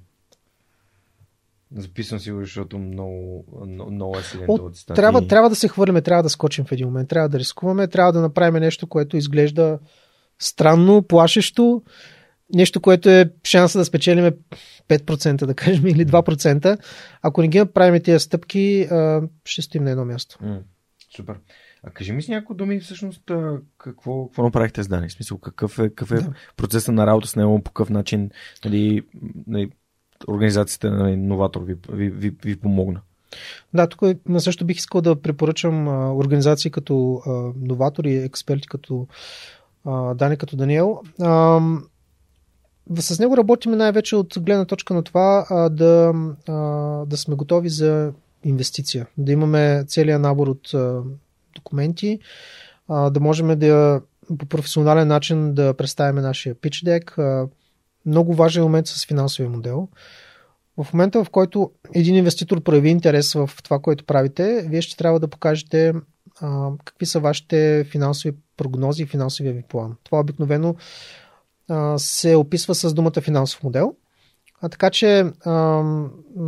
[1.77, 4.97] Записвам си го, защото много, много, много е силен този цитат.
[4.97, 8.13] Трябва, трябва да се хвърляме, трябва да скочим в един момент, трябва да рискуваме, трябва
[8.13, 9.79] да направим нещо, което изглежда
[10.39, 11.83] странно, плашещо,
[12.55, 14.33] нещо, което е шанса да спечелиме
[14.89, 16.79] 5%, да кажем, или 2%.
[17.23, 18.89] Ако не ги направим тези стъпки,
[19.45, 20.39] ще стоим на едно място.
[20.41, 20.61] М,
[21.17, 21.37] супер.
[21.85, 23.31] А кажи ми с някои думи всъщност
[23.79, 25.09] какво, какво направихте с Дани?
[25.09, 26.33] В смисъл, какъв е, какъв е да.
[26.57, 28.31] процесът на работа с него, по какъв начин
[28.65, 29.03] нали,
[29.47, 29.71] нали,
[30.29, 33.01] организацията на Новатор ви, ви, ви, ви помогна?
[33.75, 34.03] Да, тук
[34.39, 39.07] също бих искал да препоръчам организации като а, Новатор и експерти като
[39.85, 41.01] а, Дани, като Даниел.
[41.23, 41.61] А,
[42.99, 46.13] с него работим най-вече от гледна точка на това а, да,
[46.49, 46.53] а,
[47.07, 48.13] да сме готови за
[48.45, 49.07] инвестиция.
[49.19, 51.03] Да имаме целият набор от а,
[51.55, 52.19] документи,
[52.89, 54.01] а, да можем да
[54.39, 57.49] по професионален начин да представим нашия pitch deck, а,
[58.07, 59.89] много важен момент с финансовия модел.
[60.83, 65.21] В момента, в който един инвеститор прояви интерес в това, което правите, вие ще трябва
[65.21, 65.93] да покажете
[66.41, 69.97] а, какви са вашите финансови прогнози и финансовия ви план.
[70.05, 70.75] Това обикновено
[71.69, 73.95] а, се описва с думата финансов модел.
[74.61, 75.83] А, така че а,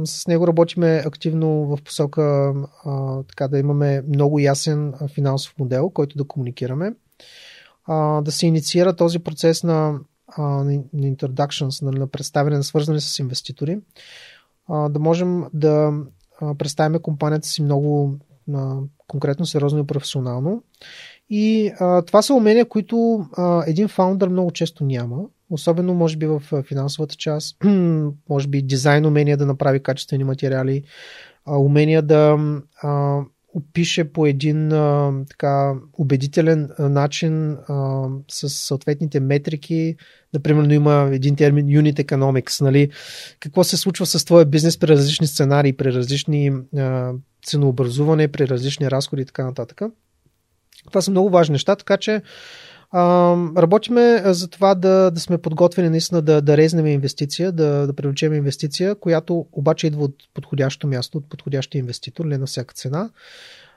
[0.04, 2.54] с него работиме активно в посока
[2.84, 6.94] а, така да имаме много ясен финансов модел, който да комуникираме.
[7.86, 9.98] А, да се инициира този процес на
[10.38, 13.78] на introductions, нали, на представяне свързани с инвеститори,
[14.68, 15.92] да можем да
[16.58, 18.18] представим компанията си много
[19.08, 20.62] конкретно, сериозно и професионално.
[21.30, 25.16] И а, това са умения, които а, един фаундър много често няма.
[25.50, 27.56] Особено, може би, в финансовата част.
[28.28, 30.82] може би дизайн умения да направи качествени материали.
[31.44, 32.38] А, умения да
[32.82, 33.20] а,
[33.54, 39.96] опише по един а, така убедителен начин а, с съответните метрики.
[40.34, 42.60] Например, има един термин Unit Economics.
[42.60, 42.90] Нали?
[43.40, 47.12] Какво се случва с твоя бизнес при различни сценарии, при различни а,
[47.46, 49.80] ценообразуване, при различни разходи и така нататък.
[50.88, 52.22] Това са много важни неща, така че
[53.56, 58.34] работиме за това да, да сме подготвени наистина да, да резнем инвестиция, да, да привлечем
[58.34, 63.10] инвестиция, която обаче идва от подходящо място, от подходящия инвеститор, не на всяка цена.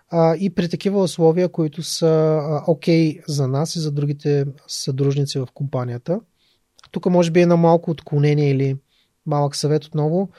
[0.09, 5.39] А, и при такива условия, които са окей okay за нас и за другите съдружници
[5.39, 6.19] в компанията.
[6.91, 8.77] Тук може би е на малко отклонение или
[9.25, 10.29] малък съвет отново.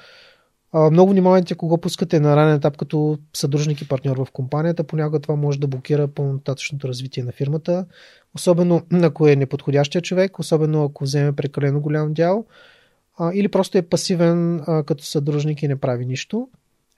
[0.74, 4.84] Много внимавайте кого пускате на ранен етап като съдружник и партньор в компанията.
[4.84, 7.86] Понякога това може да блокира пълнотатъчното развитие на фирмата.
[8.34, 12.46] Особено ако е неподходящия човек, особено ако вземе прекалено голям дял.
[13.18, 16.48] А, или просто е пасивен а, като съдружник и не прави нищо.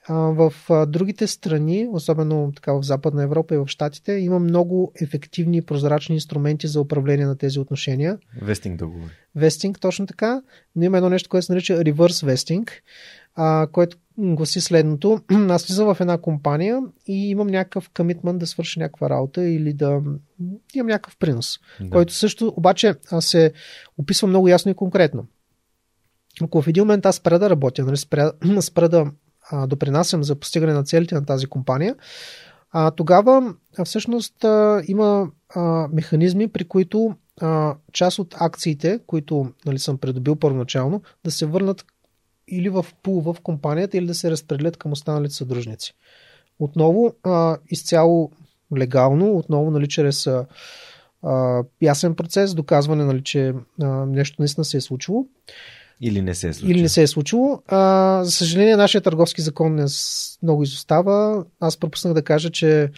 [0.08, 0.52] в
[0.86, 6.14] другите страни, особено така в Западна Европа и в Штатите, има много ефективни и прозрачни
[6.14, 8.18] инструменти за управление на тези отношения.
[8.42, 9.10] Вестинг договори.
[9.34, 10.42] Вестинг, точно така.
[10.76, 12.26] Но има едно нещо, което се нарича reverse
[13.40, 15.20] вестинг, което гласи следното.
[15.48, 20.00] Аз влизам в една компания и имам някакъв комитмент да свърша някаква работа или да
[20.74, 21.90] имам някакъв принос, да.
[21.90, 23.52] който също обаче се
[23.98, 25.26] описва много ясно и конкретно.
[26.42, 29.10] Ако в един момент аз спра да работя, нали, спра, спра да
[29.50, 31.96] а, допринасям за постигане на целите на тази компания,
[32.70, 39.52] а, тогава а, всъщност а, има а, механизми, при които а, част от акциите, които
[39.66, 41.84] нали, съм придобил първоначално, да се върнат
[42.50, 45.94] или в пул в компанията, или да се разпределят към останалите съдружници.
[46.58, 48.30] Отново, а, изцяло
[48.76, 50.28] легално, отново нали, чрез
[51.22, 55.26] а, ясен процес, доказване, нали, че а, нещо наистина се е случило.
[56.00, 56.70] Или не се е случило.
[56.70, 57.62] Или не се е случило.
[57.68, 59.86] А, за съжаление, нашия търговски закон не
[60.42, 61.44] много изостава.
[61.60, 62.90] Аз пропуснах да кажа, че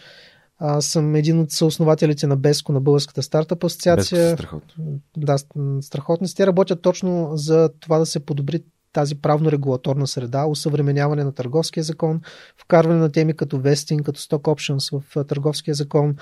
[0.57, 4.23] аз съм един от съоснователите на Беско, на Българската стартъп асоциация.
[4.23, 4.99] Беско страхотно.
[5.17, 5.37] Да,
[5.81, 6.27] страхотни.
[6.35, 8.63] Те работят точно за това да се подобри
[8.93, 12.21] тази правно-регулаторна среда, усъвременяване на търговския закон,
[12.57, 16.15] вкарване на теми като вестинг, като stock options в търговския закон,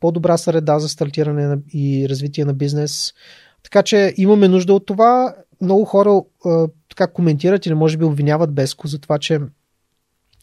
[0.00, 3.12] по-добра среда за стартиране и развитие на бизнес.
[3.62, 6.22] Така че имаме нужда от това много хора
[6.88, 9.40] така коментират или може би обвиняват Беско за това, че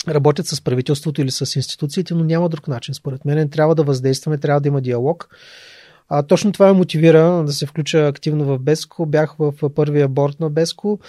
[0.07, 2.93] работят с правителството или с институциите, но няма друг начин.
[2.93, 5.29] Според мен трябва да въздействаме, трябва да има диалог.
[6.09, 9.05] А, точно това ме мотивира да се включа активно в Беско.
[9.05, 10.99] Бях в първия борт на Беско.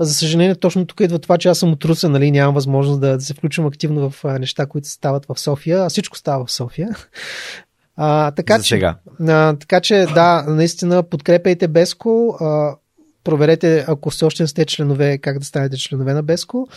[0.00, 3.16] За съжаление, точно тук идва това, че аз съм от Русе, нали, нямам възможност да,
[3.16, 6.52] да се включвам активно в а, неща, които стават в София, а всичко става в
[6.52, 6.96] София.
[7.96, 8.96] А, така, За сега.
[9.18, 12.36] Че, а, така че, да, наистина подкрепяйте Беско.
[12.40, 12.76] А,
[13.24, 16.68] проверете, ако все още не сте членове, как да станете членове на Беско.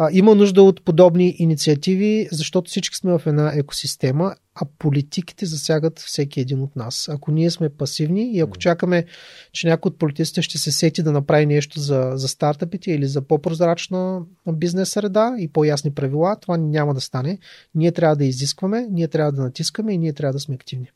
[0.00, 5.98] А, има нужда от подобни инициативи, защото всички сме в една екосистема, а политиките засягат
[5.98, 7.08] всеки един от нас.
[7.08, 9.04] Ако ние сме пасивни и ако чакаме,
[9.52, 13.22] че някой от политиците ще се сети да направи нещо за, за стартъпите или за
[13.22, 14.22] по-прозрачна
[14.52, 17.38] бизнес среда и по-ясни правила, това няма да стане.
[17.74, 20.90] Ние трябва да изискваме, ние трябва да натискаме и ние трябва да сме активни.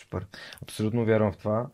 [0.00, 0.26] Супер.
[0.62, 1.66] Абсолютно вярвам в това.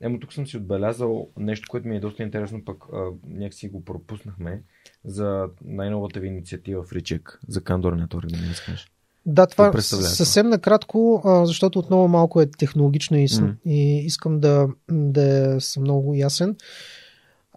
[0.00, 3.84] Емо тук съм си отбелязал нещо, което ми е доста интересно, пък а, някакси го
[3.84, 4.62] пропуснахме
[5.04, 8.86] за най-новата ви инициатива в Ричек, за кандорната да не искаш.
[9.26, 13.54] Да, това съвсем накратко, защото отново малко е технологично и, mm.
[13.64, 16.56] и искам да, да съм много ясен.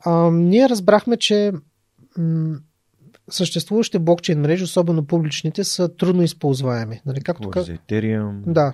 [0.05, 1.51] А, ние разбрахме, че
[2.17, 2.59] м-
[3.29, 7.01] съществуващите блокчейн мрежи, особено публичните, са трудно използваеми.
[7.05, 7.63] Нали, както как...
[7.63, 8.41] за Ethereum.
[8.47, 8.73] Да.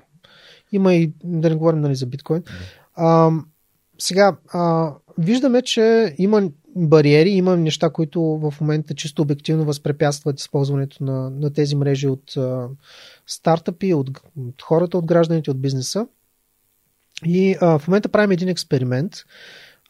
[0.71, 2.41] Има и, да не говорим нали, за биткоин.
[2.41, 2.51] Mm.
[2.95, 3.31] А,
[3.99, 11.03] сега, а, виждаме, че има бариери, има неща, които в момента чисто обективно възпрепятстват използването
[11.03, 12.67] на, на тези мрежи от а,
[13.27, 16.07] стартъпи, от, от хората, от гражданите, от бизнеса.
[17.25, 19.13] И а, в момента правим един експеримент.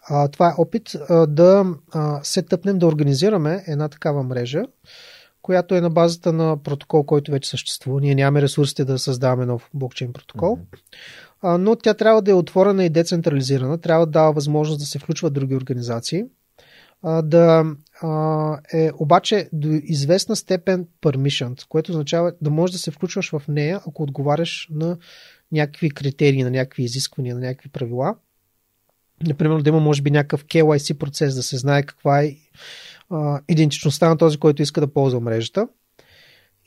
[0.09, 4.63] А, това е опит а, да а, се тъпнем да организираме една такава мрежа,
[5.41, 8.01] която е на базата на протокол, който вече съществува.
[8.01, 10.57] Ние нямаме ресурсите да създаваме нов блокчейн протокол.
[10.57, 10.79] Mm-hmm.
[11.43, 15.33] Но тя трябва да е отворена и децентрализирана, трябва да дава възможност да се включват
[15.33, 16.23] други организации
[17.23, 17.75] да
[18.73, 23.81] е обаче до известна степен permission, което означава да можеш да се включваш в нея,
[23.87, 24.97] ако отговаряш на
[25.51, 28.15] някакви критерии, на някакви изисквания, на някакви правила.
[29.27, 32.35] Например, да има може би някакъв KYC процес, да се знае каква е
[33.49, 35.67] идентичността на този, който иска да ползва мрежата.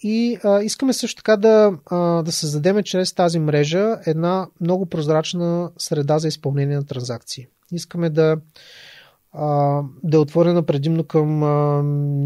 [0.03, 5.71] И а, искаме също така да, а, да създадем чрез тази мрежа една много прозрачна
[5.79, 7.47] среда за изпълнение на транзакции.
[7.73, 8.37] Искаме да
[9.33, 11.83] а, да е отворена предимно към а,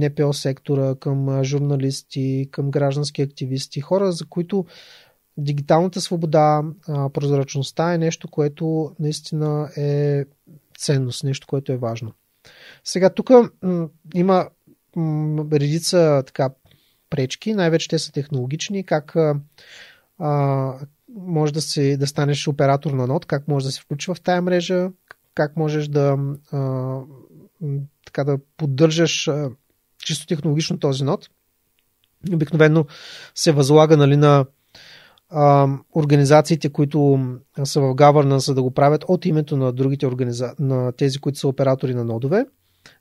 [0.06, 4.64] НПО сектора, към а, журналисти, към граждански активисти, хора, за които
[5.36, 10.24] дигиталната свобода, а, прозрачността е нещо, което наистина е
[10.78, 12.12] ценност, нещо, което е важно.
[12.84, 13.30] Сега тук
[13.62, 14.48] м- има
[14.96, 16.50] м- редица така
[17.14, 19.16] пречки, най-вече те са технологични, как
[20.18, 20.72] а,
[21.08, 24.42] може да, си, да станеш оператор на нод, как може да се включва в тая
[24.42, 24.90] мрежа,
[25.34, 26.18] как можеш да,
[26.52, 26.98] а,
[28.06, 29.50] така да поддържаш а,
[30.04, 31.28] чисто технологично този нод.
[32.32, 32.86] Обикновено
[33.34, 34.46] се възлага нали, на
[35.30, 37.28] а, организациите, които
[37.64, 41.38] са в Governance, за да го правят от името на другите организации, на тези, които
[41.38, 42.46] са оператори на нодове.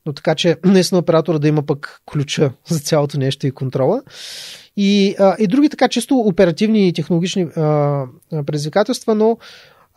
[0.05, 4.01] Но така, че наистина оператора да има пък ключа за цялото нещо и контрола.
[4.77, 8.05] И, а, и други така чисто оперативни и технологични а,
[8.45, 9.37] предизвикателства, но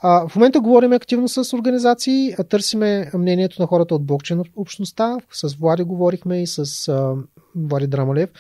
[0.03, 5.17] а, в момента говорим активно с организации, а търсиме мнението на хората от блокчейн общността.
[5.33, 7.15] С Влади говорихме и с а,
[7.55, 8.31] Влади Драмалев,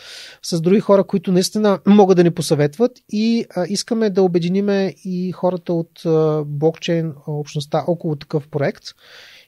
[0.42, 5.32] с други хора, които наистина могат да ни посъветват и а, искаме да обединиме и
[5.32, 8.84] хората от а, блокчейн общността около такъв проект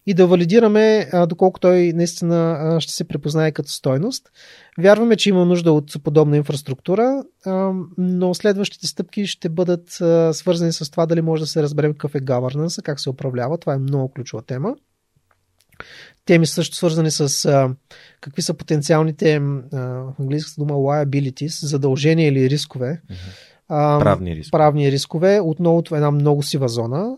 [0.09, 4.31] и да валидираме а, доколко той наистина а, ще се препознае като стойност.
[4.79, 10.73] Вярваме, че има нужда от подобна инфраструктура, а, но следващите стъпки ще бъдат а, свързани
[10.73, 13.59] с това дали може да се разберем какъв е governance, как се управлява.
[13.59, 14.75] Това е много ключова тема.
[16.25, 17.75] Теми също свързани с а,
[18.21, 19.35] какви са потенциалните,
[19.73, 23.01] а, английската дума liabilities, задължения или рискове.
[23.69, 24.59] А, правни рискове.
[24.59, 25.41] Правни рискове.
[25.41, 27.17] Отново това е една много сива зона.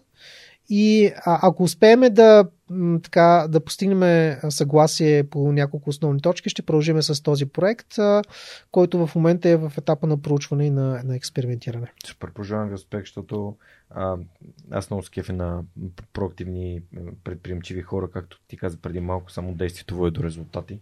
[0.70, 2.44] И а, ако успеем да,
[3.02, 7.94] така, да постигнем съгласие по няколко основни точки, ще продължим с този проект,
[8.70, 11.92] който в момента е в етапа на проучване и на, на експериментиране.
[12.06, 13.56] Супер, пожелавам ви успех, защото
[13.90, 14.16] а,
[14.70, 15.62] аз много скефи на
[16.12, 16.82] проактивни,
[17.24, 20.80] предприемчиви хора, както ти каза преди малко, само действието води до резултати.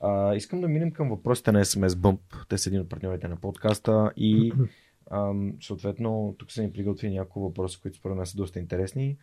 [0.00, 2.18] А, искам да минем към въпросите на SMS Bump.
[2.48, 4.52] Те са един от партньорите на подкаста и
[5.10, 9.16] Ам, съответно, тук са ни приготвили няколко въпроса, които според мен са доста интересни.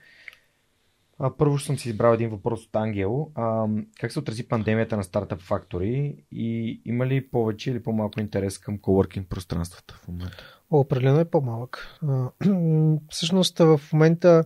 [1.19, 3.31] А, първо ще съм си избрал един въпрос от Ангел.
[3.35, 3.67] А,
[3.99, 8.77] как се отрази пандемията на стартъп фактори и има ли повече или по-малко интерес към
[8.77, 10.43] коворкинг пространствата в момента?
[10.71, 11.99] Определено е по-малък.
[13.09, 14.43] Всъщност в момента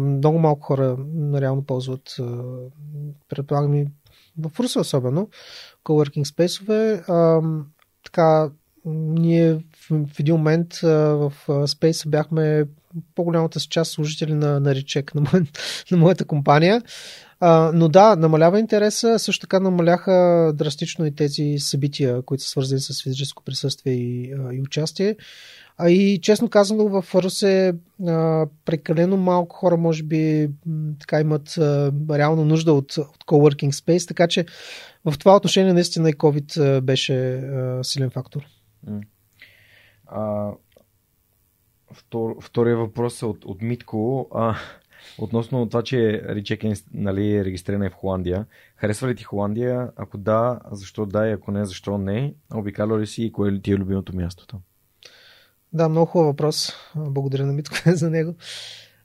[0.00, 0.98] много малко хора
[1.34, 2.16] реално ползват,
[3.28, 3.86] предполагам и
[4.38, 5.28] в Руса особено,
[5.84, 7.04] коворкинг спейсове.
[8.04, 8.50] Така,
[8.86, 12.64] ние в, в един момент в Space бяхме
[13.14, 15.46] по-голямата си част служители на, на Речек, на, мо,
[15.90, 16.82] на моята компания.
[17.40, 22.80] А, но да, намалява интереса, също така намаляха драстично и тези събития, които са свързани
[22.80, 25.16] с физическо присъствие и, и участие.
[25.78, 27.74] А и честно казано, в Русе
[28.06, 30.50] а, прекалено малко хора, може би,
[31.00, 34.46] така имат а, реално нужда от, от coworking space, така че
[35.04, 38.46] в това отношение наистина и COVID беше а, силен фактор.
[40.06, 40.50] А,
[41.92, 44.28] втор, втория въпрос е от, от Митко.
[44.34, 44.56] А,
[45.18, 48.46] относно това, че Ричек е нали, регистрирана в Холандия.
[48.76, 49.90] Харесва ли ти Холандия?
[49.96, 52.34] Ако да, защо да и ако не, защо не?
[52.54, 54.60] Обикаля ли си и кое ли ти е любимото място там?
[55.72, 56.72] Да, много хубав въпрос.
[56.96, 58.34] Благодаря на Митко за него.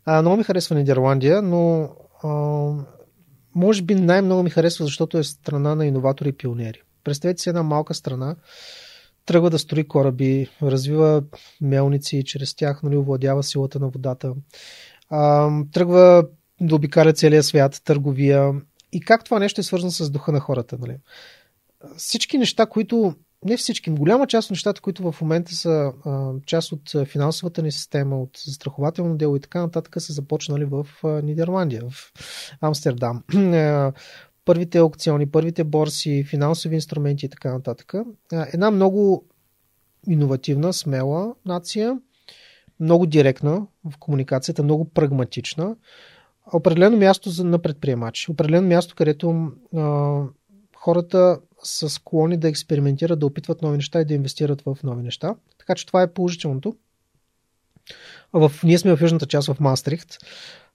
[0.06, 1.90] А, много ми харесва Нидерландия, но
[2.24, 2.30] а,
[3.56, 6.82] може би най-много ми харесва, защото е страна на иноватори и пионери.
[7.04, 8.36] Представете си една малка страна,
[9.30, 11.24] тръгва да строи кораби, развива
[11.62, 14.34] мелници и чрез тях нали, овладява силата на водата.
[15.10, 16.28] А, тръгва
[16.62, 18.54] да обикаля целия свят, търговия.
[18.92, 20.78] И как това нещо е свързано с духа на хората.
[20.80, 20.98] Нали?
[21.98, 23.16] Всички неща, които
[23.46, 27.72] не всички, голяма част от нещата, които в момента са а, част от финансовата ни
[27.72, 32.14] система, от застрахователно дело и така нататък, са започнали в а, Нидерландия, в
[32.62, 33.24] Амстердам
[34.46, 37.94] първите аукциони, първите борси, финансови инструменти и така нататък.
[38.54, 39.26] Една много
[40.08, 42.00] иновативна, смела нация,
[42.80, 45.76] много директна в комуникацията, много прагматична.
[46.54, 48.32] Определено място на предприемачи.
[48.32, 50.22] Определено място, където а,
[50.76, 55.36] хората са склонни да експериментират, да опитват нови неща и да инвестират в нови неща.
[55.58, 56.76] Така че това е положителното.
[58.34, 60.18] В, ние сме в южната част в Мастрихт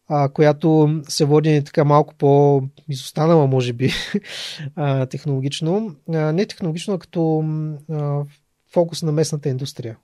[0.09, 3.91] а, която се води така малко по-изостанала, може би,
[4.77, 5.97] а, технологично.
[6.09, 7.45] А, не технологично, а като
[7.91, 8.25] а,
[8.73, 9.97] фокус на местната индустрия.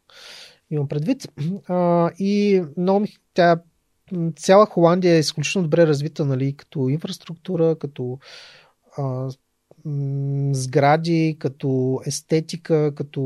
[0.70, 1.28] Имам предвид.
[1.68, 3.60] А, и много тя,
[4.36, 8.18] цяла Холандия е изключително добре развита, нали, като инфраструктура, като
[8.96, 9.30] а,
[10.52, 13.22] сгради, като естетика, като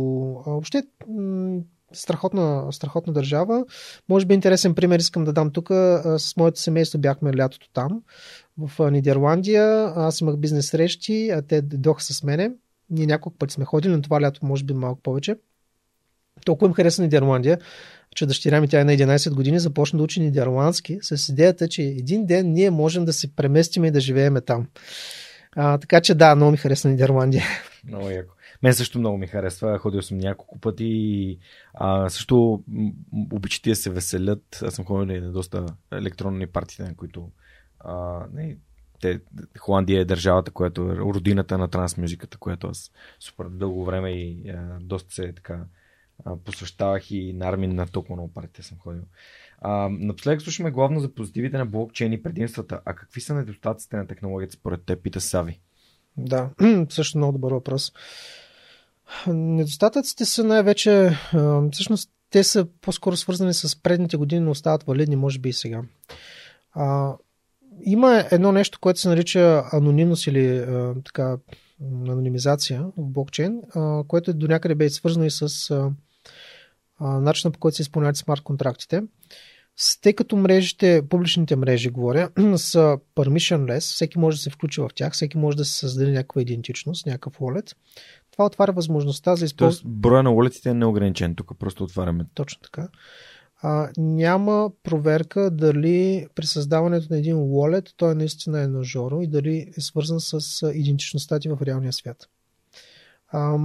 [0.47, 0.83] въобще
[1.95, 3.65] страхотна, страхотна държава.
[4.09, 5.69] Може би интересен пример искам да дам тук.
[6.19, 8.03] С моето семейство бяхме лятото там,
[8.59, 9.93] в Нидерландия.
[9.97, 12.51] Аз имах бизнес срещи, а те дойдоха с мене.
[12.91, 15.37] Ние няколко пъти сме ходили, но това лято може би малко повече.
[16.45, 17.59] Толкова им хареса Нидерландия,
[18.15, 21.83] че дъщеря ми, тя е на 11 години, започна да учи нидерландски с идеята, че
[21.83, 24.67] един ден ние можем да се преместим и да живееме там.
[25.57, 27.45] А, така че да, много ми хареса Нидерландия.
[27.89, 28.35] Много яко.
[28.65, 29.79] Мен също много ми харесва.
[29.79, 31.39] Ходил съм няколко пъти и
[31.75, 32.63] а, също
[33.33, 34.61] обичате да се веселят.
[34.63, 37.31] Аз съм ходил на доста електронни партии, на които
[37.81, 38.57] а, не,
[39.01, 39.21] те,
[39.59, 44.79] Холандия е държавата, която е родината на трансмюзиката, която аз супер дълго време и а,
[44.81, 45.65] доста се така
[46.25, 49.03] а, посвещавах и на Армин на толкова много партии съм ходил.
[49.59, 52.81] А, напоследък слушаме главно за позитивите на блокчейн и предимствата.
[52.85, 55.61] А какви са недостатъците на технологията според теб, пита Сави?
[56.17, 56.51] Да,
[56.89, 57.93] също много добър въпрос.
[59.27, 61.11] Недостатъците са най-вече,
[61.73, 65.83] всъщност те са по-скоро свързани с предните години, но остават валидни, може би и сега.
[66.73, 67.15] А,
[67.85, 71.37] има едно нещо, което се нарича анонимност или а, така,
[72.09, 75.91] анонимизация в блокчейн, а, което до някъде бе свързано и с а,
[76.99, 79.03] а, начина по който се изпълняват смарт контрактите.
[80.03, 85.13] Тъй като мрежите, публичните мрежи, говоря, са permissionless, всеки може да се включи в тях,
[85.13, 87.75] всеки може да се създаде някаква идентичност, някакъв wallet.
[88.35, 89.83] Това отваря възможността за използване.
[89.83, 92.27] Тоест, броя на walletите е неограничен, тук просто отваряме.
[92.35, 92.89] Точно така.
[93.63, 99.27] А, няма проверка дали при създаването на един wallet той наистина е на Жоро и
[99.27, 102.29] дали е свързан с идентичността ти в реалния свят.
[103.29, 103.59] А,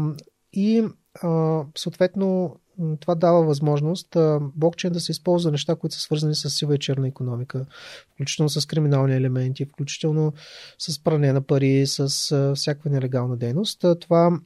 [0.54, 0.84] и
[1.22, 2.56] а, съответно
[3.00, 4.18] това дава възможност
[4.56, 7.66] блокчейн да се използва неща, които са свързани с сива и черна економика,
[8.14, 10.34] включително с криминални елементи, включително
[10.78, 12.08] с пране на пари, с
[12.56, 13.86] всякаква нелегална дейност.
[14.00, 14.40] Това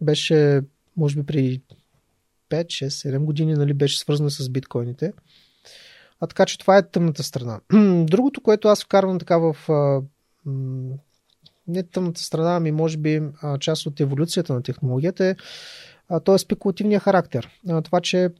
[0.00, 0.60] беше,
[0.96, 1.60] може би, при
[2.50, 5.12] 5, 6, 7 години нали, беше свързано с биткоините.
[6.20, 7.60] А така че това е тъмната страна.
[8.04, 9.56] Другото, което аз вкарвам така в
[11.70, 13.22] не тъмната страна, ами може би
[13.60, 15.36] част от еволюцията на технологията е
[16.08, 17.48] а, то е спекулативния характер.
[17.84, 18.30] Това, че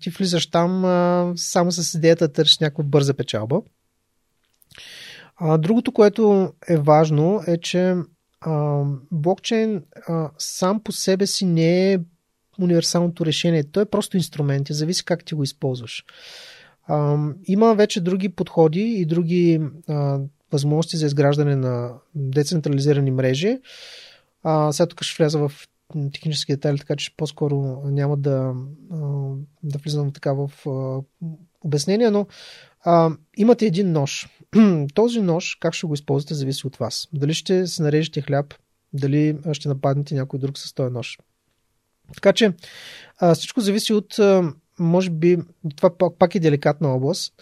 [0.00, 0.82] ти влизаш там
[1.36, 3.60] само с идеята да търсиш някаква бърза печалба.
[5.58, 7.94] Другото, което е важно е, че
[9.12, 9.82] блокчейн
[10.38, 11.98] сам по себе си не е
[12.60, 13.64] универсалното решение.
[13.64, 16.04] Той е просто инструмент и зависи как ти го използваш.
[17.44, 19.60] Има вече други подходи и други
[20.52, 23.58] възможности за изграждане на децентрализирани мрежи.
[24.42, 25.52] А, сега тук ще вляза в
[26.12, 28.54] технически детайли, така че по-скоро няма да,
[29.62, 30.50] да влизам така в
[31.64, 32.26] обяснение, но
[32.84, 34.28] а, имате един нож.
[34.94, 37.08] Този нож, как ще го използвате, зависи от вас.
[37.12, 38.54] Дали ще се нарежете хляб,
[38.92, 41.18] дали ще нападнете някой друг с този нож.
[42.14, 42.52] Така че
[43.18, 44.16] а, всичко зависи от,
[44.78, 45.38] може би,
[45.76, 47.34] това пак е деликатна област,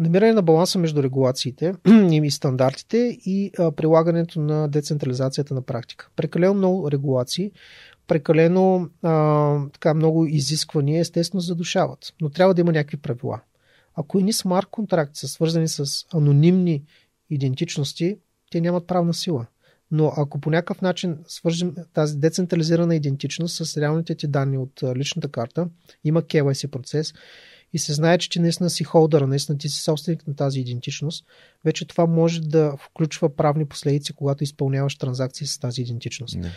[0.00, 1.74] намиране на баланса между регулациите
[2.12, 2.96] и стандартите
[3.26, 6.08] и прилагането на децентрализацията на практика.
[6.16, 7.52] Прекалено много регулации,
[8.06, 12.14] прекалено а, така много изисквания, естествено задушават.
[12.20, 13.40] Но трябва да има някакви правила.
[13.94, 16.82] Ако едни смарт контракти са свързани с анонимни
[17.30, 18.18] идентичности,
[18.50, 19.46] те нямат правна сила.
[19.90, 25.28] Но ако по някакъв начин свържем тази децентрализирана идентичност с реалните ти данни от личната
[25.28, 25.68] карта,
[26.04, 27.14] има KYC процес
[27.72, 31.24] и се знае, че ти наистина си холдъра, наистина ти си собственик на тази идентичност,
[31.64, 36.36] вече това може да включва правни последици, когато изпълняваш транзакции с тази идентичност.
[36.36, 36.52] Не.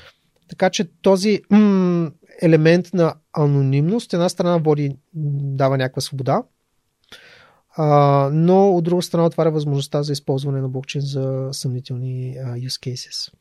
[0.48, 2.12] Така че този м-
[2.42, 6.44] елемент на анонимност, една страна води, дава някаква свобода,
[7.76, 12.94] а, но от друга страна отваря възможността за използване на блокчейн за съмнителни а, use
[12.94, 13.34] cases.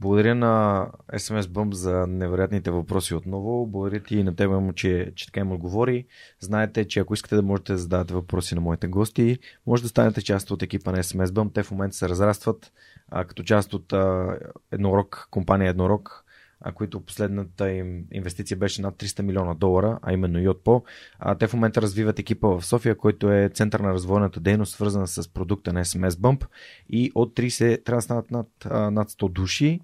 [0.00, 3.66] Благодаря на SMS Bump за невероятните въпроси отново.
[3.66, 6.06] Благодаря ти и на теб, че, че така им отговори.
[6.40, 10.22] Знаете, че ако искате да можете да задавате въпроси на моите гости, може да станете
[10.22, 11.54] част от екипа на SMS Bump.
[11.54, 12.72] Те в момента се разрастват
[13.10, 14.38] а, като част от а,
[14.72, 16.24] Еднорог, компания Еднорог
[16.60, 20.82] а, които последната им инвестиция беше над 300 милиона долара, а именно Yotpo.
[21.18, 25.06] А, те в момента развиват екипа в София, който е център на развойната дейност, свързана
[25.06, 26.46] с продукта на SMS Bump
[26.88, 28.48] и от 30 трябва да станат над,
[28.92, 29.80] над 100 души.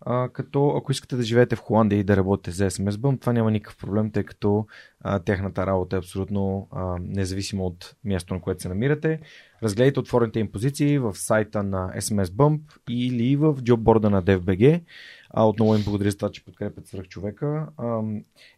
[0.00, 3.32] А, като ако искате да живеете в Холандия и да работите за SMS Bump, това
[3.32, 4.66] няма никакъв проблем, тъй като
[5.00, 9.20] а, тяхната работа е абсолютно а, независимо от мястото, на което се намирате.
[9.62, 14.82] Разгледайте отворените им позиции в сайта на SMS Bump или в джобборда на DFBG.
[15.30, 17.66] А, отново им благодаря за това, че подкрепят свръх човека.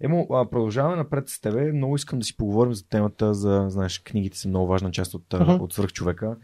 [0.01, 1.73] Емо, а, продължаваме напред с тебе.
[1.73, 5.29] Много искам да си поговорим за темата за, знаеш, книгите са много важна част от,
[5.29, 5.61] uh-huh.
[5.61, 6.37] от свръх човека.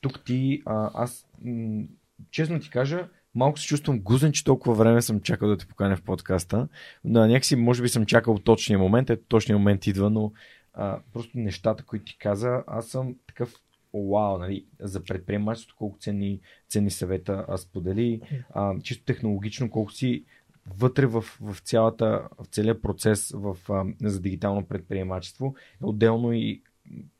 [0.00, 1.84] Тук ти, а, аз, м-
[2.30, 5.96] честно ти кажа, малко се чувствам гузен, че толкова време съм чакал да те поканя
[5.96, 6.68] в подкаста.
[7.04, 10.32] Но някакси, може би съм чакал точния момент, ето точния момент идва, но
[10.74, 13.54] а, просто нещата, които ти каза, аз съм такъв
[13.94, 18.20] вау, нали, за предприемачеството, колко ценни, ценни съвета а, сподели,
[18.50, 20.24] а, чисто технологично, колко си
[20.66, 25.54] вътре в, в, цялата, в целият процес в, а, за дигитално предприемачество.
[25.82, 26.62] Отделно и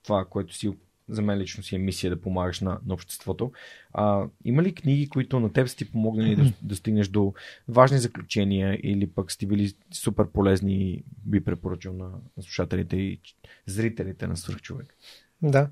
[0.03, 0.73] това, което си
[1.09, 3.53] за мен лично си е мисия да помагаш на, на обществото.
[3.93, 7.35] А, има ли книги, които на теб са ти помогнали да, да стигнеш до
[7.69, 13.21] важни заключения или пък сте били супер полезни и би препоръчал на, на слушателите и
[13.67, 14.97] зрителите на Свърхчовек?
[15.43, 15.71] Да.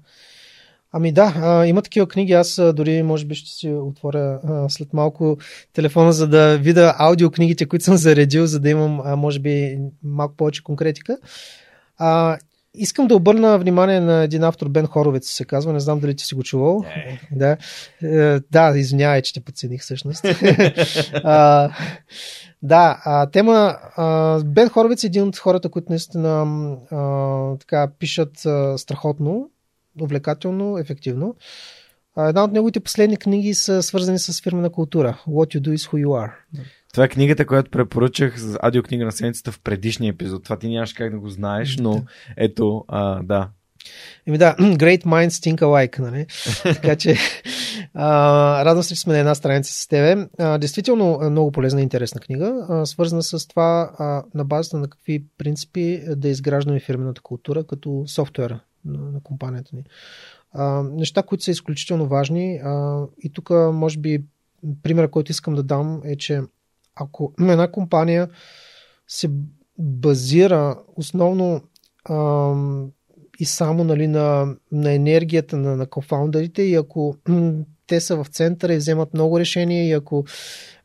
[0.92, 2.32] Ами да, а, има такива книги.
[2.32, 5.36] Аз а, дори може би ще си отворя а, след малко
[5.72, 10.36] телефона, за да видя аудиокнигите, които съм заредил, за да имам, а, може би, малко
[10.36, 11.18] повече конкретика.
[11.98, 12.38] А,
[12.74, 15.72] искам да обърна внимание на един автор, Бен Хоровец се казва.
[15.72, 16.84] Не знам дали ти си го чувал.
[16.86, 17.20] Не.
[17.32, 17.56] Да,
[18.02, 20.24] е, да извинявай, че те подцених всъщност.
[21.24, 21.70] а,
[22.62, 23.76] да, а, тема.
[23.96, 26.46] А, Бен Хоровец е един от хората, които наистина
[26.90, 29.50] а, така, пишат а, страхотно
[30.00, 31.34] увлекателно, ефективно.
[32.18, 35.22] една от неговите последни книги са свързани с фирмена култура.
[35.28, 36.32] What you do is who you are.
[36.92, 40.44] Това е книгата, която препоръчах за аудиокнига на седмицата в предишния епизод.
[40.44, 42.02] Това ти нямаш как да го знаеш, но
[42.36, 43.48] ето, а, да.
[44.26, 46.26] Еми да, Great Minds Think Alike, нали?
[46.74, 47.16] така че
[47.94, 50.28] а, радвам се, че сме на една страница с тебе.
[50.38, 54.76] А, действително е много полезна и интересна книга, а, свързана с това а, на базата
[54.76, 59.84] на какви принципи да изграждаме фирмената култура като софтуера на, на компанията ни.
[60.52, 64.24] А, неща, които са изключително важни а, и тук може би
[64.82, 66.42] примера, който искам да дам е, че
[66.94, 68.28] ако една компания
[69.08, 69.30] се
[69.78, 71.62] базира основно
[72.04, 72.54] а,
[73.38, 77.16] и само нали, на, на енергията на, на кофаундерите и ако
[77.90, 80.24] те са в центъра и вземат много решения и ако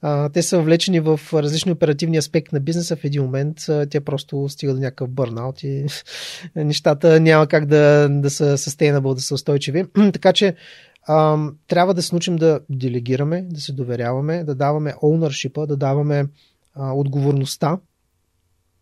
[0.01, 3.99] а, те са влечени в различни оперативни аспекти на бизнеса, в един момент а, те
[3.99, 5.85] просто стигат до някакъв бърнаут и
[6.55, 9.85] нещата няма как да, да са sustainable, да са устойчиви.
[10.13, 10.55] така че
[11.07, 11.37] а,
[11.67, 16.25] трябва да се научим да делегираме, да се доверяваме, да даваме ownership, да даваме
[16.75, 17.77] а, отговорността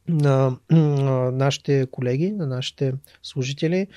[0.08, 2.94] на, на нашите колеги, на нашите
[3.24, 3.88] служители,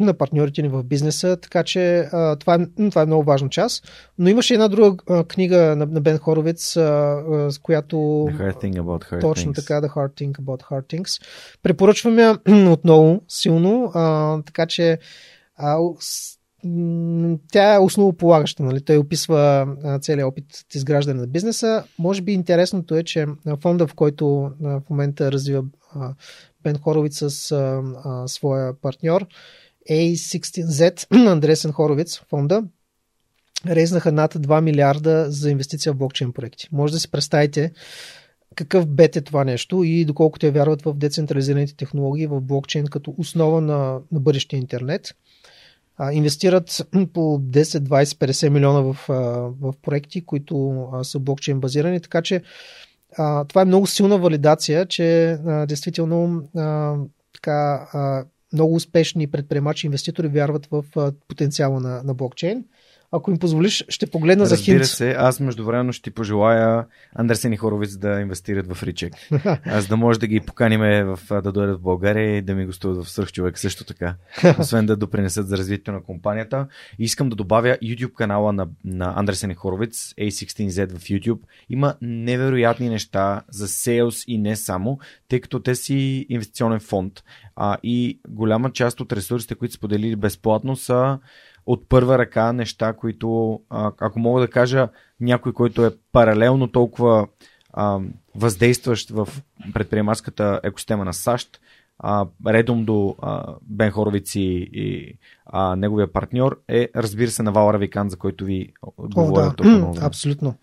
[0.00, 3.88] на партньорите ни в бизнеса, така че а, това, е, това е много важна част.
[4.18, 7.96] Но имаше една друга а, книга на, на Бен Хоровиц, а, а, с която...
[7.96, 9.56] The hard thing about hard точно things.
[9.56, 11.22] така, The Hard Thing About Hard Things.
[11.62, 12.38] Препоръчвам я
[12.70, 14.98] отново силно, а, така че
[15.56, 16.38] а, с,
[17.52, 18.62] тя е основополагаща.
[18.62, 18.84] Нали?
[18.84, 19.66] Той описва
[20.00, 21.84] целият опит от изграждане на бизнеса.
[21.98, 23.26] Може би интересното е, че
[23.60, 25.62] фонда, в който в момента развива
[26.62, 29.26] Бен Хоровиц с а, а, своя партньор,
[29.90, 32.64] A16Z, Андресен Хоровиц, фонда,
[33.66, 36.68] резнаха над 2 милиарда за инвестиция в блокчейн проекти.
[36.72, 37.72] Може да си представите
[38.54, 43.14] какъв бет е това нещо и доколко те вярват в децентрализираните технологии, в блокчейн като
[43.18, 45.14] основа на, на бъдещия интернет
[45.96, 48.96] а, инвестират по 10, 20, 50 милиона в,
[49.60, 52.42] в проекти, които са блокчейн базирани, така че
[53.16, 56.96] а, това е много силна валидация, че а, действително а,
[57.34, 60.84] така, а, много успешни предприемачи инвеститори вярват в
[61.28, 62.64] потенциала на, на блокчейн.
[63.14, 64.86] Ако им позволиш, ще погледна Разбира за хинт.
[64.86, 69.14] се, аз междувременно ще ти пожелая Андерсен и Хоровиц да инвестират в Ричек.
[69.66, 73.04] Аз да може да ги поканиме в, да дойдат в България и да ми гостуват
[73.04, 74.14] в Сръх човек също така.
[74.58, 76.66] Освен да допринесат за развитието на компанията.
[76.98, 81.40] И искам да добавя YouTube канала на, на Андерсен и Хоровиц, A16Z в YouTube.
[81.70, 84.98] Има невероятни неща за сейлс и не само,
[85.28, 87.12] тъй като те си инвестиционен фонд.
[87.56, 91.18] А, и голяма част от ресурсите, които споделили безплатно са
[91.66, 93.60] от първа ръка неща, които,
[94.00, 94.88] ако мога да кажа,
[95.20, 97.26] някой, който е паралелно толкова
[97.72, 98.00] а,
[98.34, 99.28] въздействащ в
[99.74, 101.60] предприемаческата екосистема на САЩ,
[101.98, 107.72] а, редом до а, Бен Хоровиц и, и а, неговия партньор е, разбира се, Навал
[107.72, 109.54] Равикан, за който ви говоря да.
[109.56, 109.98] тук много.
[110.00, 110.54] Абсолютно.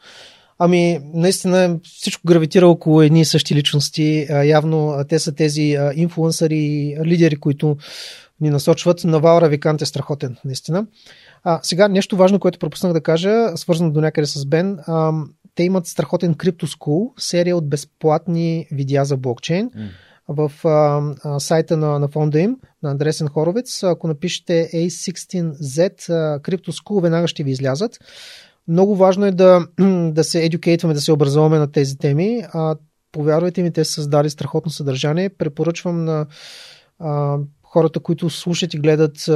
[0.61, 4.27] Ами, наистина всичко гравитира около едни и същи личности.
[4.45, 7.77] Явно те са тези инфлуенсъри, лидери, които
[8.41, 9.03] ни насочват.
[9.03, 10.85] Навал Равикант е страхотен, наистина.
[11.43, 14.79] А, сега нещо важно, което пропуснах да кажа, свързано до някъде с Бен.
[14.87, 15.11] А,
[15.55, 19.71] те имат страхотен CryptoSchool, серия от безплатни видеа за блокчейн.
[19.75, 19.87] М.
[20.27, 26.39] В а, а, сайта на, на фонда им, на Андресен Хоровец, ако напишете A16Z а,
[26.39, 27.99] CryptoSchool, веднага ще ви излязат.
[28.67, 29.67] Много важно е да,
[30.11, 32.43] да се едюкейтваме, да се образуваме на тези теми.
[32.53, 32.75] А,
[33.11, 35.29] повярвайте ми, те са създали страхотно съдържание.
[35.29, 36.25] Препоръчвам на
[36.99, 37.37] а,
[37.69, 39.33] хората, които слушат и гледат а,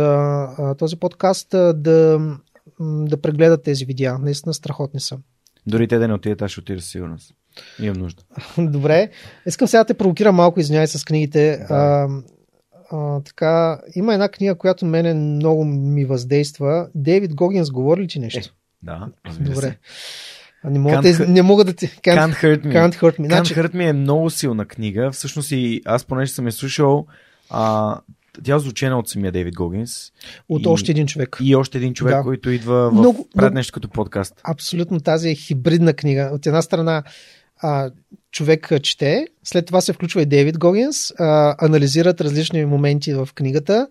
[0.57, 2.22] а, този подкаст, а, да,
[2.80, 4.18] да прегледат тези видеа.
[4.18, 5.18] Наистина страхотни са.
[5.68, 7.34] Дори те да не отидат, аз ще отида със сигурност.
[7.80, 8.23] Имам нужда.
[8.57, 9.10] Добре.
[9.45, 11.57] Искам сега да те провокирам малко, извиняй с книгите.
[11.57, 11.73] Да.
[11.76, 12.07] А,
[12.91, 16.88] а, така, има една книга, която мене много ми въздейства.
[16.95, 18.53] Дейвид Гогинс говори ли ти нещо?
[18.84, 19.68] Да, разбира Добре.
[19.68, 19.77] се.
[20.69, 21.88] Не, мога Can't да, не мога да ти...
[21.88, 22.73] Can't, Can't Hurt Me.
[22.73, 23.27] can't hurt me.
[23.27, 25.11] Can't Значи, Hurt Me е много силна книга.
[25.11, 27.05] Всъщност и аз понеже съм я слушал,
[27.49, 27.97] а,
[28.43, 30.11] тя озвучена от самия Дейвид Гогинс.
[30.49, 31.38] от и, още един човек.
[31.41, 32.22] И още един човек, Да.
[32.23, 34.41] който идва в Много- много- нещо като подкаст.
[34.43, 36.30] Абсолютно тази е хибридна книга.
[36.34, 37.03] От една страна
[37.57, 37.91] а,
[38.31, 43.88] човек чете, след това се включва и Дейвид Гогинс, а, анализират различни моменти в книгата.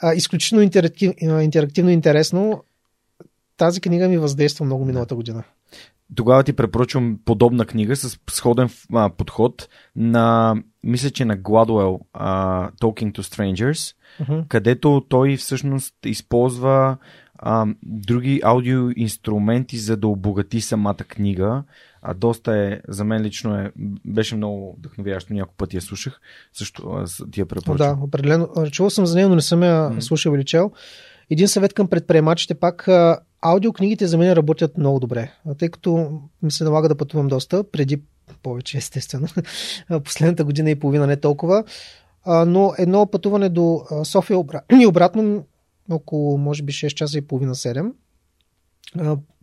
[0.00, 2.64] А, изключително интерактив, интерактивно интересно.
[3.56, 5.44] Тази книга ми въздейства много миналата година.
[6.14, 11.36] Тогава ти препоръчвам подобна книга с сходен а, подход на, мисля, че на
[12.12, 14.40] а, Talking to Strangers, Мгм.
[14.48, 16.96] където той всъщност използва
[17.38, 21.62] а, други аудио инструменти, за да обогати самата книга.
[22.02, 23.72] А доста е, за мен лично е,
[24.04, 26.20] беше много вдъхновяващо, няколко пъти я слушах,
[26.52, 27.98] също ти я препоръчвам.
[27.98, 28.48] да, определено.
[28.70, 30.00] Чувал съм за нея, но не съм я Мгм.
[30.00, 30.72] слушал или чел.
[31.30, 32.88] един съвет към предприемачите пак.
[33.40, 38.02] Аудиокнигите за мен работят много добре, тъй като ми се налага да пътувам доста, преди
[38.42, 39.28] повече естествено,
[40.04, 41.64] последната година и половина не толкова,
[42.26, 44.38] но едно пътуване до София
[44.82, 45.44] и обратно
[45.90, 47.92] около може би 6 часа и половина 7.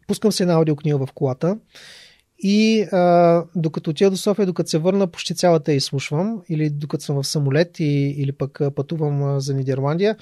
[0.08, 1.58] Пускам се на аудиокнига в колата
[2.44, 7.04] и а, докато отида до София, докато се върна, почти цялата я изслушвам, или докато
[7.04, 10.16] съм в самолет, и, или пък пътувам а, за Нидерландия.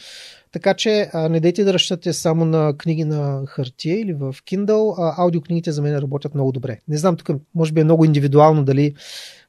[0.51, 4.95] Така че а, не дайте да разчитате само на книги на хартия или в Kindle.
[4.97, 6.79] А, аудиокнигите за мен работят много добре.
[6.87, 8.95] Не знам, тук може би е много индивидуално дали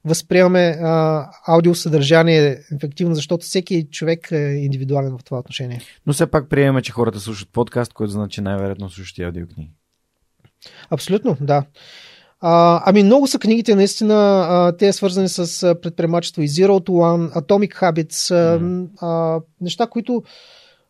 [0.05, 5.81] възприемаме а, аудиосъдържание ефективно, защото всеки човек е индивидуален в това отношение.
[6.05, 9.71] Но все пак приемаме, че хората слушат подкаст, който значи най-вероятно слушат и аудиокниги.
[10.89, 11.65] Абсолютно, да.
[12.45, 16.89] А, ами много са книгите, наистина, а, те е свързани с предприемачество и Zero to
[16.89, 18.87] One, Atomic Habits, mm.
[19.01, 20.23] а, неща, които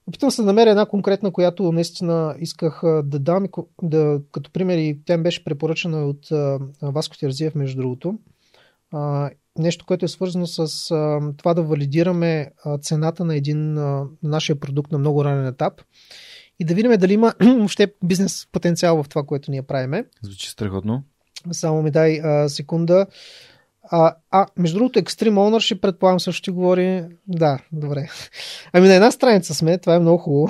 [0.07, 3.45] опитвам се да намеря една конкретна, която наистина исках да дам,
[3.81, 8.15] да, като пример и тя беше препоръчена от а, Васко Терзиев, между другото.
[8.91, 14.05] А, нещо, което е свързано с а, това да валидираме а, цената на един а,
[14.23, 15.81] нашия продукт на много ранен етап
[16.59, 20.05] и да видим дали има въобще бизнес потенциал в това, което ние правиме.
[20.21, 21.03] Звучи страхотно.
[21.51, 23.05] Само ми дай а, секунда.
[23.91, 27.05] А, а, между другото, Extreme Ownership, предполагам, също ще говори.
[27.27, 28.09] Да, добре.
[28.73, 30.47] Ами на една страница сме, това е много хубаво.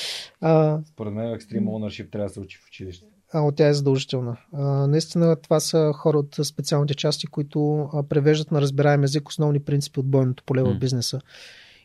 [0.40, 3.06] а, Според мен Extreme Ownership трябва да се учи в училище.
[3.32, 4.36] А, от тя е задължителна.
[4.52, 9.60] А, наистина, това са хора от специалните части, които а, превеждат на разбираем език основни
[9.60, 11.20] принципи от бойното поле в бизнеса.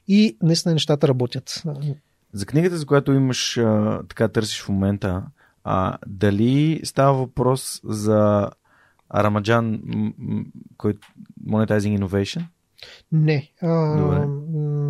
[0.07, 1.63] И наистина нещата работят.
[2.33, 5.23] За книгата, за която имаш, а, така търсиш в момента,
[5.67, 8.49] а, дали става въпрос за
[9.15, 9.81] Рамаджан,
[10.77, 11.07] който
[11.47, 12.43] Monetizing Innovation?
[13.11, 13.51] Не.
[13.61, 14.25] А, Добре.
[14.25, 14.87] М-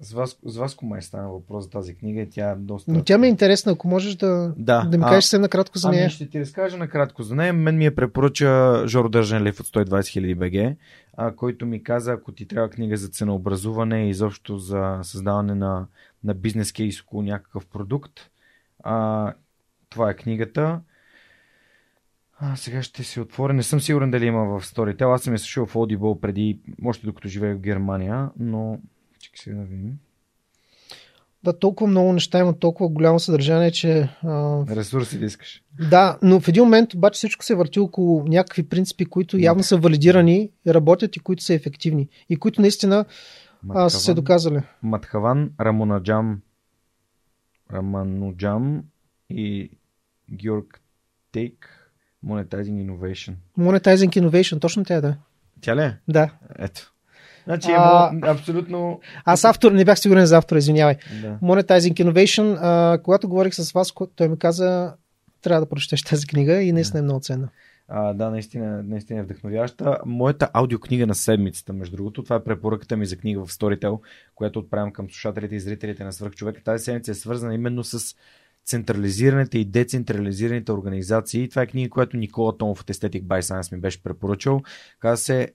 [0.00, 2.92] с, вас, с вас май стана въпрос за тази книга и тя е доста...
[2.92, 4.84] Но тя ми е интересна, ако можеш да, да.
[4.84, 6.02] да ми кажеш се накратко за нея.
[6.02, 7.52] Ами ще ти разкажа накратко за нея.
[7.52, 10.76] Мен ми е препоръча Жоро Държан Лев от 120 000 БГ,
[11.16, 15.86] а, който ми каза, ако ти трябва книга за ценообразуване и изобщо за създаване на,
[16.24, 18.12] на бизнес кейс около някакъв продукт,
[18.84, 19.32] а,
[19.90, 20.80] това е книгата.
[22.40, 23.52] А, сега ще се отворя.
[23.52, 25.14] Не съм сигурен дали има в Storytel.
[25.14, 28.78] Аз съм я слушал в Audible преди, още докато живея в Германия, но
[29.18, 29.98] чекай сега да видим.
[31.44, 34.08] Да, толкова много неща има, толкова голямо съдържание, че...
[34.22, 34.64] А...
[34.76, 35.62] Ресурси да искаш.
[35.90, 39.76] Да, но в един момент обаче всичко се върти около някакви принципи, които явно са
[39.76, 42.08] валидирани, работят и които са ефективни.
[42.28, 43.04] И които наистина
[43.68, 44.60] а, са се доказали.
[44.82, 46.40] Матхаван Рамонаджам
[47.72, 48.82] Рамануджам
[49.30, 49.70] и
[50.32, 50.80] Георг
[51.32, 51.90] Тейк,
[52.26, 53.34] Monetizing Innovation.
[53.58, 55.16] Monetizing Innovation, точно тя да.
[55.60, 55.96] Тя ли е?
[56.08, 56.30] Да.
[56.58, 56.92] Ето.
[57.44, 59.00] Значи а, е абсолютно...
[59.24, 60.96] Аз автор, не бях сигурен за автора, извинявай.
[61.22, 61.38] Да.
[61.42, 64.94] Monetizing Innovation, а, когато говорих с вас, той ми каза,
[65.42, 67.02] трябва да прочетеш тази книга и наистина да.
[67.02, 67.48] е много ценна.
[67.88, 69.98] А, да, наистина, наистина е вдъхновяща.
[70.06, 74.00] Моята аудиокнига на седмицата, между другото, това е препоръката ми за книга в Storytel,
[74.34, 76.62] която отправям към слушателите и зрителите на Свърхчовека.
[76.62, 78.16] Тази седмица е свързана именно с
[78.68, 81.48] централизираните и децентрализираните организации.
[81.48, 84.62] Това е книга, която Никола Томов от Aesthetic by Science ми беше препоръчал.
[85.00, 85.48] Казва се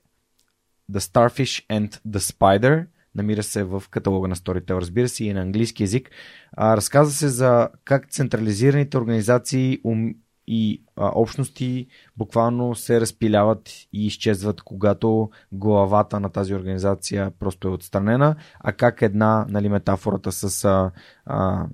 [0.91, 2.85] The Starfish and the Spider.
[3.15, 6.11] Намира се в каталога на Storytel, разбира се, и на английски язик.
[6.51, 9.79] А, разказва се за как централизираните организации
[10.47, 11.87] и а, общности
[12.17, 19.01] буквално се разпиляват и изчезват, когато главата на тази организация просто е отстранена, а как
[19.01, 20.91] една, нали, метафората с а,
[21.25, 21.67] а,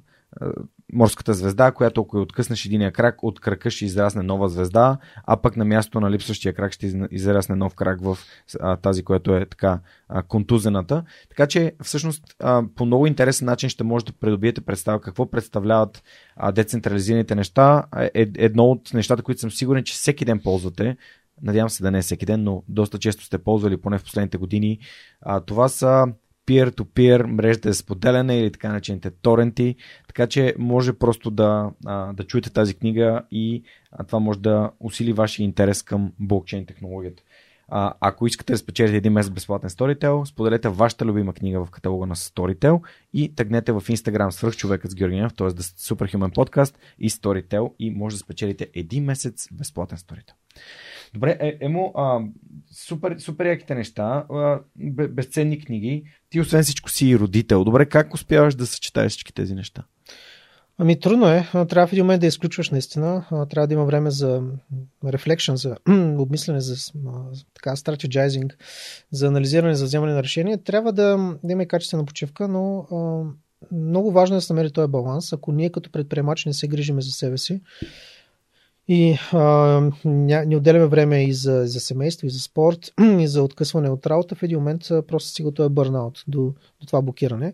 [0.94, 5.58] морската звезда, която ако откъснеш единия крак, от крака ще израсне нова звезда, а пък
[5.58, 8.18] на място на липсващия крак ще израсне нов крак в
[8.60, 9.80] а, тази, която е така
[10.10, 11.04] а, контузената.
[11.30, 16.04] Така че всъщност а, по много интересен начин ще можете да придобиете представа какво представляват
[16.36, 17.86] а, децентрализираните неща.
[17.98, 20.98] Е, едно от нещата, които съм сигурен, че всеки ден ползвате,
[21.42, 24.38] надявам се да не е всеки ден, но доста често сте ползвали, поне в последните
[24.38, 24.80] години,
[25.22, 26.06] а, това са
[26.50, 29.76] peer-to-peer мрежата е споделяне или така начините торенти,
[30.08, 31.72] така че може просто да,
[32.14, 33.64] да чуете тази книга и
[34.08, 37.24] това може да усили вашия интерес към блокчейн технологията.
[37.72, 42.06] А, ако искате да спечелите един месец безплатен Storytel, споделете вашата любима книга в каталога
[42.06, 42.82] на Storytel
[43.14, 45.48] и тъгнете в Instagram свърхчовекът с Георгиев, т.е.
[45.48, 50.34] да Superhuman Podcast и Storytel и може да спечелите един месец безплатен Storytel.
[51.14, 52.20] Добре, е, Емо, а,
[52.72, 54.60] супер, супер яките неща, а,
[55.10, 56.04] безценни книги.
[56.30, 57.64] Ти освен всичко си и родител.
[57.64, 59.84] Добре, как успяваш да съчетаеш всички тези неща?
[60.82, 61.48] Ами трудно е.
[61.52, 63.26] Трябва в един момент да изключваш наистина.
[63.50, 64.42] Трябва да има време за
[65.06, 65.76] рефлекшн, за
[66.18, 66.76] обмислене, за
[67.54, 68.58] така стратегизинг,
[69.12, 70.58] за анализиране, за вземане на решение.
[70.58, 72.86] Трябва да, да има качествена почивка, но
[73.72, 75.34] много важно е да се намери този баланс.
[75.34, 77.62] Ако ние като предприемачи не се грижиме за себе си
[78.88, 83.90] и а, не отделяме време и за, за семейство, и за спорт, и за откъсване
[83.90, 87.54] от работа, в един момент просто стига този бърнаут до, до това блокиране.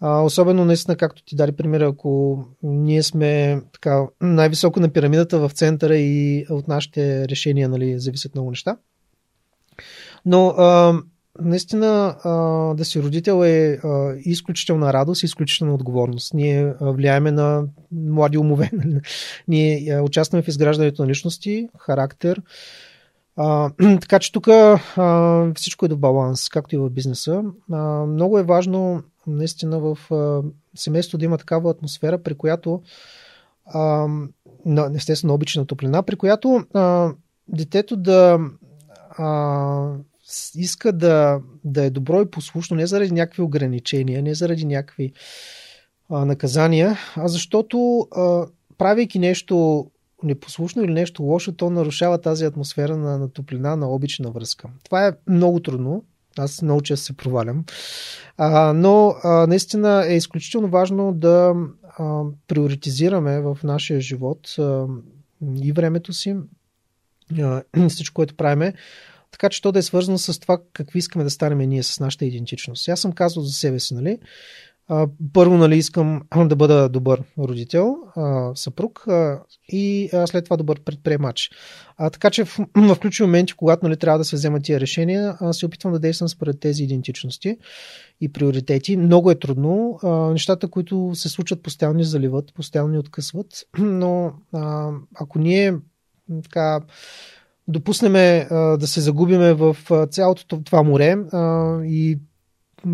[0.00, 5.50] А, особено наистина, както ти дали пример, ако ние сме така, най-високо на пирамидата в
[5.50, 8.76] центъра и от нашите решения нали, зависят много неща.
[10.26, 11.00] Но а,
[11.40, 12.30] наистина а,
[12.74, 16.34] да си родител е а, изключителна радост изключителна отговорност.
[16.34, 18.70] Ние а, влияеме на млади умове.
[19.48, 22.42] Ние а, участваме в изграждането на личности, характер.
[23.36, 23.70] А,
[24.00, 24.48] така че тук
[25.54, 27.42] всичко е до баланс, както и в бизнеса.
[27.72, 29.98] А, много е важно наистина в
[30.74, 32.82] семейството да има такава атмосфера, при която
[33.66, 34.06] а,
[34.94, 37.12] естествено обична топлина, при която а,
[37.48, 38.38] детето да
[39.18, 39.96] а,
[40.54, 45.12] иска да, да е добро и послушно не заради някакви ограничения, не заради някакви
[46.10, 48.46] а, наказания, а защото а,
[48.78, 49.86] правейки нещо
[50.22, 54.68] непослушно или нещо лошо, то нарушава тази атмосфера на, на топлина, на обична връзка.
[54.84, 56.04] Това е много трудно.
[56.38, 57.64] Аз много често се провалям.
[58.36, 61.54] А, но а, наистина е изключително важно да
[61.98, 64.86] а, приоритизираме в нашия живот а,
[65.62, 66.36] и времето си,
[67.38, 68.74] а, всичко, което правиме,
[69.30, 72.24] така че то да е свързано с това какви искаме да станем ние с нашата
[72.24, 72.88] идентичност.
[72.88, 74.18] Аз съм казал за себе си, нали?
[75.32, 77.96] Първо, нали, искам да бъда добър родител,
[78.54, 79.06] съпруг
[79.68, 81.50] и след това добър предприемач.
[82.12, 85.66] Така че в, в ключови моменти, когато нали, трябва да се вземат тия решения, се
[85.66, 87.56] опитвам да действам според тези идентичности
[88.20, 88.96] и приоритети.
[88.96, 89.98] Много е трудно.
[90.32, 93.46] Нещата, които се случват, постоянно заливат, постоянно откъсват,
[93.78, 94.32] но
[95.14, 95.74] ако ние
[96.42, 96.80] така
[97.68, 99.76] допуснеме да се загубиме в
[100.10, 101.16] цялото това море
[101.84, 102.18] и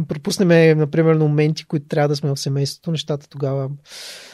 [0.09, 3.71] пропуснеме, например, на моменти, които трябва да сме в семейството, нещата тогава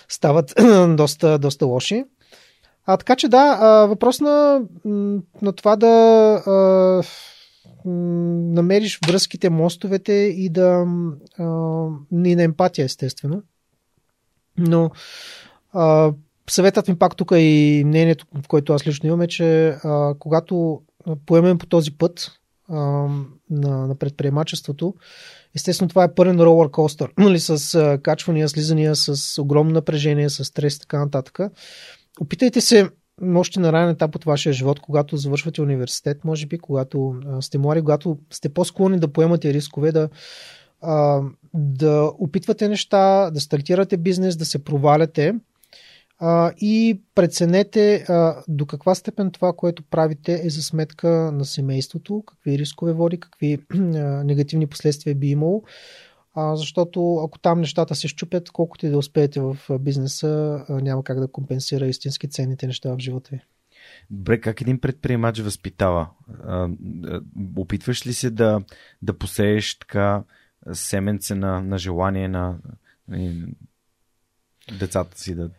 [0.08, 0.54] стават
[0.96, 2.04] доста, доста лоши.
[2.86, 4.62] А, така че да, въпрос на,
[5.42, 5.86] на това да
[6.46, 7.02] а,
[7.84, 10.86] намериш връзките, мостовете и да
[11.38, 11.44] а,
[12.24, 13.42] и на емпатия, естествено.
[14.58, 14.90] Но
[15.72, 16.12] а,
[16.50, 20.82] съветът ми пак тук и мнението, което аз лично имам е, че а, когато
[21.26, 22.41] поемем по този път
[22.72, 24.94] на, на предприемачеството,
[25.54, 30.44] естествено това е пълен ролър костър, нали, с а, качвания, слизания, с огромно напрежение, с
[30.44, 31.38] стрес и така нататък.
[32.20, 32.90] Опитайте се
[33.34, 37.58] още на ранен етап от вашия живот, когато завършвате университет, може би, когато а, сте
[37.58, 40.08] млади, когато сте по-склонни да поемате рискове, да,
[40.80, 41.20] а,
[41.54, 45.34] да опитвате неща, да стартирате бизнес, да се проваляте,
[46.24, 52.22] а, и преценете а, до каква степен това, което правите е за сметка на семейството,
[52.26, 53.78] какви рискове води, какви а,
[54.24, 55.62] негативни последствия би имало.
[56.34, 61.04] А, защото ако там нещата се щупят, колкото и да успеете в бизнеса, а, няма
[61.04, 63.40] как да компенсира истински ценните неща в живота ви.
[64.10, 66.08] Добре, как един предприемач възпитава?
[66.44, 66.68] А,
[67.56, 68.60] опитваш ли се да,
[69.02, 70.24] да посееш така
[70.72, 72.58] семенце на, на желание на,
[73.08, 73.46] на
[74.78, 75.50] децата си да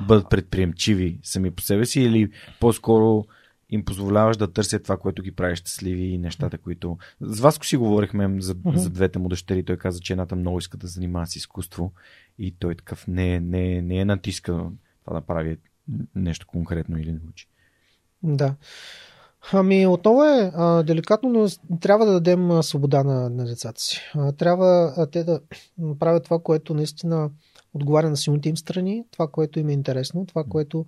[0.00, 2.30] бъдат предприемчиви сами по себе си или
[2.60, 3.24] по-скоро
[3.70, 6.98] им позволяваш да търсят това, което ги прави щастливи и нещата, които...
[7.20, 8.76] С Васко си говорихме за, mm-hmm.
[8.76, 9.64] за двете му дъщери.
[9.64, 11.92] Той каза, че едната много иска да занимава с изкуство
[12.38, 14.64] и той такъв не, не, не е натиска
[15.04, 15.56] това да прави
[16.14, 17.48] нещо конкретно или научи.
[18.22, 18.54] Да.
[19.52, 24.00] Ами, отново е а, деликатно, но трябва да дадем свобода на, на децата си.
[24.14, 25.40] А, трябва а, те да
[25.98, 27.30] правят това, което наистина
[27.74, 30.86] отговаря на силните им страни, това, което им е интересно, това, което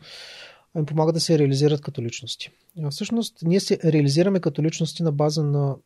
[0.77, 2.51] им помага да се реализират като личности.
[2.91, 5.77] Всъщност, ние се реализираме като личности на база на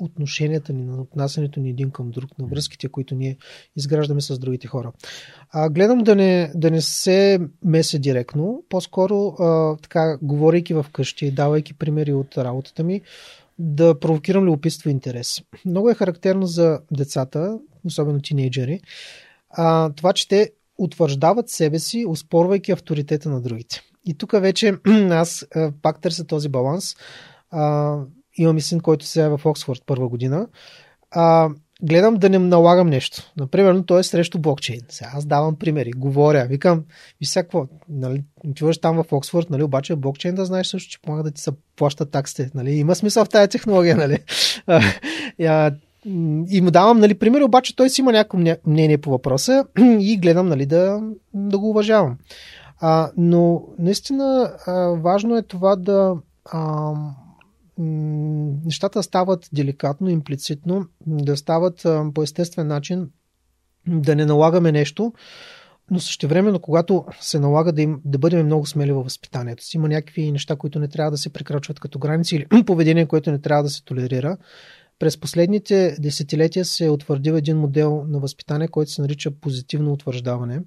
[0.00, 3.36] отношенията ни, на отнасянето ни един към друг, на връзките, които ние
[3.76, 4.92] изграждаме с другите хора.
[5.50, 11.30] А, гледам да не, да не се меся директно, по-скоро а, така, говорейки в къщи,
[11.30, 13.00] давайки примери от работата ми,
[13.58, 15.42] да провокирам любопитство и интерес.
[15.66, 18.80] Много е характерно за децата, особено тинейджери,
[19.50, 23.80] а, това, че те утвърждават себе си, успорвайки авторитета на другите.
[24.04, 24.74] И тук вече
[25.10, 26.96] аз а, пак търся този баланс.
[27.50, 27.96] А,
[28.36, 30.48] имам и син, който сега е в Оксфорд първа година.
[31.10, 31.50] А,
[31.82, 33.32] гледам да не налагам нещо.
[33.36, 34.80] Например, той е срещу блокчейн.
[34.88, 36.84] Сега аз давам примери, говоря, викам,
[37.20, 41.22] ви всяко, нали, отиваш там в Оксфорд, нали, обаче блокчейн да знаеш също, че помага
[41.22, 42.50] да ти се плащат таксите.
[42.54, 44.18] Нали, има смисъл в тази технология, нали.
[46.50, 49.64] и му давам нали, примери, обаче той си има някакво мнение по въпроса
[50.00, 51.00] и гледам нали, да,
[51.34, 52.16] да го уважавам.
[52.80, 56.14] А, но наистина а, важно е това да
[56.44, 56.92] а,
[58.64, 63.10] нещата стават деликатно, имплицитно, да стават а, по естествен начин
[63.86, 65.12] да не налагаме нещо,
[65.90, 69.88] но същевременно, когато се налага да, им, да бъдем много смели във възпитанието си, има
[69.88, 73.62] някакви неща, които не трябва да се прекрачват като граници или поведение, което не трябва
[73.62, 74.36] да се толерира.
[74.98, 80.60] През последните десетилетия се е утвърдил един модел на възпитание, който се нарича позитивно утвърждаване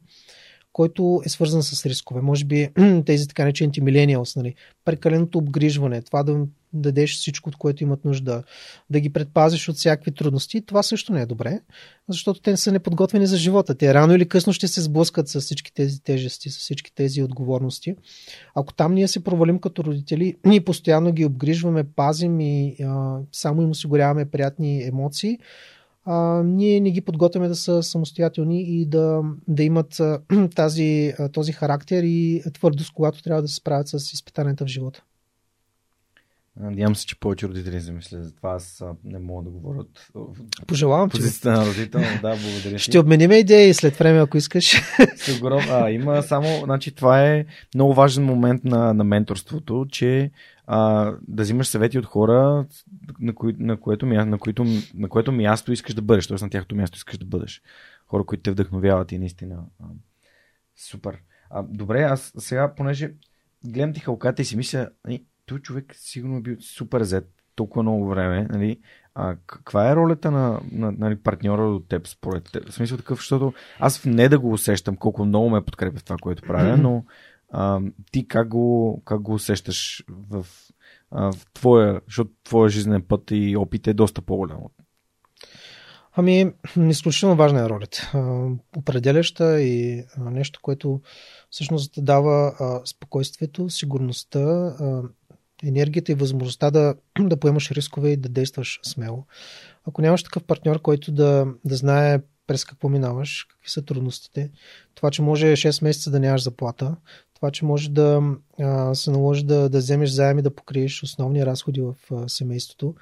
[0.74, 2.22] който е свързан с рискове.
[2.22, 2.70] Може би
[3.06, 4.56] тези така наречените милениалс, нали,
[4.86, 8.44] прекаленото обгрижване, това да дадеш всичко, от което имат нужда,
[8.90, 11.60] да ги предпазиш от всякакви трудности, това също не е добре,
[12.10, 13.76] защото те са неподготвени за живота.
[13.76, 17.96] Те рано или късно ще се сблъскат с всички тези тежести, с всички тези отговорности.
[18.56, 23.62] Ако там ние се провалим като родители, ние постоянно ги обгрижваме, пазим и а, само
[23.62, 25.40] им осигуряваме приятни емоции,
[26.06, 30.20] а, ние не ги подготвяме да са самостоятелни и да, да имат а,
[30.56, 35.04] тази, а, този характер и твърдост, когато трябва да се справят с изпитанията в живота.
[36.60, 38.52] Надявам се, че повече родители замислят за това.
[38.52, 40.08] Аз не мога да говоря от
[40.68, 42.02] Пожелавам позицията на родител.
[42.22, 42.80] Да, благодаря.
[42.80, 44.82] Ще обменим идеи след време, ако искаш.
[45.16, 45.60] Сигурно.
[45.70, 47.46] А, има само, значи това е
[47.76, 50.32] много важен момент на, на менторството, че
[50.68, 52.66] а, да взимаш съвети от хора,
[53.20, 56.38] на, кои, на, което, на, които, на което място искаш да бъдеш, т.е.
[56.42, 57.62] на тяхното място искаш да бъдеш.
[58.08, 59.64] Хора, които те вдъхновяват и наистина.
[59.80, 59.86] А,
[60.76, 61.18] супер.
[61.50, 63.14] А, добре, аз сега, понеже
[63.66, 64.90] гледам ти халката и си мисля,
[65.52, 68.48] той човек сигурно е бил супер зет толкова много време.
[68.52, 68.80] Нали,
[69.16, 72.70] а, каква е ролята на, на нали, партньора от теб според теб?
[72.70, 76.18] В смисъл такъв, защото аз не да го усещам колко много ме подкрепя в това,
[76.22, 77.06] което правя, но
[77.50, 80.46] а, ти как го, как го усещаш в,
[81.12, 84.60] а, в твоя, защото твоя жизнен път и опит е доста по-голям
[86.14, 86.52] Ами,
[86.90, 88.12] изключително важна е ролята.
[88.78, 91.02] Определяща и нещо, което
[91.50, 92.54] всъщност дава
[92.86, 94.76] спокойствието, сигурността,
[95.64, 99.26] енергията и възможността да, да поемаш рискове и да действаш смело.
[99.88, 104.52] Ако нямаш такъв партньор, който да, да знае през какво минаваш, какви са трудностите,
[104.96, 106.96] това, че може 6 месеца да нямаш заплата,
[107.34, 108.22] това, че може да
[108.60, 112.96] а, се наложи да, да вземеш заеми да покриеш основни разходи в а, семейството.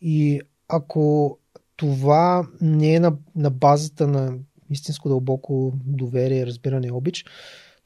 [0.00, 1.38] И ако
[1.76, 4.34] това не е на, на базата на
[4.70, 7.24] истинско дълбоко доверие, разбиране и обич,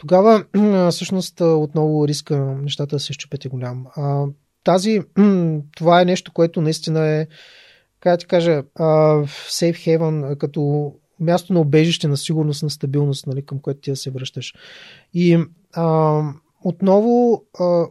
[0.03, 0.45] тогава
[0.91, 3.87] всъщност отново риска нещата да се щупят е голям.
[3.97, 4.25] А,
[4.65, 5.01] тази,
[5.77, 7.27] това е нещо, което наистина е,
[8.01, 13.59] как ти кажа, safe haven, като място на обежище, на сигурност, на стабилност, нали, към
[13.59, 14.55] което ти да се връщаш.
[15.15, 15.39] И
[15.73, 16.21] а,
[16.65, 17.85] отново а,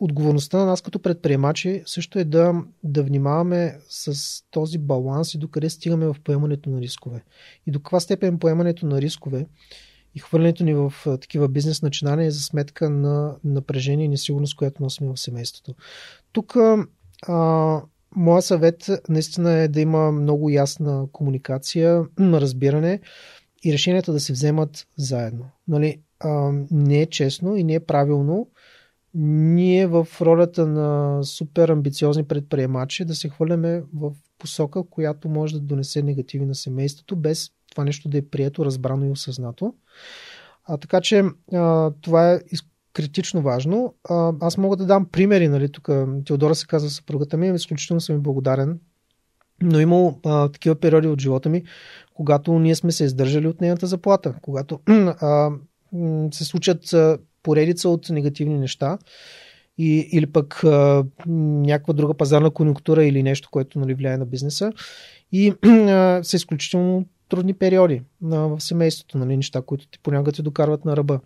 [0.00, 2.54] отговорността на нас като предприемачи също е да,
[2.84, 4.14] да внимаваме с
[4.50, 7.22] този баланс и докъде стигаме в поемането на рискове.
[7.66, 9.46] И до каква степен поемането на рискове
[10.14, 14.82] и хвърлянето ни в такива бизнес начинания е за сметка на напрежение и несигурност, която
[14.82, 15.74] носим в семейството.
[16.32, 16.56] Тук
[17.28, 17.82] а,
[18.16, 23.00] моя съвет наистина е да има много ясна комуникация, разбиране
[23.64, 25.44] и решенията да се вземат заедно.
[25.68, 28.48] Нали, а, не е честно и не е правилно
[29.14, 35.60] ние в ролята на супер амбициозни предприемачи да се хвърляме в посока, която може да
[35.60, 39.74] донесе негативи на семейството, без това нещо да е прието, разбрано и осъзнато.
[40.64, 42.40] А, така че а, това е
[42.92, 43.94] критично важно.
[44.08, 45.88] А, аз мога да дам примери, нали, тук
[46.24, 48.80] Теодора се казва съпругата ми, изключително съм и благодарен,
[49.62, 51.62] но имало а, такива периоди от живота ми,
[52.14, 55.50] когато ние сме се издържали от нейната заплата, когато а,
[56.32, 58.98] се случат а, поредица от негативни неща
[59.78, 64.72] и, или пък а, някаква друга пазарна конъюнктура или нещо, което нали, влияе на бизнеса
[65.32, 70.42] и а, са изключително трудни периоди а, в семейството, нали, неща, които ти понякога те
[70.42, 71.20] докарват на ръба.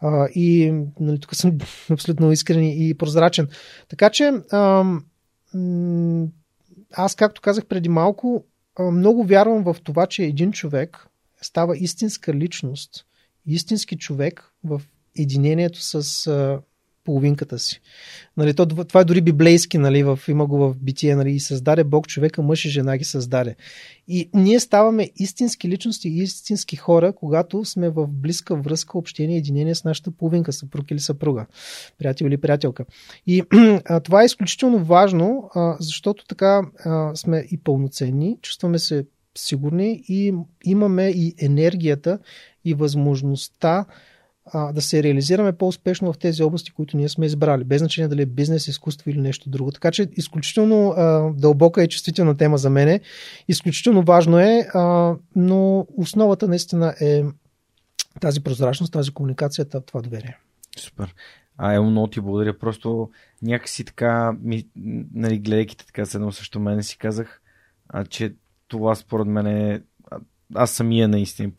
[0.00, 1.58] А, и нали, тук съм
[1.90, 3.48] абсолютно искрен и прозрачен.
[3.88, 4.84] Така че а,
[6.92, 8.44] аз, както казах преди малко,
[8.92, 11.06] много вярвам в това, че един човек
[11.42, 13.06] става истинска личност,
[13.46, 14.82] истински човек в
[15.18, 16.28] единението с
[17.04, 17.80] половинката си.
[18.36, 21.84] Нали, то, това е дори библейски, нали, в, има го в битие, нали, и създаде
[21.84, 23.56] Бог човека, мъж и жена ги създаде.
[24.08, 29.74] И ние ставаме истински личности и истински хора, когато сме в близка връзка, общение, единение
[29.74, 31.46] с нашата половинка, съпруг или съпруга,
[31.98, 32.84] приятел или приятелка.
[33.26, 33.42] И
[33.84, 39.04] а, това е изключително важно, а, защото така а, сме и пълноценни, чувстваме се
[39.38, 42.18] сигурни и имаме и енергията
[42.64, 43.86] и възможността
[44.54, 48.26] да се реализираме по-успешно в тези области, които ние сме избрали, без значение дали е
[48.26, 49.70] бизнес, изкуство или нещо друго.
[49.70, 53.00] Така че изключително а, дълбока и чувствителна тема за мене.
[53.48, 57.24] Изключително важно е, а, но основата наистина е
[58.20, 60.38] тази прозрачност, тази комуникация, това доверие.
[60.78, 61.14] Супер.
[61.56, 62.58] А, е, много ти благодаря.
[62.58, 63.10] Просто
[63.42, 64.66] някакси така, ми,
[65.14, 67.40] нали, гледайки така с едно също мене си казах,
[67.88, 68.34] а, че
[68.68, 69.82] това според мен е
[70.54, 71.52] аз самия наистина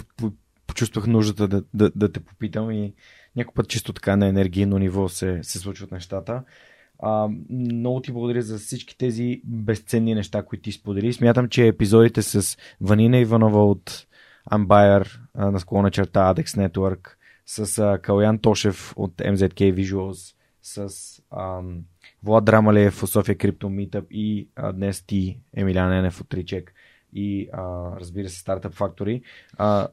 [0.72, 2.93] почувствах нуждата да, да, да те попитам и
[3.35, 6.43] някой път чисто така на енергийно ниво се, се случват нещата.
[6.99, 11.14] А, много ти благодаря за всички тези безценни неща, които ти сподели.
[11.14, 14.07] Смятам, че епизодите с Ванина Иванова от
[14.52, 17.10] Ambier на склона черта Adex Network,
[17.45, 20.89] с а, Калян Тошев от MZK Visuals, с
[21.38, 21.80] ам,
[22.23, 26.73] Влад Драмалев от София Крипто Meetup и а, днес ти, Емилян Енев от Тричек
[27.14, 27.61] и а,
[27.99, 29.22] разбира се Factory.
[29.57, 29.88] А,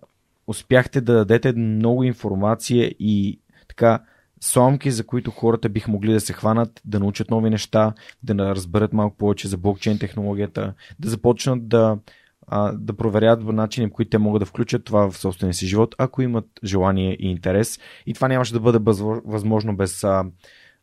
[0.48, 4.02] успяхте да дадете много информация и така
[4.40, 7.92] сламки, за които хората бих могли да се хванат, да научат нови неща,
[8.22, 11.98] да разберат малко повече за блокчейн технологията, да започнат да,
[12.72, 16.22] да проверят начини, по които те могат да включат това в собствения си живот, ако
[16.22, 17.78] имат желание и интерес.
[18.06, 18.78] И това нямаше да бъде
[19.24, 20.04] възможно без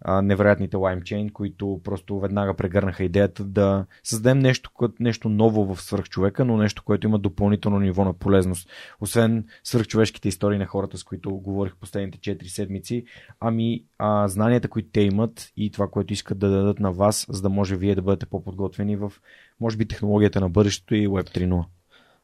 [0.08, 6.58] невероятните LimeChain, които просто веднага прегърнаха идеята да създадем нещо, нещо ново в свърхчовека, но
[6.58, 8.70] нещо, което има допълнително ниво на полезност.
[9.02, 13.06] Освен свърхчовешките истории на хората, с които говорих последните 4 седмици,
[13.40, 17.42] ами а, знанията, които те имат и това, което искат да дадат на вас, за
[17.42, 19.14] да може вие да бъдете по-подготвени в,
[19.60, 21.64] може би, технологията на бъдещето и Web 3.0.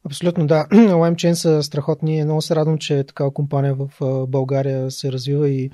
[0.05, 0.67] Абсолютно да.
[0.71, 2.23] LimeChain са страхотни.
[2.23, 3.89] Много се радвам, че такава компания в
[4.27, 5.71] България се развива и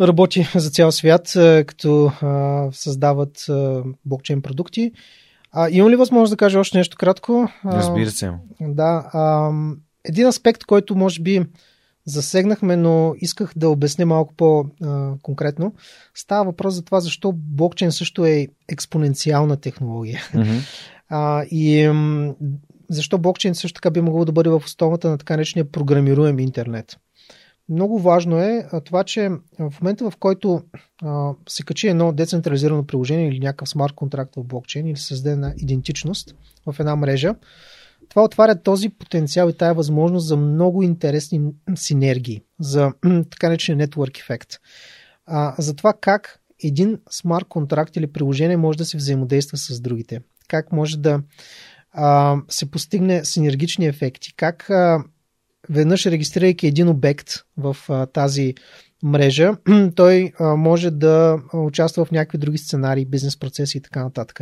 [0.00, 4.92] работи за цял свят, е, като а, създават а, блокчейн продукти.
[5.52, 7.48] А, имам ли възможност да кажа още нещо кратко?
[7.64, 8.32] Разбира се.
[8.60, 9.10] Да.
[9.12, 9.50] А,
[10.04, 11.42] един аспект, който може би
[12.06, 15.74] засегнахме, но исках да обясня малко по-конкретно.
[16.14, 20.20] Става въпрос за това, защо блокчейн също е експоненциална технология.
[20.34, 20.60] Mm-hmm.
[21.08, 21.92] А, и
[22.90, 26.96] защо блокчейн също така би могло да бъде в основата на така наречения програмируем интернет
[27.70, 30.62] много важно е това, че в момента в който
[31.48, 35.54] се качи едно децентрализирано приложение или някакъв смарт контракт в блокчейн или се създаде една
[35.56, 36.34] идентичност
[36.66, 37.34] в една мрежа,
[38.08, 41.40] това отваря този потенциал и тая възможност за много интересни
[41.74, 42.92] синергии, за
[43.30, 44.48] така наречен network ефект.
[45.58, 50.20] За това как един смарт контракт или приложение може да се взаимодейства с другите.
[50.48, 51.20] Как може да
[51.92, 54.34] а, се постигне синергични ефекти.
[54.36, 55.04] Как а,
[55.68, 58.54] веднъж регистрирайки един обект в а, тази
[59.02, 59.56] мрежа,
[59.94, 64.40] той а, може да участва в някакви други сценарии, бизнес процеси и така нататък.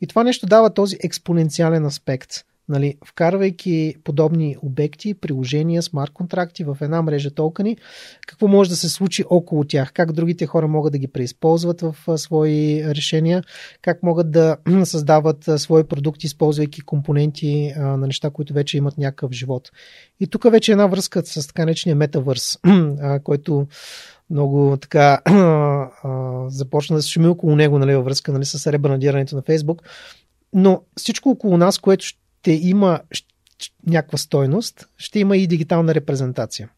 [0.00, 6.76] И това нещо дава този експоненциален аспект Нали, вкарвайки подобни обекти, приложения, смарт контракти в
[6.80, 7.76] една мрежа токени,
[8.26, 12.18] какво може да се случи около тях, как другите хора могат да ги преизползват в
[12.18, 13.42] свои решения,
[13.82, 19.70] как могат да създават свои продукти, използвайки компоненти на неща, които вече имат някакъв живот.
[20.20, 22.58] И тук вече е една връзка с така наречения метавърс,
[23.24, 23.66] който
[24.30, 25.20] много така
[26.48, 29.82] започна да се шуми около него нали, във връзка нали, с ребранадирането на Фейсбук.
[30.52, 32.04] Но всичко около нас, което
[32.40, 33.00] ще има
[33.86, 36.68] някаква стойност, ще има и дигитална репрезентация.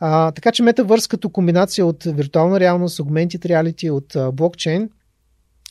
[0.00, 4.90] А, така че метавърс като комбинация от виртуална реалност, augmented reality, от а, блокчейн,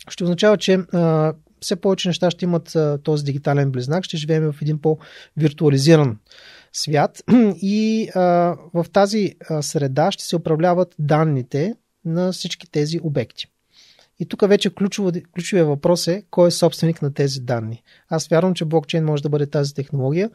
[0.10, 4.52] ще означава, че а, все повече неща ще имат а, този дигитален близнак, ще живеем
[4.52, 6.18] в един по-виртуализиран
[6.74, 7.24] свят
[7.62, 8.22] и а,
[8.74, 11.76] в тази а, среда ще се управляват данните
[12.06, 13.48] на всички тези обекти.
[14.22, 14.70] И тук вече
[15.34, 17.84] ключовия въпрос е кой е собственик на тези данни.
[18.10, 20.30] Аз вярвам, че блокчейн може да бъде тази технология,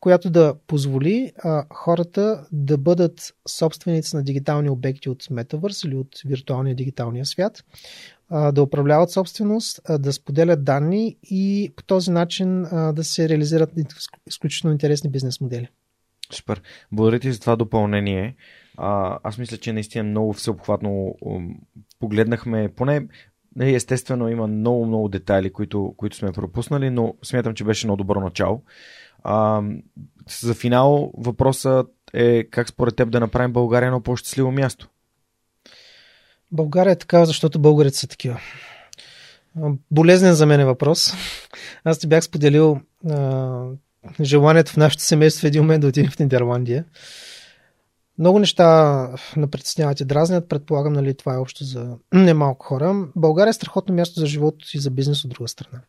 [0.00, 6.08] която да позволи а, хората да бъдат собственици на дигитални обекти от Metaverse или от
[6.24, 7.64] виртуалния дигиталния свят,
[8.28, 13.28] а, да управляват собственост, а, да споделят данни и по този начин а, да се
[13.28, 13.70] реализират
[14.26, 15.68] изключително интересни бизнес модели.
[16.32, 16.62] Супер.
[16.92, 18.36] Благодаря ти за това допълнение.
[18.76, 21.14] А, аз мисля, че наистина много всеобхватно
[22.00, 23.06] погледнахме, поне
[23.56, 27.96] нали, естествено има много, много детайли, които, които сме пропуснали, но смятам, че беше много
[27.96, 28.62] добро начало.
[29.24, 29.62] А,
[30.40, 34.88] за финал въпросът е как според теб да направим България едно по-щастливо място?
[36.52, 38.40] България е такава, защото българите са такива.
[39.90, 41.14] Болезнен за мен е въпрос.
[41.84, 42.80] Аз ти бях споделил
[43.10, 43.64] а,
[44.20, 46.84] желанието в нашето семейство един момент да отидем в Нидерландия.
[48.18, 48.64] Много неща
[49.36, 50.48] на притесняват и дразнят.
[50.48, 53.06] Предполагам, нали, това е общо за немалко хора.
[53.16, 55.80] България е страхотно място за живота и за бизнес от друга страна.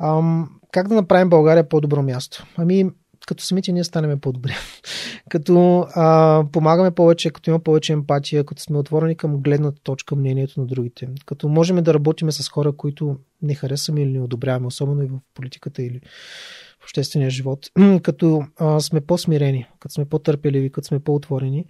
[0.00, 2.46] Ам, как да направим България по-добро място?
[2.56, 2.90] Ами,
[3.26, 4.54] като самите ние станем по-добри.
[5.28, 10.60] като а, помагаме повече, като има повече емпатия, като сме отворени към гледната точка, мнението
[10.60, 11.08] на другите.
[11.26, 15.18] Като можем да работиме с хора, които не харесваме или не одобряваме, особено и в
[15.34, 16.00] политиката или
[16.86, 17.70] обществения живот,
[18.02, 21.64] като а, сме по-смирени, като сме по-търпеливи, като сме по-отворени.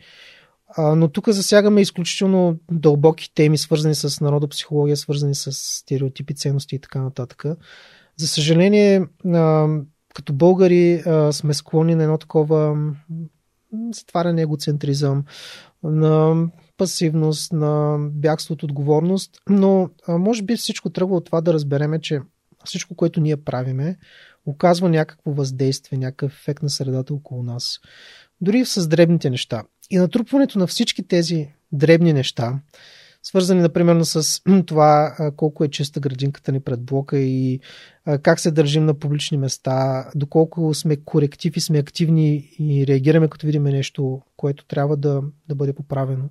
[0.76, 6.78] А, но тук засягаме изключително дълбоки теми, свързани с народопсихология, свързани с стереотипи, ценности и
[6.78, 7.44] така нататък.
[8.16, 9.68] За съжаление, а,
[10.14, 12.76] като българи а, сме склонни на едно такова
[13.92, 15.24] затваряне егоцентризъм,
[15.82, 21.52] на пасивност, на бягство от отговорност, но а, може би всичко тръгва от това да
[21.52, 22.20] разбереме, че
[22.64, 23.96] всичко, което ние правиме,
[24.46, 27.78] оказва някакво въздействие, някакъв ефект на средата около нас.
[28.40, 29.62] Дори с дребните неща.
[29.90, 32.60] И натрупването на всички тези дребни неща,
[33.22, 37.60] свързани, например, с това колко е чиста градинката ни пред блока и
[38.22, 43.46] как се държим на публични места, доколко сме коректив и сме активни и реагираме, като
[43.46, 46.28] видим нещо, което трябва да, да бъде поправено.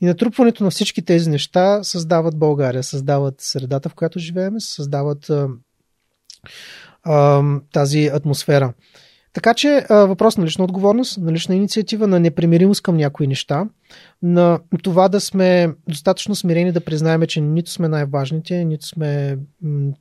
[0.00, 5.30] И натрупването на всички тези неща създават България, създават средата, в която живеем, създават
[7.02, 8.72] а, а, тази атмосфера.
[9.32, 13.64] Така че въпрос на лична отговорност, на лична инициатива, на непримиримост към някои неща,
[14.22, 19.38] на това да сме достатъчно смирени да признаем, че нито сме най-важните, нито сме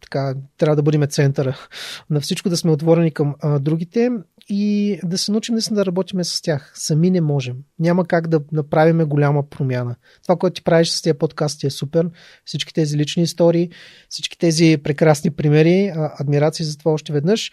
[0.01, 1.57] така, трябва да бъдем центъра
[2.09, 4.09] на всичко, да сме отворени към а, другите
[4.51, 6.71] и да се научим наистина да работим с тях.
[6.75, 7.57] Сами не можем.
[7.79, 9.95] Няма как да направим голяма промяна.
[10.23, 12.09] Това, което ти правиш с тези подкасти е супер.
[12.45, 13.69] Всички тези лични истории,
[14.09, 17.51] всички тези прекрасни примери, адмирации за това още веднъж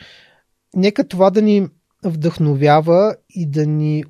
[0.75, 1.69] нека това да ни
[2.05, 4.05] вдъхновява и да ни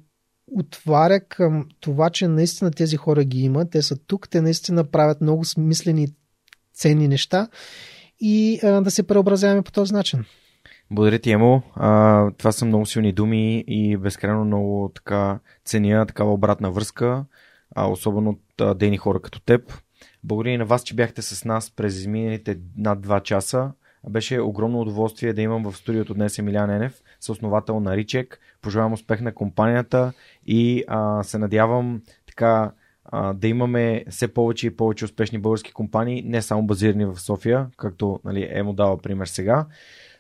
[0.47, 5.21] отваря към това, че наистина тези хора ги има, те са тук, те наистина правят
[5.21, 6.09] много смислени,
[6.75, 7.49] ценни неща
[8.21, 10.25] и а, да се преобразяваме по този начин.
[10.91, 11.63] Благодаря ти, Емо.
[11.75, 17.25] А, това са много силни думи и безкрайно много така ценя такава обратна връзка,
[17.75, 19.73] а, особено от а, дейни хора като теб.
[20.25, 23.73] Благодаря и на вас, че бяхте с нас през изминалите над 2 часа.
[24.09, 28.41] Беше огромно удоволствие да имам в студиото днес Емилян Енев, съосновател на Ричек.
[28.63, 30.13] Пожелавам успех на компанията
[30.47, 32.73] и а, се надявам така
[33.05, 37.67] а, да имаме все повече и повече успешни български компании, не само базирани в София,
[37.77, 39.67] както нали, Емо дава пример сега.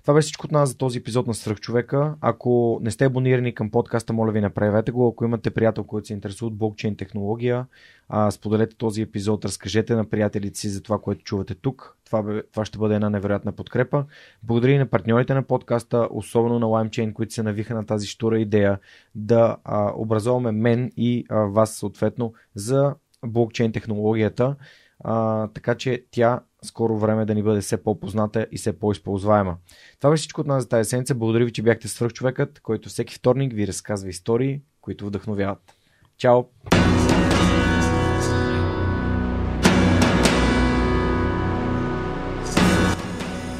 [0.08, 2.14] Това беше всичко от нас за този епизод на Свръхчовека.
[2.20, 5.08] Ако не сте абонирани към подкаста, моля ви направете го.
[5.08, 7.66] Ако имате приятел, който се интересува от блокчейн технология,
[8.08, 11.96] а, споделете този епизод, разкажете на приятелите си за това, което чувате тук.
[12.04, 14.04] Това, бе, това ще бъде една невероятна подкрепа.
[14.42, 18.40] Благодаря и на партньорите на подкаста, особено на LimeChain, които се навиха на тази штура
[18.40, 18.78] идея
[19.14, 22.94] да а, образуваме мен и а, вас съответно за
[23.26, 24.56] блокчейн технологията,
[25.04, 29.56] а, така че тя скоро време да ни бъде все по-позната и все по-използваема.
[30.00, 31.14] Това беше всичко от нас за тази седмица.
[31.14, 35.74] Благодаря ви, че бяхте свръхчовекът, който всеки вторник ви разказва истории, които вдъхновяват.
[36.18, 36.44] Чао!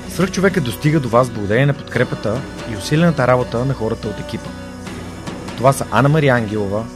[0.09, 2.41] Свръхчовекът достига до вас благодарение на подкрепата
[2.73, 4.51] и усилената работа на хората от екипа.
[5.57, 6.87] Това са Анна Мария Ангелова,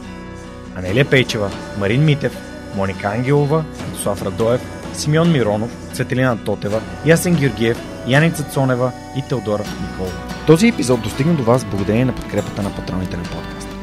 [0.75, 2.37] Анелия Пейчева, Марин Митев,
[2.75, 3.65] Моника Ангелова,
[4.03, 4.61] Слав Радоев,
[4.93, 10.13] Симеон Миронов, Светелина Тотева, Ясен Георгиев, Яница Цонева и Теодора Николова.
[10.47, 13.75] Този епизод достигна до вас благодарение на подкрепата на патроните на подкаста.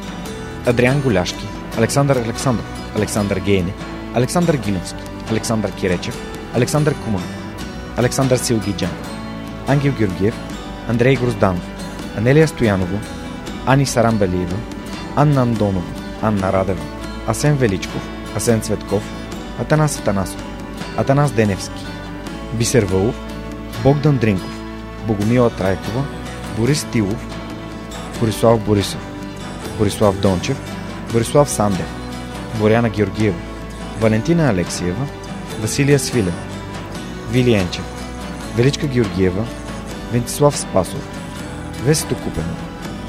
[0.67, 1.47] Адриан Голяшки,
[1.79, 3.73] Александър Александров, Александър Гейне,
[4.15, 6.17] Александър Гиновски, Александър Киречев,
[6.55, 7.55] Александър Куманов,
[7.97, 8.91] Александър Силгиджан,
[9.69, 10.35] Ангел Георгиев,
[10.89, 11.67] Андрей Грозданов,
[12.19, 12.99] Анелия Стоянова,
[13.67, 14.57] Ани Сарамбелиева,
[15.17, 15.93] Анна Андонова,
[16.23, 16.85] Анна Радева,
[17.27, 18.03] Асен Величков,
[18.37, 19.20] Асен Цветков,
[19.61, 20.43] Атанас Атанасов,
[20.97, 21.87] Атанас Деневски,
[22.55, 23.15] Бисер Вълов,
[23.83, 24.61] Богдан Дринков,
[25.07, 26.05] Богомила Трайкова,
[26.59, 27.27] Борис Тилов,
[28.21, 29.01] Борислав Борисов,
[29.79, 30.57] Борислав Дончев,
[31.13, 31.87] Борислав Сандев,
[32.59, 33.39] Боряна Георгиева,
[34.01, 35.07] Валентина Алексиева,
[35.61, 36.35] Василия Свилев,
[37.31, 37.85] Вили Енчев,
[38.57, 39.45] Величка Георгиева,
[40.13, 41.09] Вентислав Спасов,
[41.85, 42.55] Весето Купено,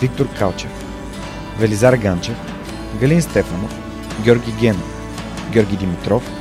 [0.02, 0.72] Виктор Калчев,
[1.60, 2.36] Велизар Ганчев,
[3.00, 3.76] Галин Стефанов,
[4.24, 5.02] Георги Генов,
[5.52, 6.41] Георги Димитров,